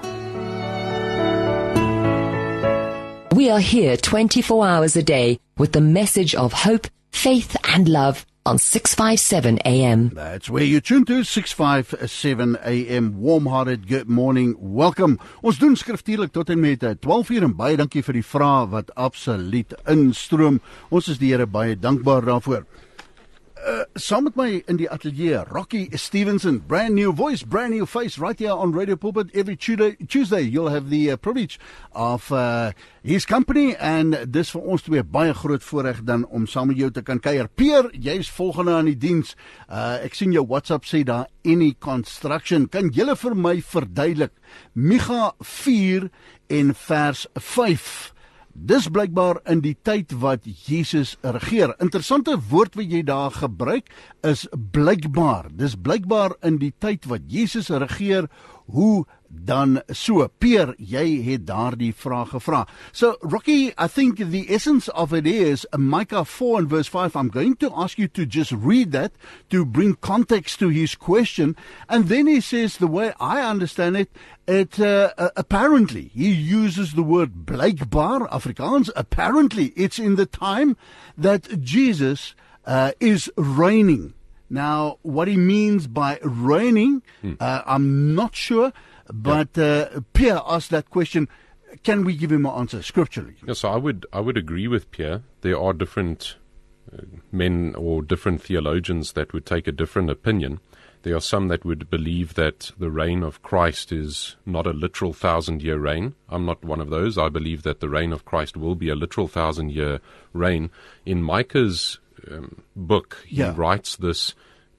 We 3.36 3.50
are 3.50 3.60
here 3.60 3.98
24 3.98 4.66
hours 4.66 4.96
a 4.96 5.04
day 5.04 5.40
with 5.58 5.72
the 5.72 5.82
message 5.82 6.36
of 6.36 6.54
hope, 6.54 6.88
faith, 7.12 7.56
and 7.64 7.88
love 7.88 8.26
on 8.46 8.60
657 8.60 9.60
AM. 9.66 10.10
That's 10.10 10.50
where 10.50 10.64
you 10.64 10.80
tune 10.80 11.04
to 11.06 11.24
657 11.24 12.58
AM 12.64 13.20
warm-hearted 13.20 13.88
good 13.88 14.08
morning. 14.08 14.56
Welcome. 14.60 15.18
Ons 15.42 15.58
doen 15.58 15.74
skriftuurlik 15.76 16.32
tot 16.32 16.50
en 16.54 16.62
met 16.62 16.84
eh, 16.84 16.94
12 17.02 17.30
uur 17.30 17.48
en 17.50 17.56
baie 17.58 17.78
dankie 17.78 18.04
vir 18.06 18.20
die 18.20 18.26
vrae 18.26 18.68
wat 18.70 18.94
absoluut 18.94 19.74
instroom. 19.90 20.62
Ons 20.94 21.10
is 21.10 21.22
die 21.22 21.34
Here 21.34 21.48
baie 21.50 21.74
dankbaar 21.76 22.28
daarvoor. 22.30 22.68
Uh, 23.66 23.82
saam 23.98 24.28
met 24.28 24.36
my 24.38 24.60
in 24.70 24.78
die 24.78 24.86
ateljee, 24.94 25.40
Rocky 25.50 25.88
Stevenson, 25.98 26.60
brand 26.70 26.94
new 26.94 27.10
voice, 27.18 27.42
brand 27.42 27.74
new 27.74 27.88
face, 27.88 28.20
right 28.22 28.38
here 28.38 28.54
on 28.54 28.76
Radio 28.78 28.96
Pulpit 28.96 29.34
every 29.34 29.56
Tuesday. 29.56 29.96
Tuesday 30.06 30.42
you'll 30.42 30.70
have 30.70 30.92
the 30.92 31.10
uh, 31.10 31.16
privilege 31.16 31.58
of 31.92 32.32
uh, 32.32 32.74
his 33.02 33.26
company 33.26 33.74
and 33.80 34.20
dis 34.30 34.54
vir 34.54 34.70
ons 34.70 34.86
twee 34.86 35.02
baie 35.02 35.34
groot 35.34 35.66
voorreg 35.66 36.04
dan 36.06 36.28
om 36.30 36.46
saam 36.46 36.70
met 36.70 36.78
jou 36.78 36.92
te 36.94 37.02
kan 37.02 37.18
kuier. 37.18 37.50
Peer, 37.58 37.90
jy's 37.98 38.30
volgende 38.30 38.78
aan 38.78 38.92
die 38.92 39.00
diens. 39.02 39.34
Uh, 39.66 39.98
ek 40.06 40.14
sien 40.14 40.36
jou 40.36 40.46
WhatsApp 40.46 40.86
sê 40.86 41.02
daar 41.02 41.26
any 41.42 41.74
construction. 41.74 42.70
Kan 42.70 42.94
julle 42.94 43.18
vir 43.18 43.34
my 43.34 43.58
verduidelik 43.66 44.38
Micha 44.78 45.32
4 45.42 46.12
en 46.54 46.76
vers 46.86 47.26
5? 47.34 48.15
Dis 48.56 48.86
blykbaar 48.88 49.42
in 49.52 49.60
die 49.60 49.76
tyd 49.84 50.14
wat 50.22 50.46
Jesus 50.48 51.18
regeer. 51.20 51.74
Interessante 51.84 52.38
woord 52.40 52.78
wat 52.80 52.88
jy 52.88 53.02
daar 53.04 53.34
gebruik 53.36 53.90
is 54.24 54.46
blykbaar. 54.72 55.50
Dis 55.52 55.76
blykbaar 55.76 56.38
in 56.48 56.62
die 56.62 56.72
tyd 56.80 57.04
wat 57.12 57.28
Jesus 57.28 57.68
regeer. 57.68 58.30
Hoe 58.72 59.04
dan 59.44 59.82
so? 59.92 60.28
Peer, 60.40 60.74
jy 60.78 61.22
het 61.26 61.46
daardie 61.48 61.94
vraag 61.94 62.30
gevra. 62.30 62.66
So 62.92 63.18
Rocky, 63.22 63.74
I 63.78 63.88
think 63.88 64.18
the 64.18 64.46
essence 64.54 64.88
of 64.90 65.14
it 65.14 65.28
is 65.28 65.66
Micah 65.78 66.26
4 66.26 66.60
and 66.60 66.70
verse 66.70 66.88
5. 66.88 67.16
I'm 67.16 67.30
going 67.30 67.56
to 67.58 67.72
ask 67.76 67.98
you 67.98 68.08
to 68.10 68.26
just 68.26 68.52
read 68.52 68.92
that 68.92 69.12
to 69.50 69.66
bring 69.66 69.96
context 69.96 70.60
to 70.60 70.70
his 70.70 70.96
question 70.96 71.56
and 71.90 72.08
then 72.08 72.28
he 72.28 72.42
says 72.42 72.78
the 72.78 72.88
way 72.88 73.14
I 73.20 73.42
understand 73.42 73.98
it 73.98 74.10
it 74.48 74.80
uh, 74.80 75.14
uh, 75.18 75.30
apparently 75.36 76.12
he 76.14 76.32
uses 76.32 76.94
the 76.94 77.04
word 77.04 77.46
blykbaar 77.46 78.30
Afrikaans 78.30 78.90
apparently 78.96 79.74
it's 79.76 80.00
in 80.00 80.16
the 80.16 80.26
time 80.26 80.78
that 81.18 81.62
Jesus 81.62 82.36
uh, 82.66 82.92
is 83.00 83.30
reigning 83.38 84.14
now 84.50 84.98
what 85.02 85.28
he 85.28 85.38
means 85.38 85.88
by 85.88 86.20
reigning 86.24 87.02
uh, 87.40 87.62
I'm 87.66 88.16
not 88.16 88.36
sure 88.36 88.72
but 89.14 89.58
uh, 89.58 90.02
Pierre 90.14 90.42
asked 90.46 90.70
that 90.72 90.90
question 90.90 91.28
can 91.84 92.04
we 92.06 92.16
give 92.16 92.32
him 92.32 92.46
an 92.46 92.54
answer 92.54 92.82
scripturally 92.82 93.36
Yes, 93.46 93.60
so 93.60 93.70
I 93.70 93.78
would 93.78 94.06
I 94.14 94.20
would 94.20 94.38
agree 94.38 94.68
with 94.68 94.90
Pierre. 94.92 95.24
There 95.42 95.60
are 95.60 95.74
different 95.74 96.38
uh, 96.94 97.02
men 97.32 97.76
or 97.78 98.02
different 98.02 98.42
theologians 98.42 99.14
that 99.14 99.34
would 99.34 99.46
take 99.46 99.68
a 99.68 99.72
different 99.72 100.10
opinion. 100.10 100.60
There 101.04 101.16
are 101.16 101.22
some 101.22 101.50
that 101.50 101.64
would 101.66 101.90
believe 101.90 102.34
that 102.34 102.72
the 102.80 102.90
reign 102.90 103.22
of 103.24 103.44
Christ 103.44 103.92
is 103.92 104.38
not 104.46 104.66
a 104.66 104.72
literal 104.72 105.14
thousand 105.14 105.62
year 105.62 105.78
reign. 105.78 106.16
I'm 106.30 106.46
not 106.46 106.64
one 106.64 106.82
of 106.82 106.90
those. 106.90 107.18
I 107.18 107.30
believe 107.30 107.62
that 107.64 107.80
the 107.80 107.90
reign 107.90 108.12
of 108.14 108.26
Christ 108.26 108.58
will 108.58 108.74
be 108.76 108.90
a 108.90 108.96
literal 108.96 109.28
thousand 109.28 109.72
year 109.72 110.00
reign. 110.34 110.72
In 111.06 111.22
Micah's 111.22 112.00
um, 112.32 112.64
book, 112.76 113.22
he 113.28 113.36
Yeah. 113.38 113.54
writes 113.56 113.96
this 113.98 114.34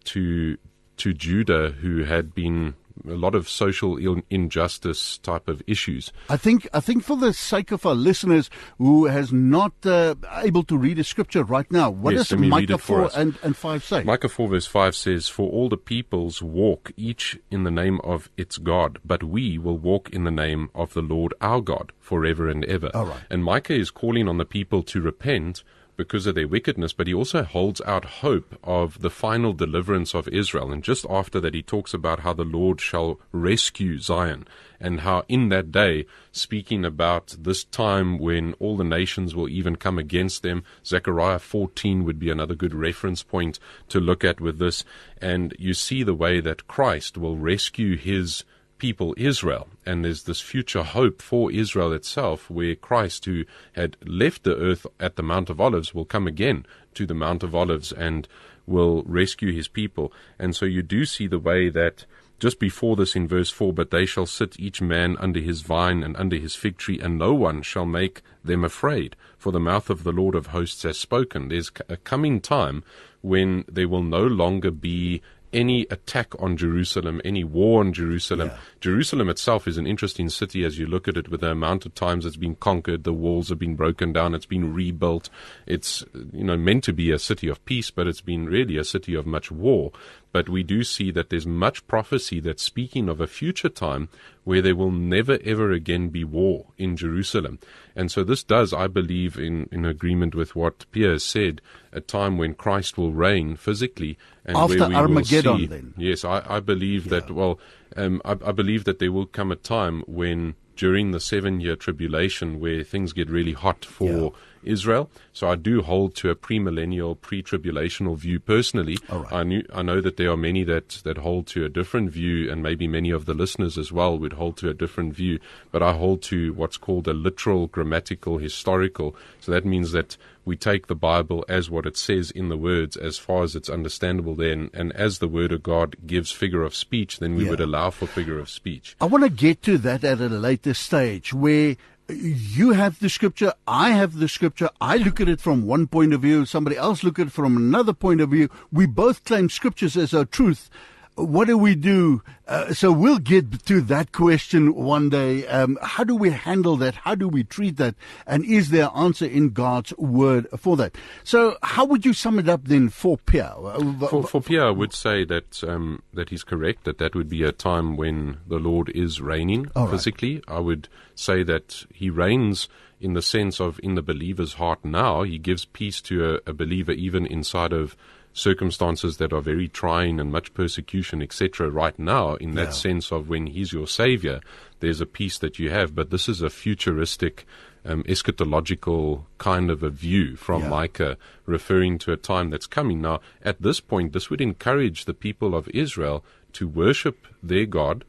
to 0.05 0.57
to 0.97 1.12
Judah, 1.12 1.72
who 1.83 2.05
had 2.05 2.35
been 2.35 2.74
a 3.07 3.14
lot 3.14 3.34
of 3.34 3.49
social 3.49 3.99
injustice 4.30 5.18
type 5.18 5.49
of 5.49 5.62
issues. 5.66 6.12
I 6.28 6.36
think 6.36 6.68
I 6.72 6.80
think 6.80 7.05
for 7.05 7.16
the 7.16 7.32
sake 7.32 7.72
of 7.72 7.86
our 7.86 7.94
listeners 7.94 8.51
who 8.78 9.07
has 9.07 9.32
not 9.32 9.72
uh, 9.84 10.14
able 10.42 10.64
to 10.64 10.76
read 10.76 10.97
the 10.99 11.05
scripture 11.05 11.44
right 11.44 11.70
now, 11.70 11.90
what 11.90 12.14
Yes, 12.14 12.28
does 12.28 12.32
let 12.32 12.40
me 12.40 12.47
read 12.47 12.70
Micah 12.70 12.78
four 12.78 13.11
and, 13.14 13.38
and 13.42 13.57
five 13.57 13.84
say? 13.84 14.03
Micah 14.03 14.28
4 14.28 14.49
verse 14.49 14.66
5 14.66 14.97
says, 14.97 15.28
For 15.28 15.51
all 15.51 15.68
the 15.68 15.76
peoples 15.76 16.42
walk 16.42 16.92
each 16.97 17.38
in 17.51 17.64
the 17.64 17.70
name 17.70 18.01
of 18.03 18.30
its 18.36 18.59
God, 18.59 18.99
but 19.05 19.22
we 19.22 19.59
will 19.59 19.78
walk 19.78 20.11
in 20.11 20.24
the 20.24 20.30
name 20.30 20.70
of 20.74 20.94
the 20.94 21.03
Lord 21.03 21.34
our 21.40 21.61
God 21.61 21.92
forever 22.01 22.49
and 22.49 22.64
ever. 22.64 22.90
All 22.94 23.07
right. 23.07 23.20
And 23.30 23.44
Micah 23.44 23.74
is 23.74 23.90
calling 23.90 24.28
on 24.28 24.38
the 24.38 24.44
people 24.44 24.82
to 24.84 25.01
repent 25.01 25.62
because 25.97 26.26
of 26.26 26.34
their 26.34 26.49
wickedness, 26.49 26.92
but 26.92 27.07
he 27.07 27.14
also 27.14 27.42
holds 27.42 27.80
out 27.82 28.05
hope 28.05 28.59
of 28.62 29.01
the 29.01 29.11
final 29.11 29.53
deliverance 29.53 30.14
of 30.14 30.28
Israel. 30.28 30.72
And 30.72 30.82
just 30.82 31.07
after 31.09 31.40
that, 31.40 31.55
he 31.55 31.62
talks 31.62 31.94
about 31.94 32.20
how 32.20 32.32
the 32.32 32.44
Lord 32.44 32.80
shall 32.80 33.20
rescue 33.32 33.99
Zion 33.99 34.47
and 34.80 35.01
how 35.01 35.24
in 35.28 35.49
that 35.49 35.72
day, 35.72 36.07
speaking 36.32 36.84
about 36.84 37.34
this 37.38 37.64
time 37.64 38.18
when 38.18 38.53
all 38.55 38.76
the 38.76 38.84
nations 38.84 39.34
will 39.34 39.49
even 39.49 39.76
come 39.76 39.99
against 39.99 40.42
them, 40.42 40.64
Zechariah 40.84 41.38
14 41.38 42.05
would 42.05 42.18
be 42.18 42.30
another 42.30 42.55
good 42.55 42.74
reference 42.74 43.22
point 43.22 43.59
to 43.88 44.01
look 44.01 44.24
at 44.24 44.40
with 44.40 44.59
this. 44.59 44.84
And 45.20 45.55
you 45.59 45.74
see 45.74 46.03
the 46.03 46.14
way 46.14 46.40
that 46.40 46.68
Christ 46.68 47.16
will 47.16 47.36
rescue 47.36 47.97
his 47.97 48.44
people 48.79 49.14
Israel. 49.16 49.68
And 49.85 50.05
there's 50.05 50.24
this 50.24 50.41
future 50.41 50.83
hope 50.83 51.22
for 51.22 51.51
Israel 51.51 51.93
itself 51.93 52.51
where 52.51 52.74
Christ, 52.74 53.24
who 53.24 53.45
had 53.72 53.97
left 54.05 54.45
the 54.45 54.57
earth 54.57 54.87
at 55.01 55.16
the 55.16 55.22
Mount 55.22 55.51
of 55.51 55.61
Olives, 55.61 55.95
will 55.95 56.05
come 56.05 56.27
again 56.27 56.66
to 56.95 57.07
the 57.07 57.14
Mount 57.14 57.43
of 57.43 57.55
Olives 57.55 57.93
and 57.93 58.29
will 58.66 59.03
rescue 59.05 59.53
his 59.53 59.68
people. 59.68 60.12
And 60.39 60.55
so 60.57 60.64
you 60.64 60.83
do 60.83 61.05
see 61.05 61.27
the 61.27 61.39
way 61.39 61.68
that 61.68 62.05
just 62.39 62.61
before 62.61 62.97
this 62.97 63.16
in 63.16 63.27
verse 63.27 63.51
4 63.51 63.72
but 63.72 63.91
they 63.91 64.05
shall 64.05 64.27
sit 64.27 64.61
each 64.61 64.83
man 64.83 65.16
under 65.18 65.41
his 65.41 65.62
vine 65.62 66.03
and 66.03 66.16
under 66.16 66.37
his 66.37 66.55
fig 66.55 66.77
tree 66.77 67.01
and 67.01 67.18
no 67.18 67.33
one 67.33 67.62
shall 67.62 67.87
make 67.87 68.22
them 68.45 68.62
afraid 68.62 69.16
for 69.39 69.53
the 69.53 69.61
mouth 69.61 69.89
of 69.89 70.05
the 70.05 70.12
lord 70.12 70.35
of 70.35 70.49
hosts 70.49 70.83
has 70.83 70.99
spoken 70.99 71.49
there's 71.49 71.72
a 71.89 71.97
coming 71.97 72.41
time 72.41 72.85
when 73.22 73.64
there 73.68 73.89
will 73.89 74.03
no 74.03 74.22
longer 74.22 74.70
be 74.70 75.22
any 75.53 75.86
attack 75.90 76.32
on 76.40 76.57
Jerusalem, 76.57 77.20
any 77.24 77.44
war 77.44 77.80
on 77.80 77.92
Jerusalem. 77.92 78.51
Jerusalem 78.80 79.28
itself 79.28 79.66
is 79.66 79.78
an 79.78 79.86
interesting 79.86 80.28
city 80.28 80.64
as 80.64 80.78
you 80.78 80.86
look 80.86 81.09
at 81.09 81.16
it 81.16 81.28
with 81.28 81.40
the 81.40 81.51
amount 81.51 81.86
of 81.86 81.94
times 81.94 82.26
it's 82.26 82.36
been 82.36 82.57
conquered, 82.57 83.05
the 83.05 83.12
walls 83.12 83.49
have 83.49 83.59
been 83.59 83.76
broken 83.76 84.12
down, 84.12 84.34
it's 84.34 84.47
been 84.47 84.72
rebuilt. 84.72 85.30
It's 85.66 86.05
you 86.32 86.44
know 86.44 86.57
meant 86.57 86.84
to 86.84 86.92
be 86.92 87.11
a 87.11 87.18
city 87.18 87.49
of 87.49 87.64
peace, 87.64 87.90
but 87.90 88.07
it's 88.07 88.20
been 88.20 88.47
really 88.47 88.76
a 88.76 88.84
city 88.84 89.14
of 89.14 89.26
much 89.26 89.51
war. 89.51 89.92
But 90.37 90.51
we 90.51 90.62
do 90.62 90.84
see 90.84 91.11
that 91.12 91.30
there's 91.30 91.47
much 91.47 91.87
prophecy 91.87 92.41
that's 92.41 92.62
speaking 92.62 93.09
of 93.09 93.22
a 93.22 93.26
future 93.26 93.70
time 93.70 94.11
where 94.45 94.61
there 94.61 94.76
will 94.76 94.91
never 94.91 95.39
ever 95.43 95.72
again 95.72 96.11
be 96.11 96.24
war 96.24 96.66
in 96.76 96.95
Jerusalem. 96.95 97.59
And 97.95 98.11
so 98.11 98.22
this 98.22 98.43
does, 98.43 98.74
I 98.74 98.87
believe, 98.87 99.39
in, 99.39 99.66
in 99.72 99.87
agreement 99.87 100.34
with 100.34 100.55
what 100.55 100.84
Pierre 100.93 101.20
said, 101.20 101.62
a 101.91 102.03
time 102.03 102.37
when 102.37 102.53
Christ 102.53 102.99
will 102.99 103.14
reign 103.14 103.57
physically 103.57 104.18
and 104.45 104.59
After 104.59 104.78
where 104.78 104.89
we 104.91 104.95
Armageddon, 104.95 105.53
will 105.53 105.59
see, 105.59 105.66
then. 105.68 105.95
Yes, 105.97 106.22
I, 106.22 106.45
I 106.47 106.61
believe 106.61 107.09
that. 107.09 107.30
Well, 107.30 107.59
um, 107.97 108.20
I, 108.22 108.32
I 108.32 108.53
believe 108.53 108.84
that 108.84 108.99
there 108.99 109.12
will 109.12 109.24
come 109.24 109.51
a 109.51 109.57
time 109.57 110.03
when, 110.07 110.55
during 110.76 111.12
the 111.12 111.20
seven-year 111.20 111.76
tribulation, 111.76 112.61
where 112.61 112.84
things 112.84 113.14
get 113.14 113.30
really 113.30 113.55
hot 113.55 113.87
for 113.87 114.34
Israel. 114.66 115.10
So 115.32 115.48
I 115.48 115.54
do 115.54 115.82
hold 115.82 116.14
to 116.16 116.30
a 116.30 116.34
premillennial, 116.34 117.20
pre-tribulational 117.20 118.16
view 118.16 118.40
personally. 118.40 118.98
I 119.30 119.42
knew, 119.44 119.64
I 119.72 119.82
know 119.82 120.00
that 120.00 120.16
there 120.16 120.30
are 120.30 120.36
many 120.36 120.64
that 120.64 121.00
that 121.04 121.18
hold 121.18 121.46
to 121.48 121.64
a 121.64 121.68
different 121.68 122.10
view, 122.10 122.50
and 122.50 122.62
maybe 122.62 122.86
many 122.88 123.10
of 123.10 123.26
the 123.26 123.34
listeners 123.34 123.78
as 123.78 123.92
well 123.92 124.18
would 124.18 124.34
hold 124.34 124.56
to 124.58 124.68
a 124.68 124.74
different 124.74 125.14
view. 125.14 125.38
But 125.70 125.82
I 125.82 125.92
hold 125.92 126.22
to 126.22 126.52
what's 126.54 126.76
called 126.76 127.06
a 127.08 127.12
literal, 127.12 127.66
grammatical, 127.66 128.38
historical. 128.38 129.14
So 129.40 129.52
that 129.52 129.64
means 129.64 129.92
that 129.92 130.16
we 130.44 130.56
take 130.56 130.86
the 130.86 130.94
Bible 130.94 131.44
as 131.48 131.68
what 131.68 131.86
it 131.86 131.96
says 131.96 132.30
in 132.30 132.48
the 132.48 132.56
words, 132.56 132.96
as 132.96 133.18
far 133.18 133.42
as 133.42 133.56
it's 133.56 133.68
understandable. 133.68 134.36
Then, 134.36 134.70
and 134.72 134.92
as 134.92 135.18
the 135.18 135.26
Word 135.28 135.50
of 135.50 135.62
God 135.62 135.96
gives 136.06 136.30
figure 136.30 136.62
of 136.62 136.74
speech, 136.74 137.18
then 137.18 137.34
we 137.34 137.44
Yeah. 137.44 137.50
would 137.50 137.60
allow 137.60 137.90
for 137.90 138.06
figure 138.06 138.38
of 138.38 138.48
speech. 138.48 138.94
I 139.00 139.06
want 139.06 139.24
to 139.24 139.30
get 139.30 139.62
to 139.62 139.76
that 139.78 140.04
at 140.04 140.20
a 140.20 140.28
later 140.28 140.72
stage 140.74 141.34
where 141.34 141.76
you 142.09 142.72
have 142.72 142.98
the 143.00 143.09
scripture, 143.09 143.52
I 143.66 143.90
have 143.90 144.18
the 144.18 144.28
scripture, 144.28 144.70
I 144.80 144.96
look 144.96 145.20
at 145.20 145.28
it 145.28 145.40
from 145.40 145.66
one 145.66 145.86
point 145.86 146.12
of 146.12 146.22
view, 146.22 146.44
somebody 146.44 146.76
else 146.76 147.02
look 147.02 147.18
at 147.18 147.28
it 147.28 147.32
from 147.32 147.57
another 147.57 147.92
point 147.92 148.20
of 148.20 148.30
view. 148.30 148.48
We 148.70 148.86
both 148.86 149.24
claim 149.24 149.48
scriptures 149.48 149.96
as 149.96 150.14
our 150.14 150.24
truth. 150.24 150.70
What 151.16 151.46
do 151.46 151.56
we 151.56 151.74
do? 151.74 152.22
Uh, 152.46 152.74
so 152.74 152.92
we'll 152.92 153.18
get 153.18 153.64
to 153.64 153.80
that 153.80 154.12
question 154.12 154.74
one 154.74 155.08
day. 155.08 155.46
Um, 155.46 155.78
how 155.80 156.04
do 156.04 156.14
we 156.14 156.30
handle 156.30 156.76
that? 156.76 156.94
How 156.94 157.14
do 157.14 157.26
we 157.26 157.42
treat 157.42 157.78
that? 157.78 157.94
And 158.26 158.44
is 158.44 158.68
there 158.68 158.90
answer 158.94 159.24
in 159.24 159.50
God's 159.50 159.96
word 159.96 160.46
for 160.58 160.76
that? 160.76 160.94
So 161.24 161.56
how 161.62 161.86
would 161.86 162.04
you 162.04 162.12
sum 162.12 162.38
it 162.38 162.50
up 162.50 162.64
then 162.64 162.90
for 162.90 163.16
Pierre? 163.16 163.54
Uh, 163.56 164.06
For, 164.08 164.24
for 164.24 164.42
Pierre, 164.42 164.66
I 164.66 164.70
would 164.70 164.92
say 164.92 165.24
that 165.24 165.64
um, 165.64 166.02
that 166.12 166.28
he's 166.28 166.44
correct. 166.44 166.84
That 166.84 166.98
that 166.98 167.14
would 167.14 167.30
be 167.30 167.42
a 167.42 167.52
time 167.52 167.96
when 167.96 168.36
the 168.46 168.58
Lord 168.58 168.90
is 168.90 169.20
reigning 169.20 169.70
right. 169.74 169.88
physically. 169.90 170.42
I 170.46 170.60
would 170.60 170.88
say 171.14 171.42
that 171.44 171.84
he 171.92 172.10
reigns 172.10 172.68
in 173.00 173.14
the 173.14 173.22
sense 173.22 173.58
of 173.58 173.80
in 173.82 173.94
the 173.94 174.02
believer's 174.02 174.54
heart 174.54 174.84
now. 174.84 175.22
He 175.22 175.38
gives 175.38 175.64
peace 175.64 176.02
to 176.02 176.40
a, 176.46 176.50
a 176.50 176.52
believer 176.52 176.92
even 176.92 177.24
inside 177.26 177.72
of 177.72 177.96
circumstances 178.37 179.16
that 179.16 179.32
are 179.32 179.41
very 179.41 179.66
trying 179.66 180.20
and 180.20 180.30
much 180.30 180.53
persecution, 180.53 181.22
etc. 181.22 181.70
Right 181.70 181.99
now, 181.99 182.34
in 182.34 182.55
that 182.55 182.68
Yeah. 182.68 182.82
sense 182.87 183.11
of 183.11 183.28
when 183.30 183.47
he's 183.49 183.72
your 183.72 183.87
savior, 183.87 184.41
there's 184.80 185.01
a 185.01 185.07
peace 185.07 185.39
that 185.39 185.59
you 185.59 185.70
have. 185.70 185.95
But 185.95 186.11
this 186.11 186.28
is 186.28 186.43
a 186.43 186.51
futuristic. 186.51 187.47
Um, 187.89 188.03
eschatological 188.03 189.26
kind 189.39 189.70
of 189.70 189.84
a 189.84 189.91
view 189.91 190.34
from 190.34 190.62
Yeah. 190.62 190.70
Micah, 190.70 191.16
referring 191.47 191.99
to 191.99 192.12
a 192.12 192.16
time 192.16 192.51
that's 192.51 192.66
coming. 192.66 193.01
Now, 193.01 193.20
at 193.45 193.62
this 193.62 193.78
point, 193.78 194.12
this 194.12 194.28
would 194.28 194.41
encourage 194.41 195.05
the 195.05 195.14
people 195.14 195.55
of 195.55 195.68
Israel 195.68 196.24
to 196.55 196.66
worship 196.66 197.28
their 197.45 197.64
God, 197.64 198.05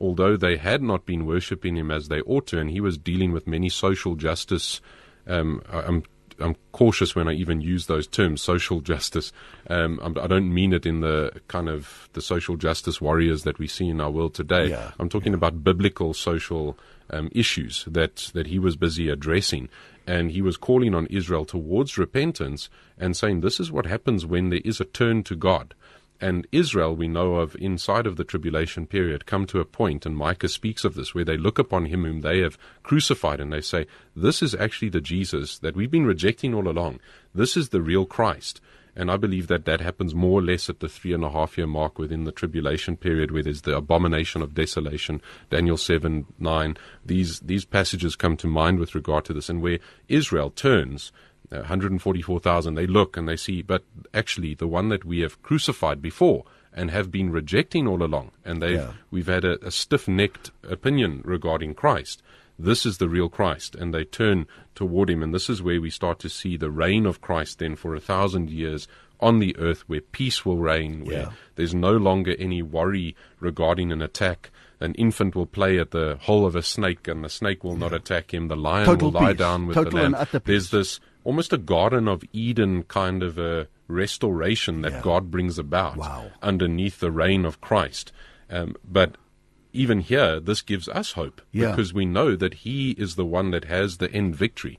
although 0.00 0.36
they 0.36 0.56
had 0.56 0.82
not 0.82 1.06
been 1.06 1.26
worshipping 1.26 1.76
him 1.76 1.92
as 1.92 2.08
they 2.08 2.20
ought 2.22 2.48
to, 2.48 2.58
and 2.58 2.70
he 2.70 2.80
was 2.80 2.98
dealing 2.98 3.30
with 3.30 3.46
many 3.46 3.68
social 3.68 4.16
justice. 4.16 4.80
Um, 5.28 5.62
I'm 5.72 6.02
I'm 6.40 6.56
cautious 6.72 7.14
when 7.14 7.28
I 7.28 7.32
even 7.32 7.60
use 7.60 7.86
those 7.86 8.06
terms, 8.06 8.42
social 8.42 8.80
justice. 8.80 9.32
Um, 9.68 10.00
I'm, 10.02 10.16
I 10.18 10.26
don't 10.26 10.52
mean 10.52 10.72
it 10.72 10.86
in 10.86 11.00
the 11.00 11.40
kind 11.48 11.68
of 11.68 12.08
the 12.12 12.22
social 12.22 12.56
justice 12.56 13.00
warriors 13.00 13.42
that 13.44 13.58
we 13.58 13.66
see 13.66 13.88
in 13.88 14.00
our 14.00 14.10
world 14.10 14.34
today. 14.34 14.68
Yeah, 14.68 14.92
I'm 14.98 15.08
talking 15.08 15.34
about 15.34 15.62
biblical 15.62 16.14
social 16.14 16.78
um, 17.10 17.28
issues 17.32 17.84
that, 17.86 18.30
that 18.34 18.46
he 18.46 18.58
was 18.58 18.76
busy 18.76 19.08
addressing. 19.08 19.68
And 20.06 20.30
he 20.30 20.42
was 20.42 20.56
calling 20.56 20.94
on 20.94 21.06
Israel 21.06 21.44
towards 21.44 21.98
repentance 21.98 22.68
and 22.98 23.16
saying, 23.16 23.40
This 23.40 23.60
is 23.60 23.70
what 23.70 23.86
happens 23.86 24.26
when 24.26 24.48
there 24.48 24.60
is 24.64 24.80
a 24.80 24.84
turn 24.84 25.22
to 25.24 25.36
God. 25.36 25.74
And 26.20 26.46
Israel, 26.52 26.94
we 26.94 27.08
know 27.08 27.36
of 27.36 27.56
inside 27.56 28.06
of 28.06 28.16
the 28.16 28.24
tribulation 28.24 28.86
period, 28.86 29.24
come 29.24 29.46
to 29.46 29.60
a 29.60 29.64
point, 29.64 30.04
and 30.04 30.14
Micah 30.14 30.48
speaks 30.48 30.84
of 30.84 30.94
this, 30.94 31.14
where 31.14 31.24
they 31.24 31.38
look 31.38 31.58
upon 31.58 31.86
him 31.86 32.04
whom 32.04 32.20
they 32.20 32.40
have 32.40 32.58
crucified 32.82 33.40
and 33.40 33.50
they 33.50 33.62
say, 33.62 33.86
This 34.14 34.42
is 34.42 34.54
actually 34.54 34.90
the 34.90 35.00
Jesus 35.00 35.58
that 35.58 35.74
we've 35.74 35.90
been 35.90 36.04
rejecting 36.04 36.54
all 36.54 36.68
along. 36.68 37.00
This 37.34 37.56
is 37.56 37.70
the 37.70 37.80
real 37.80 38.04
Christ. 38.04 38.60
And 38.96 39.10
I 39.10 39.16
believe 39.16 39.46
that 39.46 39.64
that 39.64 39.80
happens 39.80 40.14
more 40.14 40.40
or 40.40 40.42
less 40.42 40.68
at 40.68 40.80
the 40.80 40.88
three 40.88 41.12
and 41.14 41.24
a 41.24 41.30
half 41.30 41.56
year 41.56 41.66
mark 41.66 41.98
within 41.98 42.24
the 42.24 42.32
tribulation 42.32 42.96
period, 42.96 43.30
where 43.30 43.42
there's 43.42 43.62
the 43.62 43.76
abomination 43.76 44.42
of 44.42 44.54
desolation, 44.54 45.22
Daniel 45.48 45.76
7, 45.76 46.26
9. 46.38 46.76
These, 47.06 47.40
these 47.40 47.64
passages 47.64 48.16
come 48.16 48.36
to 48.38 48.46
mind 48.46 48.78
with 48.78 48.94
regard 48.94 49.24
to 49.26 49.32
this, 49.32 49.48
and 49.48 49.62
where 49.62 49.78
Israel 50.08 50.50
turns. 50.50 51.12
Uh, 51.52 51.58
144,000, 51.58 52.74
they 52.74 52.86
look 52.86 53.16
and 53.16 53.28
they 53.28 53.36
see, 53.36 53.62
but 53.62 53.84
actually 54.14 54.54
the 54.54 54.66
one 54.68 54.88
that 54.88 55.04
we 55.04 55.20
have 55.20 55.42
crucified 55.42 56.00
before 56.02 56.44
and 56.72 56.90
have 56.90 57.10
been 57.10 57.30
rejecting 57.32 57.86
all 57.88 58.02
along, 58.02 58.30
and 58.44 58.62
they've, 58.62 58.78
Yeah. 58.78 58.92
we've 59.10 59.26
had 59.26 59.44
a, 59.44 59.64
a 59.66 59.70
stiff 59.70 60.06
necked 60.06 60.52
opinion 60.68 61.22
regarding 61.24 61.74
Christ. 61.74 62.22
This 62.58 62.84
is 62.86 62.98
the 62.98 63.08
real 63.08 63.28
Christ, 63.28 63.74
and 63.74 63.92
they 63.92 64.04
turn 64.04 64.46
toward 64.74 65.10
him, 65.10 65.22
and 65.22 65.34
this 65.34 65.48
is 65.50 65.62
where 65.62 65.80
we 65.80 65.90
start 65.90 66.18
to 66.20 66.28
see 66.28 66.56
the 66.56 66.70
reign 66.70 67.06
of 67.06 67.20
Christ 67.20 67.58
then 67.58 67.74
for 67.74 67.94
a 67.94 68.00
thousand 68.00 68.50
years 68.50 68.86
on 69.18 69.38
the 69.38 69.56
earth, 69.58 69.82
where 69.88 70.00
peace 70.00 70.44
will 70.46 70.58
reign, 70.58 71.04
where 71.04 71.16
Yeah. 71.18 71.30
there's 71.56 71.74
no 71.74 71.92
longer 71.96 72.36
any 72.38 72.62
worry 72.62 73.16
regarding 73.40 73.90
an 73.92 74.00
attack. 74.02 74.50
An 74.78 74.94
infant 74.94 75.34
will 75.34 75.46
play 75.46 75.78
at 75.78 75.90
the 75.90 76.16
hole 76.22 76.46
of 76.46 76.54
a 76.54 76.62
snake, 76.62 77.08
and 77.08 77.24
the 77.24 77.28
snake 77.28 77.64
will 77.64 77.76
not 77.76 77.92
attack 77.92 78.32
him. 78.32 78.48
The 78.48 78.56
lion 78.56 78.86
Total 78.86 79.10
will 79.10 79.20
lie 79.20 79.32
peace. 79.32 79.38
down 79.38 79.66
with 79.66 79.74
Total 79.74 79.92
the 79.92 80.08
lamb. 80.10 80.26
There's 80.44 80.70
this 80.70 81.00
almost 81.24 81.52
a 81.52 81.58
Garden 81.58 82.08
of 82.08 82.22
Eden 82.32 82.82
kind 82.84 83.22
of 83.22 83.38
a 83.38 83.68
restoration 83.88 84.82
that 84.82 85.02
God 85.02 85.30
brings 85.30 85.58
about 85.58 85.96
underneath 86.42 87.00
the 87.00 87.10
reign 87.10 87.44
of 87.44 87.60
Christ. 87.60 88.12
Um, 88.48 88.76
but 88.84 89.16
even 89.72 90.00
here, 90.00 90.40
this 90.40 90.62
gives 90.62 90.88
us 90.88 91.12
hope 91.12 91.40
Yeah. 91.52 91.70
because 91.70 91.92
we 91.94 92.04
know 92.04 92.34
that 92.36 92.54
He 92.54 92.92
is 92.92 93.14
the 93.16 93.24
one 93.26 93.50
that 93.52 93.64
has 93.66 93.98
the 93.98 94.10
end 94.12 94.34
victory. 94.34 94.78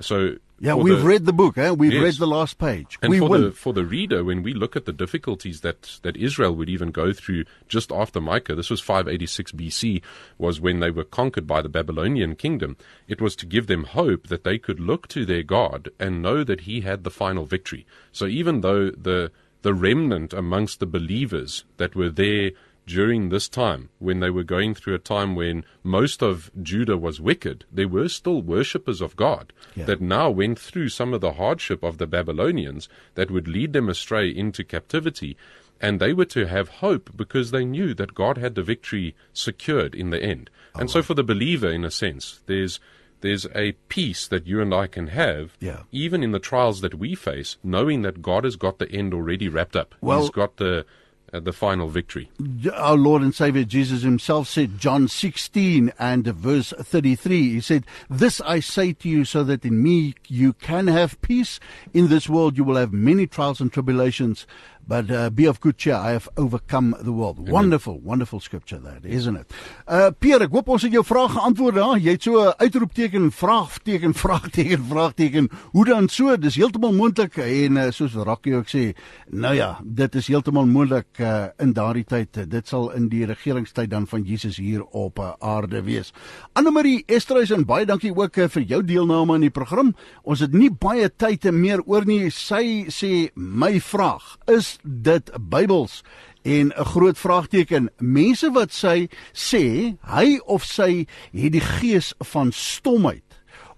So 0.00 0.36
Yeah, 0.60 0.74
we've 0.74 0.98
the- 1.00 1.04
read 1.04 1.26
the 1.26 1.32
book, 1.32 1.58
eh? 1.58 1.70
We've 1.70 1.92
Yes. 1.92 2.02
read 2.02 2.14
the 2.14 2.26
last 2.26 2.58
page. 2.58 2.98
And 3.02 3.10
we 3.10 3.18
for 3.18 3.36
the 3.36 3.50
for 3.50 3.72
the 3.72 3.84
reader, 3.84 4.22
when 4.24 4.42
we 4.42 4.54
look 4.54 4.76
at 4.76 4.84
the 4.84 4.92
difficulties 4.92 5.60
that 5.60 5.98
that 6.02 6.16
Israel 6.16 6.54
would 6.56 6.68
even 6.68 6.90
go 6.92 7.12
through 7.12 7.44
just 7.68 7.90
after 7.92 8.20
Micah, 8.20 8.54
this 8.54 8.70
was 8.70 8.80
586 8.80 9.52
BC, 9.52 10.00
was 10.38 10.60
when 10.60 10.80
they 10.80 10.90
were 10.90 11.04
conquered 11.04 11.46
by 11.46 11.60
the 11.62 11.68
Babylonian 11.68 12.36
kingdom. 12.36 12.76
It 13.08 13.20
was 13.20 13.34
to 13.36 13.46
give 13.46 13.66
them 13.66 13.84
hope 13.84 14.28
that 14.28 14.44
they 14.44 14.56
could 14.58 14.80
look 14.80 15.08
to 15.08 15.24
their 15.26 15.42
God 15.42 15.90
and 15.98 16.22
know 16.22 16.44
that 16.44 16.62
He 16.62 16.80
had 16.82 17.02
the 17.04 17.10
final 17.10 17.44
victory. 17.44 17.84
So 18.12 18.26
even 18.26 18.60
though 18.60 18.90
the 18.90 19.30
the 19.62 19.74
remnant 19.74 20.32
amongst 20.32 20.80
the 20.80 20.86
believers 20.86 21.64
that 21.76 21.94
were 21.94 22.10
there 22.10 22.50
during 22.86 23.28
this 23.28 23.48
time, 23.48 23.88
when 23.98 24.20
they 24.20 24.30
were 24.30 24.42
going 24.42 24.74
through 24.74 24.94
a 24.94 24.98
time 24.98 25.34
when 25.36 25.64
most 25.84 26.22
of 26.22 26.50
Judah 26.62 26.96
was 26.98 27.20
wicked, 27.20 27.64
there 27.70 27.88
were 27.88 28.08
still 28.08 28.42
worshippers 28.42 29.00
of 29.00 29.16
God 29.16 29.52
Yeah. 29.76 29.84
that 29.86 30.00
now 30.00 30.30
went 30.30 30.58
through 30.58 30.88
some 30.88 31.14
of 31.14 31.20
the 31.20 31.34
hardship 31.34 31.82
of 31.82 31.98
the 31.98 32.06
Babylonians 32.06 32.88
that 33.14 33.30
would 33.30 33.46
lead 33.48 33.72
them 33.72 33.88
astray 33.88 34.28
into 34.28 34.64
captivity. 34.64 35.36
And 35.80 35.98
they 36.00 36.12
were 36.12 36.26
to 36.26 36.46
have 36.46 36.68
hope 36.68 37.10
because 37.16 37.50
they 37.50 37.64
knew 37.64 37.92
that 37.94 38.14
God 38.14 38.38
had 38.38 38.54
the 38.54 38.62
victory 38.62 39.14
secured 39.32 39.94
in 39.94 40.10
the 40.10 40.22
end. 40.22 40.48
Oh, 40.74 40.80
and 40.80 40.90
so 40.90 41.02
for 41.02 41.14
the 41.14 41.24
believer, 41.24 41.70
in 41.70 41.84
a 41.84 41.90
sense, 41.90 42.40
there's 42.46 42.78
there's 43.20 43.46
a 43.54 43.70
peace 43.88 44.26
that 44.26 44.48
you 44.48 44.60
and 44.60 44.74
I 44.74 44.88
can 44.88 45.06
have, 45.06 45.56
Yeah. 45.60 45.82
even 45.92 46.24
in 46.24 46.32
the 46.32 46.40
trials 46.40 46.80
that 46.80 46.96
we 46.96 47.14
face, 47.14 47.56
knowing 47.62 48.02
that 48.02 48.20
God 48.20 48.42
has 48.42 48.56
got 48.56 48.80
the 48.80 48.90
end 48.90 49.14
already 49.14 49.48
wrapped 49.48 49.76
up. 49.76 49.94
Well- 50.00 50.22
He's 50.22 50.30
got 50.30 50.56
the 50.56 50.84
uh, 51.32 51.40
the 51.40 51.52
final 51.52 51.88
victory. 51.88 52.30
our 52.74 52.96
Lord 52.96 53.22
and 53.22 53.34
Savior 53.34 53.64
Jesus 53.64 54.02
himself 54.02 54.48
said, 54.48 54.78
John 54.78 55.08
16 55.08 55.92
and 55.98 56.26
verse 56.26 56.72
33, 56.78 57.54
he 57.54 57.60
said, 57.60 57.84
This 58.10 58.40
I 58.42 58.60
say 58.60 58.92
to 58.94 59.08
you 59.08 59.24
so 59.24 59.42
that 59.44 59.64
in 59.64 59.82
me 59.82 60.14
you 60.28 60.52
can 60.52 60.88
have 60.88 61.20
peace. 61.22 61.58
In 61.94 62.08
this 62.08 62.28
world 62.28 62.56
you 62.56 62.64
will 62.64 62.76
have 62.76 62.92
many 62.92 63.26
trials 63.26 63.60
and 63.60 63.72
tribulations, 63.72 64.46
but 64.86 65.10
uh, 65.10 65.30
be 65.30 65.46
of 65.46 65.60
good 65.60 65.78
cheer. 65.78 65.94
I 65.94 66.10
have 66.12 66.28
overcome 66.36 66.96
the 67.00 67.12
world. 67.12 67.48
Wonderful, 67.48 68.00
wonderful 68.00 68.40
scripture 68.40 68.78
that, 68.78 69.04
isn't 69.04 69.36
it? 69.36 69.50
Uh, 69.86 70.10
Pierre, 70.10 70.42
ek 70.46 70.54
hoop 70.54 70.68
ons 70.74 70.82
het 70.82 70.92
jou 70.92 71.04
vraag 71.06 71.36
geantwoord. 71.36 71.78
Ja? 71.78 71.88
Jy 71.96 72.16
het 72.16 72.22
so 72.26 72.42
'n 72.42 72.54
uitroepteken, 72.58 73.30
vraagteken, 73.32 74.14
vraagteken, 74.24 74.84
vraagteken. 74.88 75.48
Hoe 75.72 75.84
dan 75.84 76.08
so? 76.08 76.36
Dis 76.36 76.56
heeltemal 76.56 76.92
moontlik 76.92 77.36
en 77.36 77.76
uh, 77.76 77.90
soos 77.90 78.14
Rocky 78.14 78.54
ook 78.54 78.68
sê, 78.68 78.94
nou 79.30 79.54
ja, 79.54 79.78
dit 79.84 80.14
is 80.14 80.26
heeltemal 80.26 80.66
moontlik 80.66 81.18
uh, 81.20 81.46
in 81.58 81.72
daardie 81.72 82.04
tyd. 82.04 82.50
Dit 82.50 82.68
sal 82.68 82.90
in 82.92 83.08
die 83.08 83.24
regeringstyd 83.26 83.90
dan 83.90 84.06
van 84.06 84.22
Jesus 84.22 84.56
hier 84.56 84.84
op 84.84 85.18
uh, 85.18 85.32
aarde 85.38 85.82
wees. 85.82 86.12
Anne-Marie 86.52 87.04
Esterhuizen, 87.06 87.64
baie 87.66 87.86
dankie 87.86 88.14
ook 88.14 88.36
uh, 88.36 88.48
vir 88.48 88.62
jou 88.62 88.82
deelname 88.84 89.34
aan 89.34 89.46
die 89.46 89.50
program. 89.50 89.94
Ons 90.22 90.40
het 90.40 90.52
nie 90.52 90.70
baie 90.70 91.08
tyd 91.08 91.44
meer 91.52 91.82
oor 91.86 92.04
nie. 92.06 92.30
Sy 92.30 92.86
sê 92.92 93.30
my 93.34 93.80
vraag, 93.80 94.36
is 94.46 94.71
dit 94.82 95.30
Bybels? 95.40 96.02
En 96.42 96.66
'n 96.66 96.84
groot 96.84 97.18
vraagteken. 97.18 97.90
Mense 97.98 98.50
wat 98.50 98.72
sy 98.72 99.08
sê 99.32 99.96
hy 100.00 100.40
of 100.44 100.64
sy 100.64 101.06
het 101.32 101.52
die 101.52 101.60
gees 101.60 102.14
van 102.18 102.52
stomheid 102.52 103.22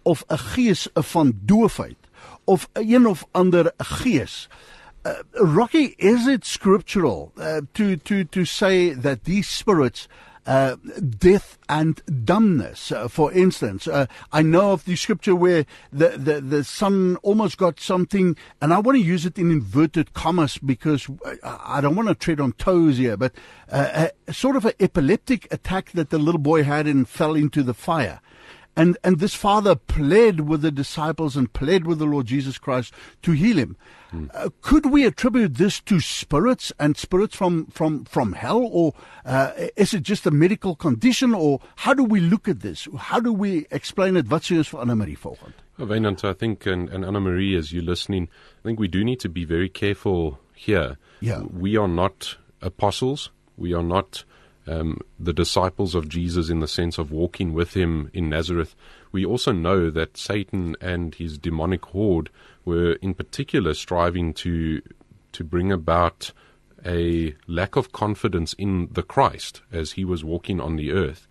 of 0.03 0.24
'n 0.28 0.38
gees 0.38 0.88
van 0.95 1.32
doofheid 1.45 1.97
of 2.45 2.68
'n 2.72 2.92
een 2.92 3.07
of 3.07 3.24
ander 3.32 3.72
gees. 3.76 4.49
Uh, 5.07 5.12
Rocky, 5.32 5.95
is 5.97 6.26
it 6.26 6.47
scriptural 6.47 7.32
uh, 7.36 7.61
to 7.72 7.97
to 7.97 8.24
to 8.24 8.45
say 8.45 8.95
that 8.95 9.24
these 9.24 9.49
spirits 9.49 10.09
uh, 10.47 10.76
death 11.18 11.59
and 11.68 12.03
dumbness. 12.24 12.92
Uh, 12.92 13.09
for 13.09 13.32
instance, 13.32 13.88
uh, 13.88 14.07
I 14.32 14.42
know 14.42 14.72
of 14.72 14.84
the 14.84 14.97
scripture 14.97 15.34
where 15.34 15.66
the, 15.92 16.11
the, 16.11 16.40
the 16.40 16.64
son 16.64 17.16
almost 17.22 17.59
got 17.59 17.80
something, 17.80 18.36
and 18.61 18.72
I 18.72 18.78
want 18.78 18.97
to 18.97 19.03
use 19.03 19.26
it 19.26 19.38
in 19.38 19.51
inverted 19.51 20.14
commas 20.14 20.59
because 20.59 21.09
I 21.42 21.74
I 21.74 21.80
don't 21.80 21.97
want 21.97 22.09
to 22.09 22.14
tread 22.14 22.40
on 22.40 22.53
toes 22.53 22.99
here, 22.99 23.16
but 23.16 23.32
uh, 23.70 24.09
a, 24.28 24.32
sort 24.32 24.55
of 24.55 24.64
an 24.64 24.74
epileptic 24.78 25.53
attack 25.53 25.90
that 25.92 26.11
the 26.11 26.18
little 26.18 26.40
boy 26.40 26.62
had 26.62 26.86
and 26.86 27.09
fell 27.09 27.34
into 27.34 27.64
the 27.64 27.74
fire. 27.74 28.20
And, 28.77 28.99
and 29.05 29.20
this 29.20 29.35
father 29.35 29.77
pled 29.77 30.49
with 30.49 30.62
the 30.62 30.70
disciples 30.70 31.37
and 31.37 31.53
pled 31.53 31.87
with 31.87 31.99
the 31.99 32.07
Lord 32.07 32.27
Jesus 32.27 32.59
Christ 32.59 32.93
to 33.22 33.33
heal 33.33 33.57
him. 33.57 33.77
Uh, 34.33 34.49
could 34.61 34.87
we 34.87 35.05
attribute 35.05 35.55
this 35.55 35.81
to 35.81 35.99
spirits 35.99 36.72
and 36.79 36.97
spirits 36.97 37.35
from, 37.35 37.66
from, 37.66 38.05
from 38.05 38.33
hell, 38.33 38.68
or 38.70 38.93
uh, 39.25 39.51
is 39.77 39.93
it 39.93 40.05
just 40.05 40.25
a 40.25 40.31
medical 40.31 40.77
condition, 40.77 41.35
or 41.35 41.61
how 41.77 41.93
do 41.95 42.05
we 42.05 42.20
look 42.20 42.47
at 42.47 42.61
this? 42.61 42.87
How 42.97 43.18
do 43.18 43.33
we 43.33 43.66
explain 43.72 44.16
it? 44.16 44.29
Wat 44.29 44.43
sê 44.43 44.57
ons 44.57 44.68
vir 44.68 44.81
Anna 44.81 44.95
Marie 44.95 45.16
volgende? 45.16 45.55
Well, 45.79 45.89
Wynand, 45.89 46.22
I 46.25 46.33
think, 46.33 46.64
and, 46.66 46.89
and 46.91 47.05
Anna 47.05 47.20
Marie, 47.20 47.57
as 47.57 47.72
you're 47.72 47.83
listening, 47.83 48.29
I 48.61 48.68
think 48.68 48.79
we 48.79 48.87
do 48.87 49.03
need 49.03 49.18
to 49.20 49.29
be 49.29 49.45
very 49.45 49.68
careful 49.68 50.39
here. 50.55 50.97
Yeah. 51.20 51.43
We 51.51 51.77
are 51.77 51.89
not 51.89 52.37
apostles. 52.62 53.31
We 53.57 53.75
are 53.75 53.83
not 53.83 54.25
um, 54.67 55.01
the 55.19 55.33
disciples 55.33 55.95
of 55.95 56.09
Jesus 56.09 56.49
in 56.49 56.61
the 56.61 56.69
sense 56.69 56.99
of 56.99 57.11
walking 57.11 57.53
with 57.53 57.75
him 57.75 58.11
in 58.12 58.29
Nazareth. 58.29 58.75
We 59.12 59.25
also 59.25 59.53
know 59.53 59.91
that 59.91 60.17
Satan 60.17 60.77
and 60.81 61.15
his 61.15 61.39
demonic 61.39 61.85
horde 61.87 62.31
were, 62.65 62.95
in 62.95 63.15
particular, 63.15 63.75
striving 63.75 64.33
to 64.35 64.81
to 65.33 65.45
bring 65.45 65.73
about 65.73 66.31
a 66.87 67.35
lack 67.49 67.77
of 67.77 67.93
confidence 67.93 68.53
in 68.55 68.89
the 68.93 69.03
Christ 69.03 69.62
as 69.73 69.93
he 69.93 70.05
was 70.05 70.23
walking 70.23 70.61
on 70.61 70.77
the 70.77 70.93
earth. 70.93 71.27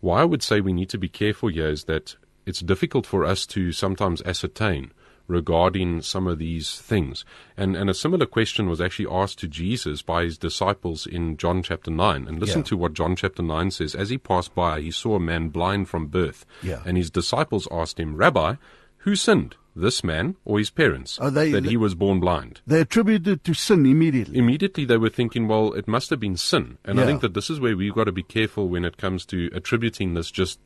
Why 0.00 0.20
I 0.20 0.24
would 0.24 0.42
say 0.42 0.60
we 0.60 0.72
need 0.72 0.90
to 0.90 0.98
be 0.98 1.08
careful 1.08 1.48
here 1.48 1.68
is 1.68 1.84
that 1.84 2.16
it's 2.44 2.60
difficult 2.60 3.06
for 3.06 3.24
us 3.24 3.46
to 3.46 3.72
sometimes 3.72 4.20
ascertain 4.22 4.92
regarding 5.30 6.02
some 6.02 6.26
of 6.26 6.38
these 6.38 6.78
things. 6.80 7.24
And 7.56 7.76
and 7.76 7.88
a 7.88 7.94
similar 7.94 8.26
question 8.26 8.68
was 8.68 8.80
actually 8.80 9.08
asked 9.10 9.38
to 9.40 9.48
Jesus 9.48 10.02
by 10.02 10.24
his 10.24 10.36
disciples 10.38 11.06
in 11.06 11.36
John 11.36 11.62
chapter 11.62 11.90
9. 11.90 12.26
And 12.28 12.38
listen 12.40 12.60
Yeah. 12.60 12.64
to 12.64 12.76
what 12.76 12.94
John 12.94 13.16
chapter 13.16 13.42
9 13.42 13.70
says. 13.70 13.94
As 13.94 14.10
he 14.10 14.18
passed 14.18 14.54
by, 14.54 14.80
he 14.80 14.90
saw 14.90 15.16
a 15.16 15.20
man 15.20 15.48
blind 15.48 15.88
from 15.88 16.06
birth. 16.08 16.44
Yeah. 16.62 16.82
And 16.84 16.96
his 16.96 17.10
disciples 17.10 17.66
asked 17.70 17.98
him, 17.98 18.16
Rabbi, 18.16 18.56
who 19.04 19.16
sinned, 19.16 19.56
this 19.76 20.02
man 20.02 20.34
or 20.44 20.58
his 20.58 20.68
parents, 20.68 21.16
Oh, 21.22 21.30
they- 21.30 21.52
that 21.52 21.64
he 21.64 21.76
was 21.76 21.94
born 21.94 22.18
blind? 22.20 22.60
They 22.66 22.80
attributed 22.80 23.28
it 23.28 23.44
to 23.44 23.54
sin 23.54 23.86
immediately. 23.86 24.36
Immediately 24.36 24.84
they 24.84 24.96
were 24.98 25.08
thinking, 25.08 25.46
well, 25.48 25.72
it 25.74 25.86
must 25.86 26.10
have 26.10 26.18
been 26.20 26.36
sin. 26.36 26.76
And 26.84 27.00
I 27.00 27.06
think 27.06 27.20
that 27.22 27.34
this 27.34 27.48
is 27.48 27.60
where 27.60 27.76
we've 27.76 27.94
got 27.94 28.04
to 28.04 28.12
be 28.12 28.24
careful 28.24 28.68
when 28.68 28.84
it 28.84 28.96
comes 28.98 29.24
to 29.26 29.48
attributing 29.54 30.14
this 30.14 30.30
just 30.30 30.58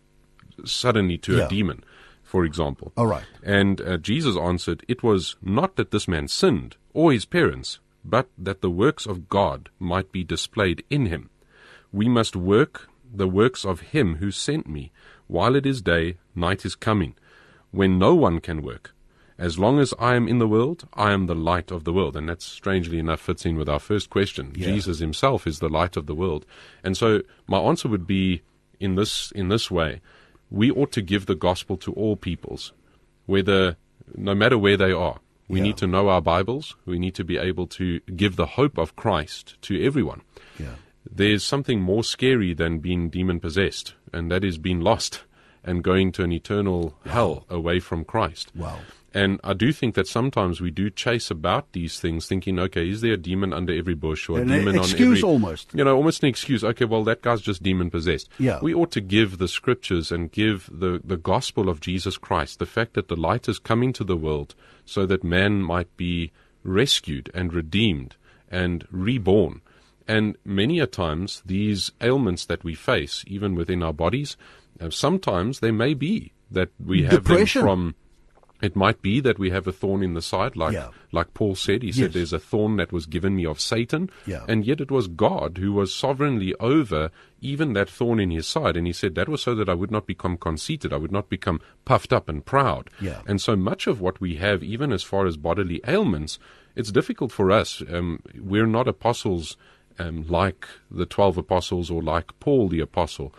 suddenly 0.65 1.19
to 1.19 1.37
Yeah. 1.37 1.47
a 1.47 1.49
demon, 1.49 1.85
for 2.35 2.45
example. 2.45 2.93
All 2.97 3.07
right. 3.07 3.23
And 3.45 3.81
uh, 3.81 3.97
Jesus 3.97 4.37
answered, 4.37 4.85
It 4.89 5.05
was 5.05 5.37
not 5.41 5.77
that 5.77 5.93
this 5.93 6.09
man 6.09 6.27
sinned, 6.27 6.77
or 6.93 7.13
his 7.13 7.27
parents, 7.27 7.79
but 8.05 8.29
that 8.37 8.61
the 8.61 8.73
works 8.73 9.07
of 9.07 9.29
God 9.29 9.69
might 9.79 10.11
be 10.11 10.25
displayed 10.25 10.83
in 10.91 11.07
him. 11.07 11.31
We 11.93 12.09
must 12.09 12.35
work 12.35 12.89
the 13.09 13.29
works 13.29 13.65
of 13.65 13.93
him 13.95 14.17
who 14.17 14.33
sent 14.33 14.67
me. 14.67 14.91
While 15.29 15.55
it 15.55 15.65
is 15.65 15.81
day, 15.81 16.17
night 16.35 16.65
is 16.65 16.75
coming, 16.75 17.15
when 17.71 18.01
no 18.01 18.17
one 18.17 18.41
can 18.41 18.63
work. 18.63 18.93
As 19.39 19.57
long 19.57 19.79
as 19.79 19.95
I 20.01 20.17
am 20.17 20.27
in 20.27 20.41
the 20.41 20.49
world, 20.49 20.89
I 20.93 21.13
am 21.13 21.27
the 21.27 21.37
light 21.37 21.71
of 21.71 21.85
the 21.85 21.93
world. 21.93 22.17
And 22.17 22.29
that 22.29 22.43
strangely 22.43 22.99
enough 22.99 23.21
fits 23.21 23.47
in 23.47 23.57
with 23.57 23.69
our 23.69 23.79
first 23.79 24.11
question. 24.11 24.55
Yeah. 24.57 24.67
Jesus 24.67 24.99
himself 24.99 25.47
is 25.47 25.61
the 25.61 25.69
light 25.69 25.97
of 25.97 26.07
the 26.07 26.17
world. 26.17 26.47
And 26.83 26.97
so 26.97 27.23
my 27.47 27.59
answer 27.61 27.89
would 27.89 28.09
be 28.09 28.43
in 28.81 28.97
this 28.97 29.31
in 29.37 29.51
this 29.51 29.71
way. 29.71 30.01
We 30.55 30.71
ought 30.71 30.93
to 30.93 31.03
give 31.03 31.27
the 31.27 31.35
gospel 31.35 31.77
to 31.79 31.93
all 31.95 32.17
peoples, 32.17 32.73
whether 33.27 33.77
no 34.15 34.35
matter 34.35 34.57
where 34.57 34.77
they 34.77 34.93
are. 34.93 35.19
We 35.49 35.59
Yeah. 35.59 35.65
need 35.65 35.77
to 35.79 35.87
know 35.87 36.09
our 36.09 36.23
Bibles. 36.23 36.77
We 36.87 36.99
need 36.99 37.15
to 37.17 37.25
be 37.25 37.37
able 37.37 37.67
to 37.79 38.01
give 38.23 38.37
the 38.37 38.47
hope 38.59 38.79
of 38.79 38.95
Christ 38.97 39.57
to 39.63 39.73
everyone. 39.85 40.21
Yeah. 40.59 40.77
There's 41.21 41.45
something 41.45 41.81
more 41.83 42.05
scary 42.05 42.55
than 42.55 42.79
being 42.79 43.11
demon 43.11 43.41
possessed, 43.41 43.95
and 44.13 44.31
that 44.31 44.43
is 44.45 44.57
being 44.59 44.81
lost 44.81 45.25
and 45.65 45.83
going 45.85 46.13
to 46.13 46.23
an 46.23 46.33
eternal 46.33 46.95
hell 47.05 47.45
away 47.51 47.81
from 47.81 48.05
Christ. 48.05 48.53
Wow. 48.55 48.79
And 49.15 49.39
I 49.45 49.53
do 49.53 49.73
think 49.73 49.95
that 49.95 50.09
sometimes 50.09 50.61
we 50.61 50.73
do 50.73 50.91
chase 50.91 51.31
about 51.31 51.71
these 51.71 52.01
things, 52.01 52.27
thinking, 52.27 52.59
okay, 52.59 52.91
is 52.91 53.01
there 53.01 53.13
a 53.13 53.17
demon 53.17 53.53
under 53.53 53.73
every 53.73 53.95
bush 53.95 54.29
or 54.29 54.39
a 54.39 54.43
An 54.43 54.49
demon 54.49 54.77
excuse 54.77 55.01
on 55.01 55.07
every 55.07 55.23
almost. 55.23 55.73
You 55.73 55.85
know, 55.85 55.97
almost 55.97 56.25
an 56.25 56.29
excuse. 56.29 56.65
Okay, 56.65 56.85
well, 56.85 57.05
that 57.05 57.23
guy's 57.23 57.41
just 57.41 57.63
demon 57.63 57.91
possessed. 57.91 58.29
Yeah. 58.41 58.59
We 58.61 58.75
ought 58.75 58.91
to 58.91 59.01
give 59.01 59.39
the 59.39 59.47
scriptures 59.47 60.11
and 60.11 60.33
give 60.33 60.69
the 60.73 61.01
the 61.05 61.17
gospel 61.17 61.69
of 61.69 61.81
Jesus 61.81 62.19
Christ, 62.19 62.59
the 62.59 62.67
fact 62.67 62.95
that 62.95 63.07
the 63.07 63.17
light 63.17 63.49
is 63.49 63.61
coming 63.61 63.93
to 63.93 64.05
the 64.05 64.17
world, 64.17 64.57
so 64.85 65.07
that 65.07 65.23
man 65.23 65.63
might 65.63 65.97
be 65.97 66.33
rescued 66.65 67.31
and 67.33 67.55
redeemed 67.55 68.17
and 68.51 68.85
reborn. 68.91 69.61
And 70.09 70.37
many 70.45 70.81
a 70.81 70.89
times, 70.89 71.41
these 71.47 71.93
ailments 72.01 72.45
that 72.47 72.65
we 72.65 72.75
face, 72.75 73.25
even 73.29 73.55
within 73.55 73.83
our 73.83 73.93
bodies, 73.93 74.37
uh, 74.81 74.91
sometimes 74.91 75.61
they 75.61 75.71
may 75.71 75.95
be 75.95 76.33
that 76.51 76.71
we 76.85 77.05
have 77.05 77.25
them 77.25 77.47
from 77.47 77.95
It 78.65 78.75
might 78.75 79.01
be 79.03 79.21
that 79.21 79.39
we 79.39 79.51
have 79.51 79.67
a 79.67 79.73
thorn 79.73 80.03
in 80.03 80.15
the 80.15 80.23
side, 80.23 80.57
like 80.57 80.73
Yeah. 80.73 80.89
like 81.13 81.35
Paul 81.35 81.55
said. 81.55 81.83
He 81.83 81.89
Yes. 81.89 81.97
said, 81.99 82.13
"There's 82.15 82.33
a 82.33 82.39
thorn 82.39 82.77
that 82.77 82.93
was 82.93 83.07
given 83.07 83.37
me 83.37 83.45
of 83.47 83.61
Satan," 83.61 84.11
Yeah. 84.27 84.45
and 84.49 84.65
yet 84.65 84.81
it 84.81 84.91
was 84.91 85.07
God 85.09 85.59
who 85.59 85.73
was 85.73 85.95
sovereignly 85.95 86.55
over 86.59 87.11
even 87.41 87.75
that 87.75 87.91
thorn 87.91 88.19
in 88.21 88.31
his 88.31 88.47
side. 88.47 88.77
And 88.77 88.87
he 88.87 88.93
said 88.93 89.15
that 89.15 89.29
was 89.29 89.43
so 89.43 89.55
that 89.55 89.69
I 89.69 89.75
would 89.75 89.91
not 89.91 90.07
become 90.07 90.37
conceited, 90.39 90.93
I 90.93 90.97
would 90.97 91.13
not 91.13 91.29
become 91.29 91.61
puffed 91.85 92.13
up 92.13 92.29
and 92.29 92.45
proud. 92.45 92.89
Yeah. 93.01 93.21
And 93.27 93.39
so 93.41 93.55
much 93.55 93.87
of 93.87 94.01
what 94.01 94.21
we 94.21 94.37
have, 94.37 94.63
even 94.63 94.93
as 94.93 95.03
far 95.03 95.27
as 95.27 95.37
bodily 95.37 95.81
ailments, 95.87 96.39
it's 96.75 96.91
difficult 96.91 97.31
for 97.33 97.51
us. 97.51 97.83
Um, 97.93 98.21
we're 98.53 98.67
not 98.79 98.89
apostles 98.89 99.57
um, 99.99 100.25
like 100.29 100.67
the 100.91 101.07
twelve 101.07 101.37
apostles 101.39 101.89
or 101.91 102.03
like 102.03 102.29
Paul 102.41 102.69
the 102.69 102.81
apostle. 102.81 103.33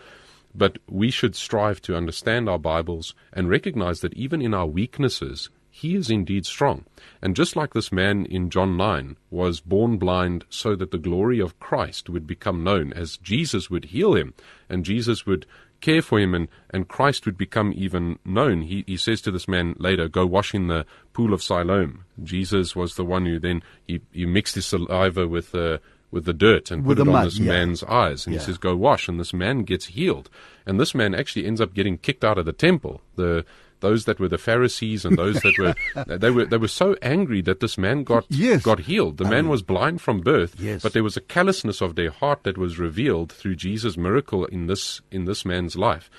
But 0.57 0.77
we 0.89 1.11
should 1.11 1.35
strive 1.35 1.81
to 1.81 1.97
understand 1.97 2.47
our 2.47 2.59
Bibles 2.59 3.13
and 3.33 3.49
recognize 3.49 3.99
that 3.99 4.13
even 4.13 4.41
in 4.41 4.53
our 4.53 4.65
weaknesses, 4.65 5.49
He 5.69 5.95
is 5.95 6.09
indeed 6.09 6.45
strong. 6.45 6.85
And 7.21 7.35
just 7.35 7.57
like 7.57 7.73
this 7.73 7.91
man 7.91 8.25
in 8.27 8.49
John 8.49 8.77
9 8.77 9.17
was 9.29 9.59
born 9.59 9.97
blind 9.97 10.45
so 10.49 10.73
that 10.77 10.91
the 10.91 10.97
glory 10.97 11.41
of 11.41 11.59
Christ 11.59 12.09
would 12.09 12.25
become 12.25 12.63
known, 12.63 12.93
as 12.93 13.17
Jesus 13.17 13.69
would 13.69 13.85
heal 13.85 14.15
him 14.15 14.33
and 14.69 14.85
Jesus 14.85 15.25
would 15.25 15.45
care 15.81 16.01
for 16.01 16.19
him 16.19 16.33
and, 16.33 16.47
and 16.69 16.87
Christ 16.87 17.25
would 17.25 17.37
become 17.37 17.73
even 17.75 18.17
known. 18.23 18.61
He, 18.61 18.83
he 18.87 18.97
says 18.97 19.21
to 19.21 19.31
this 19.31 19.47
man 19.47 19.75
later, 19.77 20.07
Go 20.07 20.25
wash 20.25 20.53
in 20.53 20.67
the 20.67 20.85
pool 21.13 21.33
of 21.33 21.43
Siloam. 21.43 22.05
Jesus 22.23 22.75
was 22.75 22.95
the 22.95 23.05
one 23.05 23.25
who 23.25 23.39
then 23.39 23.61
he, 23.87 24.01
he 24.11 24.25
mixed 24.25 24.55
his 24.55 24.65
saliva 24.65 25.27
with 25.27 25.51
the 25.51 25.81
with 26.11 26.25
the 26.25 26.33
dirt 26.33 26.71
and 26.71 26.85
With 26.85 26.97
put 26.97 27.07
it 27.07 27.11
the 27.11 27.17
on 27.17 27.25
this 27.25 27.39
yeah. 27.39 27.47
man's 27.47 27.83
eyes. 27.83 28.25
And 28.25 28.33
Yeah. 28.33 28.39
he 28.39 28.45
says, 28.45 28.57
Go 28.57 28.75
wash. 28.75 29.07
And 29.07 29.19
this 29.19 29.33
man 29.33 29.63
gets 29.63 29.85
healed. 29.87 30.29
And 30.65 30.79
this 30.79 30.95
man 30.95 31.13
actually 31.15 31.45
ends 31.45 31.59
up 31.61 31.73
getting 31.73 31.97
kicked 31.97 32.23
out 32.23 32.37
of 32.37 32.45
the 32.45 32.53
temple. 32.53 33.01
The 33.15 33.45
those 33.81 34.05
that 34.05 34.19
were 34.19 34.29
the 34.29 34.37
Pharisees 34.37 35.03
and 35.05 35.17
those 35.17 35.35
that 35.41 35.53
were 35.59 35.75
they 36.17 36.31
were 36.31 36.45
they 36.45 36.57
were 36.57 36.67
so 36.69 36.95
angry 37.01 37.41
that 37.41 37.59
this 37.59 37.77
man 37.77 38.03
got 38.03 38.25
Yes. 38.29 38.63
got 38.63 38.79
healed. 38.79 39.17
The 39.17 39.25
man 39.25 39.49
was 39.49 39.61
blind 39.61 40.01
from 40.01 40.21
birth, 40.21 40.55
Yes. 40.59 40.81
but 40.81 40.93
there 40.93 41.03
was 41.03 41.17
a 41.17 41.21
callousness 41.21 41.81
of 41.81 41.95
their 41.95 42.09
heart 42.11 42.43
that 42.43 42.57
was 42.57 42.79
revealed 42.79 43.31
through 43.33 43.57
Jesus' 43.57 43.97
miracle 43.97 44.45
in 44.45 44.67
this 44.67 45.01
in 45.11 45.25
this 45.25 45.43
man's 45.45 45.75
life. 45.75 46.09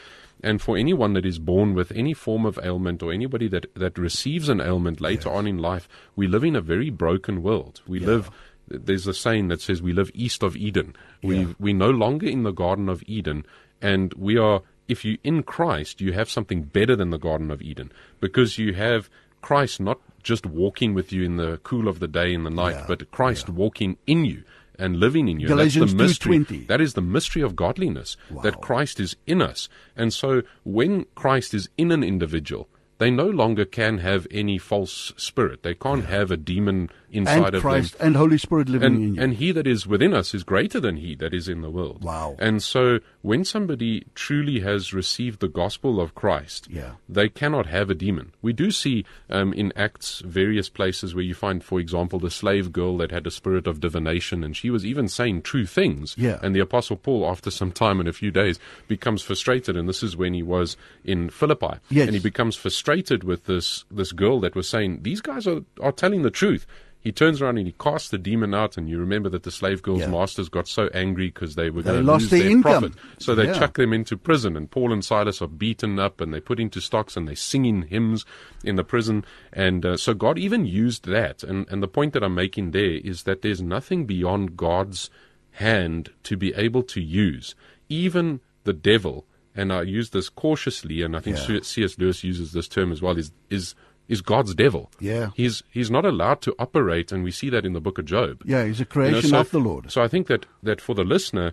And 0.44 0.60
for 0.60 0.76
anyone 0.76 1.14
that 1.14 1.24
is 1.24 1.38
born 1.38 1.72
with 1.74 1.90
any 1.92 2.12
form 2.12 2.44
of 2.44 2.58
ailment 2.62 3.02
or 3.02 3.10
anybody 3.10 3.48
that, 3.48 3.66
that 3.74 3.96
receives 3.96 4.50
an 4.50 4.60
ailment 4.60 5.00
later 5.00 5.30
on 5.30 5.46
in 5.46 5.56
life, 5.56 5.88
we 6.14 6.26
live 6.26 6.44
in 6.44 6.54
a 6.54 6.60
very 6.60 6.90
broken 6.90 7.42
world. 7.42 7.80
We 7.88 7.98
live 8.00 8.30
there's 8.68 9.06
a 9.06 9.14
saying 9.14 9.48
that 9.48 9.60
says 9.60 9.82
we 9.82 9.92
live 9.92 10.10
east 10.14 10.42
of 10.42 10.56
Eden. 10.56 10.94
We 11.22 11.38
Yeah. 11.38 11.52
we're 11.58 11.74
no 11.74 11.90
longer 11.90 12.26
in 12.26 12.42
the 12.42 12.52
Garden 12.52 12.88
of 12.88 13.02
Eden, 13.06 13.44
and 13.80 14.12
we 14.14 14.36
are. 14.38 14.62
If 14.88 15.04
you 15.04 15.18
in 15.24 15.42
Christ, 15.42 16.00
you 16.00 16.12
have 16.12 16.30
something 16.30 16.62
better 16.62 16.94
than 16.94 17.10
the 17.10 17.18
Garden 17.18 17.50
of 17.50 17.60
Eden 17.60 17.90
because 18.20 18.56
you 18.56 18.72
have 18.74 19.10
Christ 19.42 19.80
not 19.80 19.98
just 20.22 20.46
walking 20.46 20.94
with 20.94 21.12
you 21.12 21.24
in 21.24 21.36
the 21.38 21.58
cool 21.64 21.88
of 21.88 21.98
the 21.98 22.06
day 22.06 22.32
and 22.32 22.46
the 22.46 22.50
night, 22.50 22.76
Yeah, 22.76 22.84
but 22.86 23.10
Christ 23.10 23.48
walking 23.48 23.96
in 24.06 24.24
you 24.24 24.44
and 24.78 24.98
living 24.98 25.26
in 25.26 25.40
you. 25.40 25.48
Galatians 25.48 25.92
That's 25.92 26.20
the 26.20 26.28
mystery. 26.28 26.38
2:20. 26.38 26.66
That 26.68 26.80
is 26.80 26.94
the 26.94 27.02
mystery 27.02 27.42
of 27.42 27.56
godliness 27.56 28.16
that 28.44 28.60
Christ 28.60 29.00
is 29.00 29.16
in 29.26 29.42
us. 29.42 29.68
And 29.96 30.12
so 30.12 30.42
when 30.62 31.06
Christ 31.16 31.52
is 31.52 31.68
in 31.76 31.90
an 31.90 32.04
individual, 32.04 32.68
they 32.98 33.10
no 33.10 33.28
longer 33.28 33.64
can 33.64 33.98
have 33.98 34.26
any 34.30 34.56
false 34.58 35.12
spirit. 35.16 35.62
They 35.62 35.74
can't 35.74 36.04
have 36.04 36.30
a 36.30 36.36
demon 36.36 36.90
inside 37.16 37.46
and 37.46 37.54
of 37.56 37.62
Christ 37.62 37.98
them 37.98 38.06
and 38.08 38.16
Holy 38.16 38.38
Spirit 38.38 38.68
living 38.68 38.94
in 38.94 39.02
and, 39.02 39.16
you. 39.16 39.22
and 39.22 39.34
he 39.34 39.52
that 39.52 39.66
is 39.66 39.86
within 39.86 40.12
us 40.14 40.34
is 40.34 40.44
greater 40.44 40.78
than 40.80 40.96
he 40.96 41.14
that 41.16 41.32
is 41.34 41.48
in 41.48 41.62
the 41.62 41.70
world. 41.70 42.04
Wow. 42.04 42.36
And 42.38 42.62
so 42.62 42.98
when 43.22 43.44
somebody 43.44 44.04
truly 44.14 44.60
has 44.60 44.92
received 44.92 45.40
the 45.40 45.48
gospel 45.48 46.00
of 46.00 46.14
Christ, 46.14 46.68
Yeah. 46.70 46.92
they 47.08 47.28
cannot 47.28 47.66
have 47.66 47.90
a 47.90 47.94
demon. 47.94 48.32
We 48.42 48.52
do 48.52 48.70
see 48.70 49.04
um, 49.30 49.52
in 49.52 49.72
Acts 49.76 50.20
various 50.24 50.68
places 50.68 51.14
where 51.14 51.24
you 51.24 51.34
find, 51.34 51.62
for 51.64 51.80
example, 51.80 52.18
the 52.18 52.30
slave 52.30 52.72
girl 52.72 52.96
that 52.98 53.10
had 53.10 53.26
a 53.26 53.30
spirit 53.30 53.66
of 53.66 53.80
divination, 53.80 54.44
and 54.44 54.56
she 54.56 54.70
was 54.70 54.84
even 54.84 55.08
saying 55.08 55.42
true 55.42 55.66
things. 55.66 56.14
Yeah. 56.18 56.38
And 56.42 56.54
the 56.54 56.60
Apostle 56.60 56.96
Paul, 56.96 57.26
after 57.28 57.50
some 57.50 57.72
time 57.72 58.00
and 58.00 58.08
a 58.08 58.12
few 58.12 58.30
days, 58.30 58.58
becomes 58.88 59.22
frustrated, 59.22 59.76
and 59.76 59.88
this 59.88 60.02
is 60.02 60.16
when 60.16 60.34
he 60.34 60.42
was 60.42 60.76
in 61.04 61.30
Philippi. 61.30 61.78
Yes. 61.90 62.06
And 62.06 62.14
he 62.14 62.20
becomes 62.22 62.56
frustrated 62.56 63.24
with 63.24 63.44
this 63.44 63.84
this 63.90 64.12
girl 64.12 64.40
that 64.40 64.54
was 64.54 64.68
saying, 64.68 65.00
These 65.02 65.20
guys 65.20 65.46
are, 65.46 65.60
are 65.80 65.92
telling 65.92 66.22
the 66.22 66.30
truth. 66.30 66.66
He 67.00 67.12
turns 67.12 67.40
around 67.40 67.58
and 67.58 67.66
he 67.68 67.72
casts 67.78 68.08
the 68.08 68.18
demon 68.18 68.52
out, 68.52 68.76
and 68.76 68.88
you 68.88 68.98
remember 68.98 69.28
that 69.28 69.44
the 69.44 69.52
slave 69.52 69.80
girl's 69.80 70.00
Yeah. 70.00 70.08
masters 70.10 70.48
got 70.48 70.66
so 70.66 70.88
angry 70.92 71.28
because 71.28 71.54
they 71.54 71.70
were 71.70 71.82
going 71.82 72.04
to 72.04 72.12
lose 72.12 72.30
their 72.30 72.48
income. 72.50 72.62
profit. 72.62 72.92
So 73.20 73.34
they 73.36 73.46
Yeah. 73.46 73.52
chuck 73.58 73.76
them 73.76 73.92
into 73.92 74.16
prison, 74.16 74.56
and 74.56 74.68
Paul 74.68 74.92
and 74.92 75.04
Silas 75.04 75.40
are 75.40 75.46
beaten 75.46 76.00
up, 76.00 76.20
and 76.20 76.34
they 76.34 76.40
put 76.40 76.58
into 76.58 76.80
stocks, 76.80 77.16
and 77.16 77.28
they 77.28 77.36
singing 77.36 77.82
hymns 77.82 78.24
in 78.64 78.74
the 78.74 78.82
prison. 78.82 79.24
And 79.52 79.86
uh, 79.86 79.96
so 79.96 80.14
God 80.14 80.36
even 80.36 80.66
used 80.66 81.06
that. 81.06 81.44
And, 81.44 81.66
and 81.70 81.80
the 81.80 81.86
point 81.88 82.12
that 82.14 82.24
I'm 82.24 82.34
making 82.34 82.72
there 82.72 82.98
is 83.04 83.22
that 83.22 83.42
there's 83.42 83.62
nothing 83.62 84.04
beyond 84.04 84.56
God's 84.56 85.08
hand 85.52 86.10
to 86.24 86.36
be 86.36 86.52
able 86.54 86.82
to 86.82 87.00
use. 87.00 87.54
Even 87.88 88.40
the 88.64 88.72
devil, 88.72 89.26
and 89.54 89.72
I 89.72 89.82
use 89.82 90.10
this 90.10 90.28
cautiously, 90.28 91.02
and 91.02 91.16
I 91.16 91.20
think 91.20 91.36
Yeah. 91.48 91.60
C.S. 91.62 91.98
Lewis 91.98 92.24
uses 92.24 92.50
this 92.52 92.66
term 92.66 92.90
as 92.90 93.00
well, 93.00 93.16
is 93.16 93.30
is 93.48 93.74
is 94.08 94.20
God's 94.22 94.54
devil. 94.54 94.90
Yeah. 95.00 95.30
He's 95.34 95.62
he's 95.70 95.90
not 95.90 96.04
allowed 96.04 96.40
to 96.42 96.54
operate, 96.58 97.12
and 97.12 97.24
we 97.24 97.30
see 97.30 97.50
that 97.50 97.64
in 97.66 97.72
the 97.72 97.80
book 97.80 97.98
of 97.98 98.04
Job. 98.04 98.42
yeah, 98.44 98.64
he's 98.64 98.80
a 98.80 98.80
You 98.80 98.84
know, 98.84 98.90
creation 98.90 99.30
so- 99.30 99.40
of 99.40 99.50
the 99.50 99.60
Lord. 99.60 99.90
So 99.90 100.02
I 100.02 100.08
think 100.08 100.26
that, 100.28 100.46
that 100.62 100.80
for 100.80 100.94
the 100.94 101.04
listener, 101.04 101.52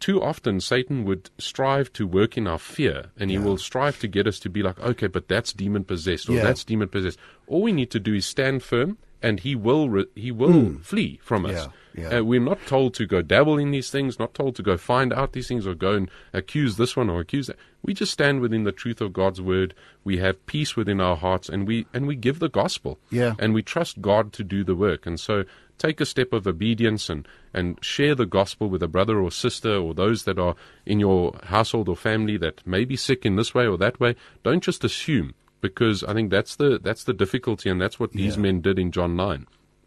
too 0.00 0.22
often 0.22 0.60
Satan 0.60 1.04
would 1.04 1.30
strive 1.38 1.92
to 1.94 2.06
work 2.06 2.36
in 2.36 2.46
our 2.46 2.58
fear, 2.58 3.06
and 3.16 3.30
he 3.30 3.38
will 3.38 3.56
strive 3.56 3.98
to 4.00 4.08
get 4.08 4.26
us 4.26 4.38
to 4.40 4.50
be 4.50 4.62
like, 4.62 4.78
okay, 4.80 5.06
but 5.06 5.28
that's 5.28 5.52
demon 5.52 5.84
possessed, 5.84 6.28
or 6.28 6.34
Yeah. 6.34 6.42
that's 6.42 6.64
demon 6.64 6.88
possessed. 6.88 7.18
All 7.46 7.62
we 7.62 7.72
need 7.72 7.90
to 7.92 8.00
do 8.00 8.14
is 8.14 8.26
stand 8.26 8.62
firm, 8.62 8.98
and 9.22 9.40
he 9.40 9.54
will 9.54 9.88
re- 9.88 10.06
he 10.14 10.30
will 10.30 10.52
hmm. 10.52 10.76
flee 10.82 11.20
from 11.22 11.46
us. 11.46 11.52
Yeah, 11.52 11.66
yeah. 11.94 12.18
Uh, 12.18 12.22
we're 12.24 12.40
not 12.40 12.58
told 12.66 12.94
to 12.94 13.06
go 13.06 13.22
dabble 13.22 13.56
in 13.58 13.70
these 13.70 13.90
things, 13.90 14.18
not 14.18 14.34
told 14.34 14.56
to 14.56 14.62
go 14.62 14.76
find 14.76 15.12
out 15.12 15.32
these 15.32 15.48
things 15.48 15.66
or 15.66 15.74
go 15.74 15.92
and 15.94 16.10
accuse 16.32 16.76
this 16.76 16.96
one 16.96 17.08
or 17.08 17.20
accuse 17.20 17.46
that. 17.46 17.56
We 17.82 17.94
just 17.94 18.12
stand 18.12 18.40
within 18.40 18.64
the 18.64 18.72
truth 18.72 19.00
of 19.00 19.12
God's 19.12 19.40
word. 19.40 19.74
We 20.04 20.18
have 20.18 20.44
peace 20.46 20.74
within 20.76 21.00
our 21.00 21.16
hearts, 21.16 21.48
and 21.48 21.66
we 21.68 21.86
and 21.94 22.06
we 22.06 22.16
give 22.16 22.38
the 22.38 22.48
gospel 22.48 22.98
Yeah. 23.10 23.34
and 23.38 23.54
we 23.54 23.62
trust 23.62 24.00
God 24.00 24.32
to 24.34 24.42
do 24.44 24.64
the 24.64 24.74
work. 24.74 25.06
And 25.06 25.20
so 25.20 25.44
take 25.78 26.00
a 26.00 26.06
step 26.06 26.32
of 26.32 26.46
obedience 26.46 27.10
and, 27.10 27.26
and 27.52 27.78
share 27.84 28.14
the 28.14 28.26
gospel 28.26 28.68
with 28.70 28.82
a 28.82 28.88
brother 28.88 29.18
or 29.20 29.30
sister 29.30 29.74
or 29.76 29.92
those 29.92 30.22
that 30.24 30.38
are 30.38 30.54
in 30.86 31.00
your 31.00 31.36
household 31.44 31.88
or 31.88 31.96
family 31.96 32.36
that 32.38 32.64
may 32.66 32.84
be 32.84 32.96
sick 32.96 33.26
in 33.26 33.34
this 33.36 33.54
way 33.54 33.66
or 33.66 33.76
that 33.78 33.98
way. 34.00 34.14
Don't 34.44 34.62
just 34.62 34.84
assume 34.84 35.34
because 35.60 36.04
I 36.04 36.12
think 36.14 36.30
that's 36.30 36.56
the 36.56 36.78
that's 36.82 37.04
the 37.04 37.12
difficulty 37.14 37.68
and 37.70 37.80
that's 37.80 37.98
what 38.00 38.12
these 38.12 38.36
Yeah. 38.36 38.42
men 38.42 38.60
did 38.60 38.78
in 38.78 38.90
John 38.92 39.14
nine. 39.16 39.46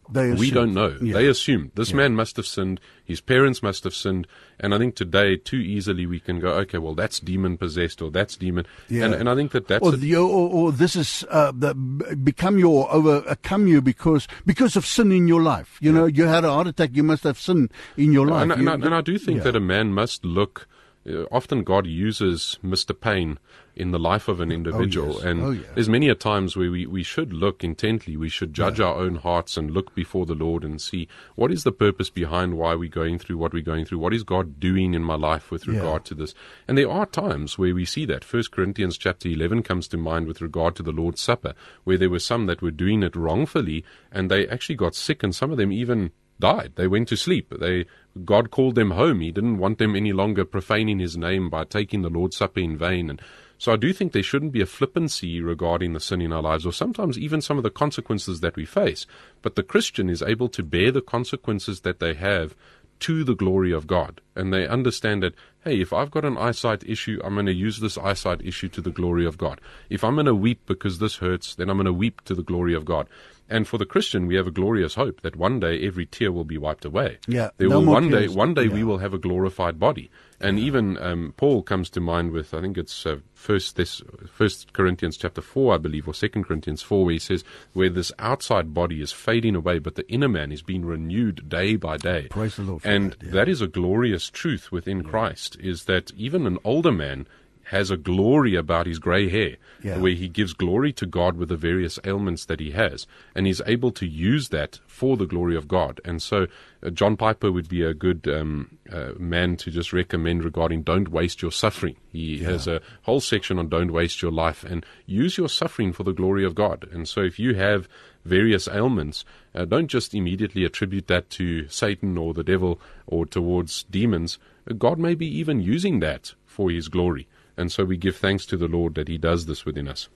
They 0.09 0.31
we 0.33 0.51
don't 0.51 0.73
know. 0.73 0.95
Yeah. 1.01 1.13
They 1.13 1.27
assumed 1.27 1.71
this 1.75 1.93
man 1.93 2.15
must 2.15 2.37
have 2.37 2.45
sinned, 2.45 2.79
his 3.03 3.21
parents 3.21 3.61
must 3.61 3.83
have 3.83 3.93
sinned, 3.93 4.25
and 4.59 4.73
I 4.73 4.77
think 4.77 4.95
today 4.95 5.35
too 5.35 5.57
easily 5.57 6.05
we 6.05 6.19
can 6.19 6.39
go, 6.39 6.49
okay, 6.59 6.77
well 6.77 6.95
that's 6.95 7.19
demon 7.19 7.57
possessed 7.57 8.01
or 8.01 8.09
that's 8.11 8.37
demon, 8.37 8.65
Yeah. 8.89 9.05
and 9.05 9.13
and 9.13 9.29
I 9.29 9.35
think 9.35 9.51
that 9.51 9.67
that's 9.67 9.83
or, 9.85 9.91
the, 9.91 10.15
or, 10.15 10.49
or 10.49 10.71
this 10.71 10.95
is 10.95 11.25
uh, 11.29 11.51
the, 11.55 11.73
become 11.75 12.57
your 12.57 12.91
overcome 12.91 13.67
you 13.67 13.81
because 13.81 14.27
because 14.45 14.75
of 14.75 14.85
sin 14.85 15.11
in 15.11 15.27
your 15.27 15.41
life. 15.41 15.77
You 15.81 15.91
know, 15.91 16.05
you 16.05 16.25
had 16.25 16.45
a 16.45 16.51
heart 16.51 16.67
attack. 16.67 16.91
You 16.93 17.03
must 17.03 17.23
have 17.23 17.39
sin 17.39 17.69
in 17.97 18.11
your 18.13 18.27
life. 18.27 18.43
And, 18.43 18.51
and, 18.53 18.61
You- 18.63 18.69
I, 18.69 18.73
and 18.75 18.95
I 18.95 19.01
do 19.01 19.17
think 19.17 19.37
yeah. 19.39 19.43
that 19.43 19.55
a 19.55 19.59
man 19.59 19.91
must 19.93 20.23
look. 20.23 20.67
Uh, 21.07 21.23
often 21.31 21.63
God 21.63 21.87
uses 21.87 22.57
Mr. 22.63 22.99
Pain 22.99 23.39
in 23.75 23.91
the 23.91 23.99
life 23.99 24.27
of 24.27 24.41
an 24.41 24.51
individual, 24.51 25.13
yes. 25.15 25.23
and 25.23 25.41
Oh, 25.43 25.51
yeah. 25.51 25.61
there's 25.75 25.87
many 25.87 26.09
a 26.09 26.15
times 26.15 26.57
where 26.57 26.71
we, 26.71 26.85
we 26.87 27.03
should 27.03 27.31
look 27.31 27.63
intently. 27.63 28.17
We 28.17 28.27
should 28.27 28.51
judge 28.53 28.79
our 28.79 28.95
own 28.95 29.15
hearts 29.17 29.55
and 29.55 29.69
look 29.71 29.93
before 29.93 30.25
the 30.25 30.33
Lord 30.33 30.63
and 30.63 30.81
see 30.81 31.07
what 31.35 31.51
is 31.51 31.63
the 31.63 31.71
purpose 31.71 32.09
behind 32.09 32.57
why 32.57 32.73
we're 32.73 32.89
going 32.89 33.19
through 33.19 33.37
what 33.37 33.53
we're 33.53 33.61
going 33.61 33.85
through. 33.85 33.99
What 33.99 34.15
is 34.15 34.23
God 34.23 34.59
doing 34.59 34.95
in 34.95 35.03
my 35.03 35.15
life 35.15 35.51
with 35.51 35.67
Yeah. 35.67 35.75
regard 35.75 36.05
to 36.05 36.15
this? 36.15 36.33
And 36.67 36.75
there 36.77 36.89
are 36.89 37.05
times 37.05 37.57
where 37.57 37.75
we 37.75 37.85
see 37.85 38.05
that. 38.05 38.23
First 38.25 38.51
Corinthians 38.51 38.97
chapter 38.97 39.29
11 39.29 39.61
comes 39.63 39.87
to 39.89 39.97
mind 39.97 40.27
with 40.27 40.41
regard 40.41 40.75
to 40.77 40.83
the 40.83 40.91
Lord's 40.91 41.21
Supper, 41.21 41.53
where 41.83 41.97
there 41.99 42.09
were 42.09 42.19
some 42.19 42.47
that 42.47 42.63
were 42.63 42.71
doing 42.71 43.03
it 43.03 43.15
wrongfully, 43.15 43.85
and 44.11 44.31
they 44.31 44.47
actually 44.47 44.75
got 44.75 44.95
sick, 44.95 45.21
and 45.23 45.35
some 45.35 45.51
of 45.51 45.57
them 45.57 45.71
even 45.71 46.11
died. 46.39 46.73
They 46.75 46.87
went 46.87 47.07
to 47.09 47.17
sleep. 47.17 47.53
They 47.59 47.85
God 48.25 48.51
called 48.51 48.75
them 48.75 48.91
home. 48.91 49.19
He 49.19 49.31
didn't 49.31 49.59
want 49.59 49.77
them 49.77 49.95
any 49.95 50.13
longer 50.13 50.45
profaning 50.45 50.99
his 50.99 51.17
name 51.17 51.49
by 51.49 51.63
taking 51.65 52.01
the 52.01 52.09
Lord's 52.09 52.37
Supper 52.37 52.59
in 52.59 52.77
vain. 52.77 53.09
And 53.09 53.21
so 53.57 53.73
I 53.73 53.75
do 53.75 53.91
think 53.93 54.11
there 54.11 54.23
shouldn't 54.23 54.51
be 54.51 54.61
a 54.61 54.67
flippancy 54.67 55.41
regarding 55.41 55.93
the 55.93 55.99
sin 55.99 56.21
in 56.21 56.31
our 56.31 56.41
lives, 56.41 56.65
or 56.65 56.73
sometimes 56.73 57.17
even 57.17 57.41
some 57.41 57.57
of 57.57 57.63
the 57.63 57.71
consequences 57.71 58.39
that 58.41 58.55
we 58.55 58.65
face. 58.65 59.05
But 59.41 59.55
the 59.55 59.63
Christian 59.63 60.09
is 60.09 60.21
able 60.21 60.49
to 60.49 60.63
bear 60.63 60.91
the 60.91 61.01
consequences 61.01 61.81
that 61.81 61.99
they 61.99 62.13
have 62.13 62.55
to 62.99 63.23
the 63.23 63.35
glory 63.35 63.71
of 63.71 63.87
God. 63.87 64.21
And 64.35 64.53
they 64.53 64.67
understand 64.67 65.21
that, 65.23 65.35
hey, 65.63 65.81
if 65.81 65.93
I've 65.93 66.11
got 66.11 66.25
an 66.25 66.37
eyesight 66.37 66.83
issue, 66.87 67.19
I'm 67.23 67.35
going 67.35 67.45
to 67.45 67.53
use 67.53 67.79
this 67.79 67.97
eyesight 67.97 68.41
issue 68.43 68.69
to 68.69 68.81
the 68.81 68.91
glory 68.91 69.25
of 69.25 69.37
God. 69.37 69.61
If 69.89 70.03
I'm 70.03 70.15
going 70.15 70.25
to 70.25 70.35
weep 70.35 70.61
because 70.65 70.99
this 70.99 71.17
hurts, 71.17 71.55
then 71.55 71.69
I'm 71.69 71.77
going 71.77 71.85
to 71.85 71.93
weep 71.93 72.21
to 72.25 72.35
the 72.35 72.43
glory 72.43 72.73
of 72.73 72.85
God. 72.85 73.07
And 73.49 73.67
for 73.67 73.77
the 73.77 73.85
Christian, 73.85 74.27
we 74.27 74.35
have 74.35 74.47
a 74.47 74.51
glorious 74.51 74.95
hope 74.95 75.21
that 75.21 75.35
one 75.35 75.59
day 75.59 75.85
every 75.85 76.05
tear 76.05 76.31
will 76.31 76.43
be 76.43 76.57
wiped 76.57 76.85
away. 76.85 77.19
Yeah, 77.27 77.49
There 77.57 77.69
no 77.69 77.79
will 77.79 77.87
one 77.87 78.09
day, 78.09 78.27
one 78.27 78.53
day 78.53 78.67
we 78.67 78.83
will 78.83 78.97
have 78.97 79.13
a 79.13 79.17
glorified 79.17 79.79
body. 79.79 80.11
And 80.39 80.59
even 80.59 80.97
um, 80.99 81.33
Paul 81.37 81.63
comes 81.63 81.89
to 81.91 81.99
mind 81.99 82.31
with, 82.31 82.53
I 82.53 82.61
think 82.61 82.77
it's 82.77 83.05
uh, 83.05 83.17
first 83.33 83.75
this 83.75 84.03
First 84.31 84.73
Corinthians 84.73 85.17
chapter 85.17 85.41
four, 85.41 85.73
I 85.73 85.77
believe, 85.77 86.07
or 86.07 86.13
Second 86.13 86.43
Corinthians 86.43 86.81
four, 86.81 87.05
where 87.05 87.13
he 87.13 87.19
says, 87.19 87.43
where 87.73 87.89
this 87.89 88.11
outside 88.19 88.73
body 88.73 89.01
is 89.01 89.11
fading 89.11 89.55
away, 89.55 89.79
but 89.79 89.95
the 89.95 90.07
inner 90.11 90.29
man 90.29 90.51
is 90.51 90.61
being 90.61 90.85
renewed 90.85 91.49
day 91.49 91.75
by 91.75 91.97
day. 91.97 92.27
Praise 92.29 92.57
the 92.57 92.63
Lord 92.63 92.81
for 92.83 92.87
And 92.87 93.13
that, 93.13 93.23
yeah. 93.23 93.31
that 93.31 93.49
is 93.49 93.61
a 93.61 93.67
glorious 93.67 94.29
truth 94.29 94.71
within 94.71 95.03
Christ, 95.03 95.57
is 95.59 95.85
that 95.85 96.11
even 96.15 96.45
an 96.45 96.59
older 96.63 96.91
man 96.91 97.27
has 97.71 97.91
a 97.91 97.97
glory 97.97 98.55
about 98.55 98.85
his 98.87 98.97
grey 98.99 99.27
hair, 99.29 99.57
Yeah. 99.83 99.99
where 99.99 100.13
he 100.13 100.27
gives 100.29 100.53
glory 100.53 100.91
to 100.93 101.05
God 101.05 101.37
with 101.37 101.49
the 101.49 101.57
various 101.57 101.99
ailments 102.05 102.45
that 102.45 102.59
he 102.59 102.71
has, 102.71 103.05
and 103.35 103.45
he's 103.45 103.61
able 103.65 103.91
to 103.91 104.05
use 104.07 104.49
that 104.49 104.79
for 104.87 105.17
the 105.17 105.25
glory 105.25 105.55
of 105.55 105.67
God. 105.67 105.99
And 106.05 106.21
so, 106.21 106.47
uh, 106.81 106.89
John 106.91 107.17
Piper 107.17 107.51
would 107.51 107.67
be 107.67 107.83
a 107.83 107.93
good 107.93 108.27
um, 108.27 108.77
uh, 108.91 109.11
man 109.19 109.57
to 109.57 109.71
just 109.71 109.91
recommend 109.93 110.43
regarding 110.43 110.83
don't 110.83 111.09
waste 111.09 111.41
your 111.41 111.51
suffering. 111.51 111.97
He 112.11 112.39
has 112.39 112.67
a 112.67 112.81
whole 113.03 113.19
section 113.19 113.59
on 113.59 113.67
don't 113.69 113.91
waste 113.91 114.21
your 114.21 114.31
life 114.31 114.63
and 114.63 114.85
use 115.05 115.37
your 115.37 115.49
suffering 115.49 115.91
for 115.93 116.03
the 116.03 116.13
glory 116.13 116.45
of 116.45 116.55
God. 116.55 116.87
And 116.91 117.07
so, 117.07 117.21
if 117.21 117.37
you 117.37 117.55
have 117.55 117.89
various 118.25 118.67
ailments, 118.67 119.23
uh, 119.55 119.65
don't 119.65 119.87
just 119.87 120.13
immediately 120.15 120.63
attribute 120.65 121.07
that 121.07 121.29
to 121.31 121.67
Satan 121.67 122.17
or 122.17 122.33
the 122.33 122.43
devil 122.43 122.79
or 123.05 123.25
towards 123.25 123.83
demons. 123.83 124.37
Uh, 124.69 124.73
God 124.73 124.99
may 124.99 125.15
be 125.15 125.27
even 125.39 125.61
using 125.61 125.99
that 125.99 126.33
for 126.45 126.69
his 126.71 126.87
glory. 126.87 127.27
And 127.57 127.71
so 127.71 127.83
we 127.83 127.97
give 127.97 128.15
thanks 128.15 128.45
to 128.47 128.57
the 128.57 128.67
Lord 128.67 128.95
that 128.95 129.07
He 129.07 129.17
does 129.17 129.45
this 129.47 129.65
within 129.65 129.87
us. 129.87 130.09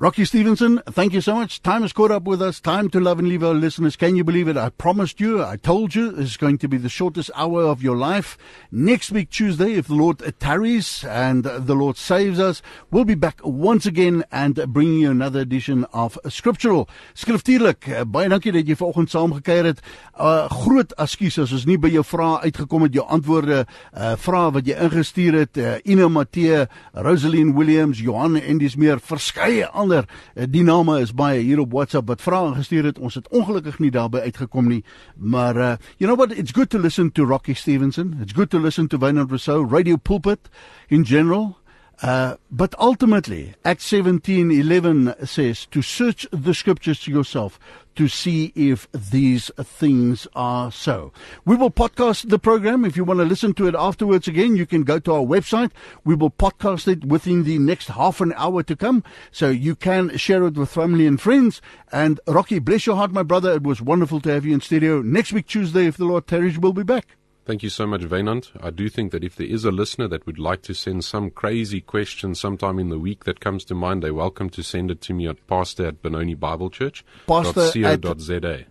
Rocky 0.00 0.24
Stevenson, 0.24 0.80
thank 0.86 1.12
you 1.12 1.20
so 1.20 1.34
much. 1.34 1.60
Time 1.60 1.82
has 1.82 1.92
caught 1.92 2.12
up 2.12 2.22
with 2.22 2.40
us. 2.40 2.60
Time 2.60 2.88
to 2.90 3.00
love 3.00 3.18
and 3.18 3.28
leave 3.28 3.42
our 3.42 3.52
listeners. 3.52 3.96
Can 3.96 4.14
you 4.14 4.22
believe 4.22 4.46
it? 4.46 4.56
I 4.56 4.68
promised 4.68 5.18
you, 5.18 5.42
I 5.42 5.56
told 5.56 5.96
you, 5.96 6.12
this 6.12 6.30
is 6.30 6.36
going 6.36 6.58
to 6.58 6.68
be 6.68 6.76
the 6.76 6.88
shortest 6.88 7.32
hour 7.34 7.64
of 7.64 7.82
your 7.82 7.96
life. 7.96 8.38
Next 8.70 9.10
week, 9.10 9.28
Tuesday, 9.28 9.72
if 9.72 9.88
the 9.88 9.96
Lord 9.96 10.22
tarries 10.38 11.02
and 11.02 11.42
the 11.42 11.74
Lord 11.74 11.96
saves 11.96 12.38
us, 12.38 12.62
we'll 12.92 13.06
be 13.06 13.16
back 13.16 13.40
once 13.42 13.86
again 13.86 14.22
and 14.30 14.72
bringing 14.72 15.00
you 15.00 15.10
another 15.10 15.40
edition 15.40 15.82
of 15.86 16.16
Scriptural. 16.28 16.88
Skriftuurlik, 17.14 17.88
eh, 17.88 18.04
baie 18.06 18.28
dankie 18.30 18.54
dat 18.54 18.70
jy 18.70 18.78
vanoggend 18.78 19.10
saamgekyker 19.10 19.72
het. 19.72 19.82
Uh 20.14 20.46
groot 20.62 20.94
ekskuus 20.94 21.40
as 21.42 21.50
ons 21.52 21.66
nie 21.66 21.78
by 21.78 21.90
jou 21.90 22.04
vrae 22.06 22.38
uitgekom 22.46 22.86
het, 22.86 22.94
jou 22.94 23.06
antwoorde, 23.06 23.64
uh 23.96 24.14
vrae 24.14 24.54
wat 24.54 24.70
jy 24.70 24.78
ingestuur 24.78 25.40
het. 25.42 25.58
Uh, 25.58 25.74
Ina 25.82 26.06
Matee, 26.06 26.68
Rosaline 26.94 27.58
Williams, 27.58 27.98
Johan 27.98 28.38
en 28.38 28.62
dis 28.62 28.78
meer 28.78 29.02
verskeie 29.02 29.66
ander. 29.66 29.87
Uh, 29.92 30.02
die 30.48 30.62
name 30.62 31.00
is 31.00 31.12
baie 31.14 31.40
hier 31.42 31.60
op 31.60 31.72
WhatsApp 31.72 32.08
wat 32.08 32.22
vrae 32.22 32.48
ingestuur 32.52 32.84
het. 32.84 32.98
Ons 32.98 33.14
het 33.14 33.28
ongelukkig 33.28 33.78
nie 33.78 33.90
daarby 33.90 34.18
uitgekom 34.18 34.68
nie, 34.68 34.84
maar 35.16 35.56
uh 35.56 35.76
you 35.98 36.06
know 36.08 36.16
what, 36.16 36.32
it's 36.38 36.52
good 36.52 36.70
to 36.70 36.78
listen 36.78 37.12
to 37.12 37.24
Rocky 37.24 37.54
Stevenson. 37.54 38.16
It's 38.22 38.32
good 38.32 38.50
to 38.50 38.58
listen 38.58 38.88
to 38.88 38.98
Wynand 38.98 39.30
Rousseau, 39.30 39.66
Radio 39.66 39.96
Pulpit 39.96 40.48
in 40.88 41.04
general. 41.04 41.57
Uh, 42.00 42.36
but 42.50 42.74
ultimately, 42.78 43.54
Acts 43.64 43.90
17:11 43.90 45.26
says 45.26 45.66
to 45.66 45.82
search 45.82 46.26
the 46.30 46.54
scriptures 46.54 47.00
to 47.00 47.10
yourself 47.10 47.58
to 47.96 48.06
see 48.06 48.52
if 48.54 48.86
these 48.92 49.50
things 49.58 50.28
are 50.36 50.70
so. 50.70 51.12
We 51.44 51.56
will 51.56 51.72
podcast 51.72 52.30
the 52.30 52.38
program. 52.38 52.84
If 52.84 52.96
you 52.96 53.02
want 53.02 53.18
to 53.18 53.24
listen 53.24 53.52
to 53.54 53.66
it 53.66 53.74
afterwards 53.76 54.28
again, 54.28 54.54
you 54.54 54.66
can 54.66 54.84
go 54.84 55.00
to 55.00 55.12
our 55.14 55.24
website. 55.24 55.72
We 56.04 56.14
will 56.14 56.30
podcast 56.30 56.86
it 56.86 57.04
within 57.04 57.42
the 57.42 57.58
next 57.58 57.88
half 57.88 58.20
an 58.20 58.32
hour 58.36 58.62
to 58.62 58.76
come, 58.76 59.02
so 59.32 59.50
you 59.50 59.74
can 59.74 60.16
share 60.16 60.44
it 60.44 60.54
with 60.54 60.70
family 60.70 61.04
and 61.04 61.20
friends. 61.20 61.60
And 61.90 62.20
Rocky, 62.28 62.60
bless 62.60 62.86
your 62.86 62.94
heart, 62.94 63.10
my 63.10 63.24
brother. 63.24 63.54
It 63.54 63.64
was 63.64 63.82
wonderful 63.82 64.20
to 64.20 64.30
have 64.32 64.44
you 64.44 64.54
in 64.54 64.60
studio. 64.60 65.02
Next 65.02 65.32
week, 65.32 65.48
Tuesday, 65.48 65.86
if 65.86 65.96
the 65.96 66.04
Lord 66.04 66.28
tarries, 66.28 66.56
we'll 66.56 66.72
be 66.72 66.84
back. 66.84 67.17
Thank 67.48 67.62
you 67.62 67.70
so 67.70 67.86
much, 67.86 68.02
Wynand. 68.02 68.50
I 68.62 68.68
do 68.68 68.90
think 68.90 69.10
that 69.12 69.24
if 69.24 69.34
there 69.34 69.46
is 69.46 69.64
a 69.64 69.70
listener 69.70 70.06
that 70.08 70.26
would 70.26 70.38
like 70.38 70.60
to 70.64 70.74
send 70.74 71.02
some 71.02 71.30
crazy 71.30 71.80
question 71.80 72.34
sometime 72.34 72.78
in 72.78 72.90
the 72.90 72.98
week 72.98 73.24
that 73.24 73.40
comes 73.40 73.64
to 73.64 73.74
mind, 73.74 74.02
they're 74.02 74.12
welcome 74.12 74.50
to 74.50 74.62
send 74.62 74.90
it 74.90 75.00
to 75.00 75.14
me 75.14 75.26
at 75.28 75.46
pastor 75.46 75.86
at 75.86 76.02
Benoni 76.02 76.34
Bible 76.34 76.68
Church. 76.68 77.06
Pastor 77.26 77.62
at-. 77.62 77.72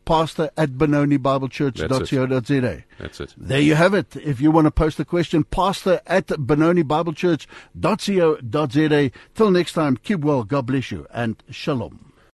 Pastor 0.05 0.51
at 0.55 0.73
benonibiblechurch.co.za. 0.73 2.83
That's 2.99 3.19
it. 3.19 3.33
There 3.35 3.61
you 3.61 3.73
have 3.73 3.95
it. 3.95 4.15
If 4.15 4.39
you 4.39 4.51
want 4.51 4.65
to 4.65 4.71
post 4.71 4.99
a 4.99 5.05
question, 5.05 5.43
pastor 5.43 5.99
at 6.05 6.27
benonibiblechurch.co.za. 6.27 9.11
Till 9.33 9.49
next 9.49 9.73
time, 9.73 9.97
keep 9.97 10.19
well, 10.19 10.43
God 10.43 10.67
bless 10.67 10.91
you, 10.91 11.07
and 11.11 11.41
shalom. 11.49 12.13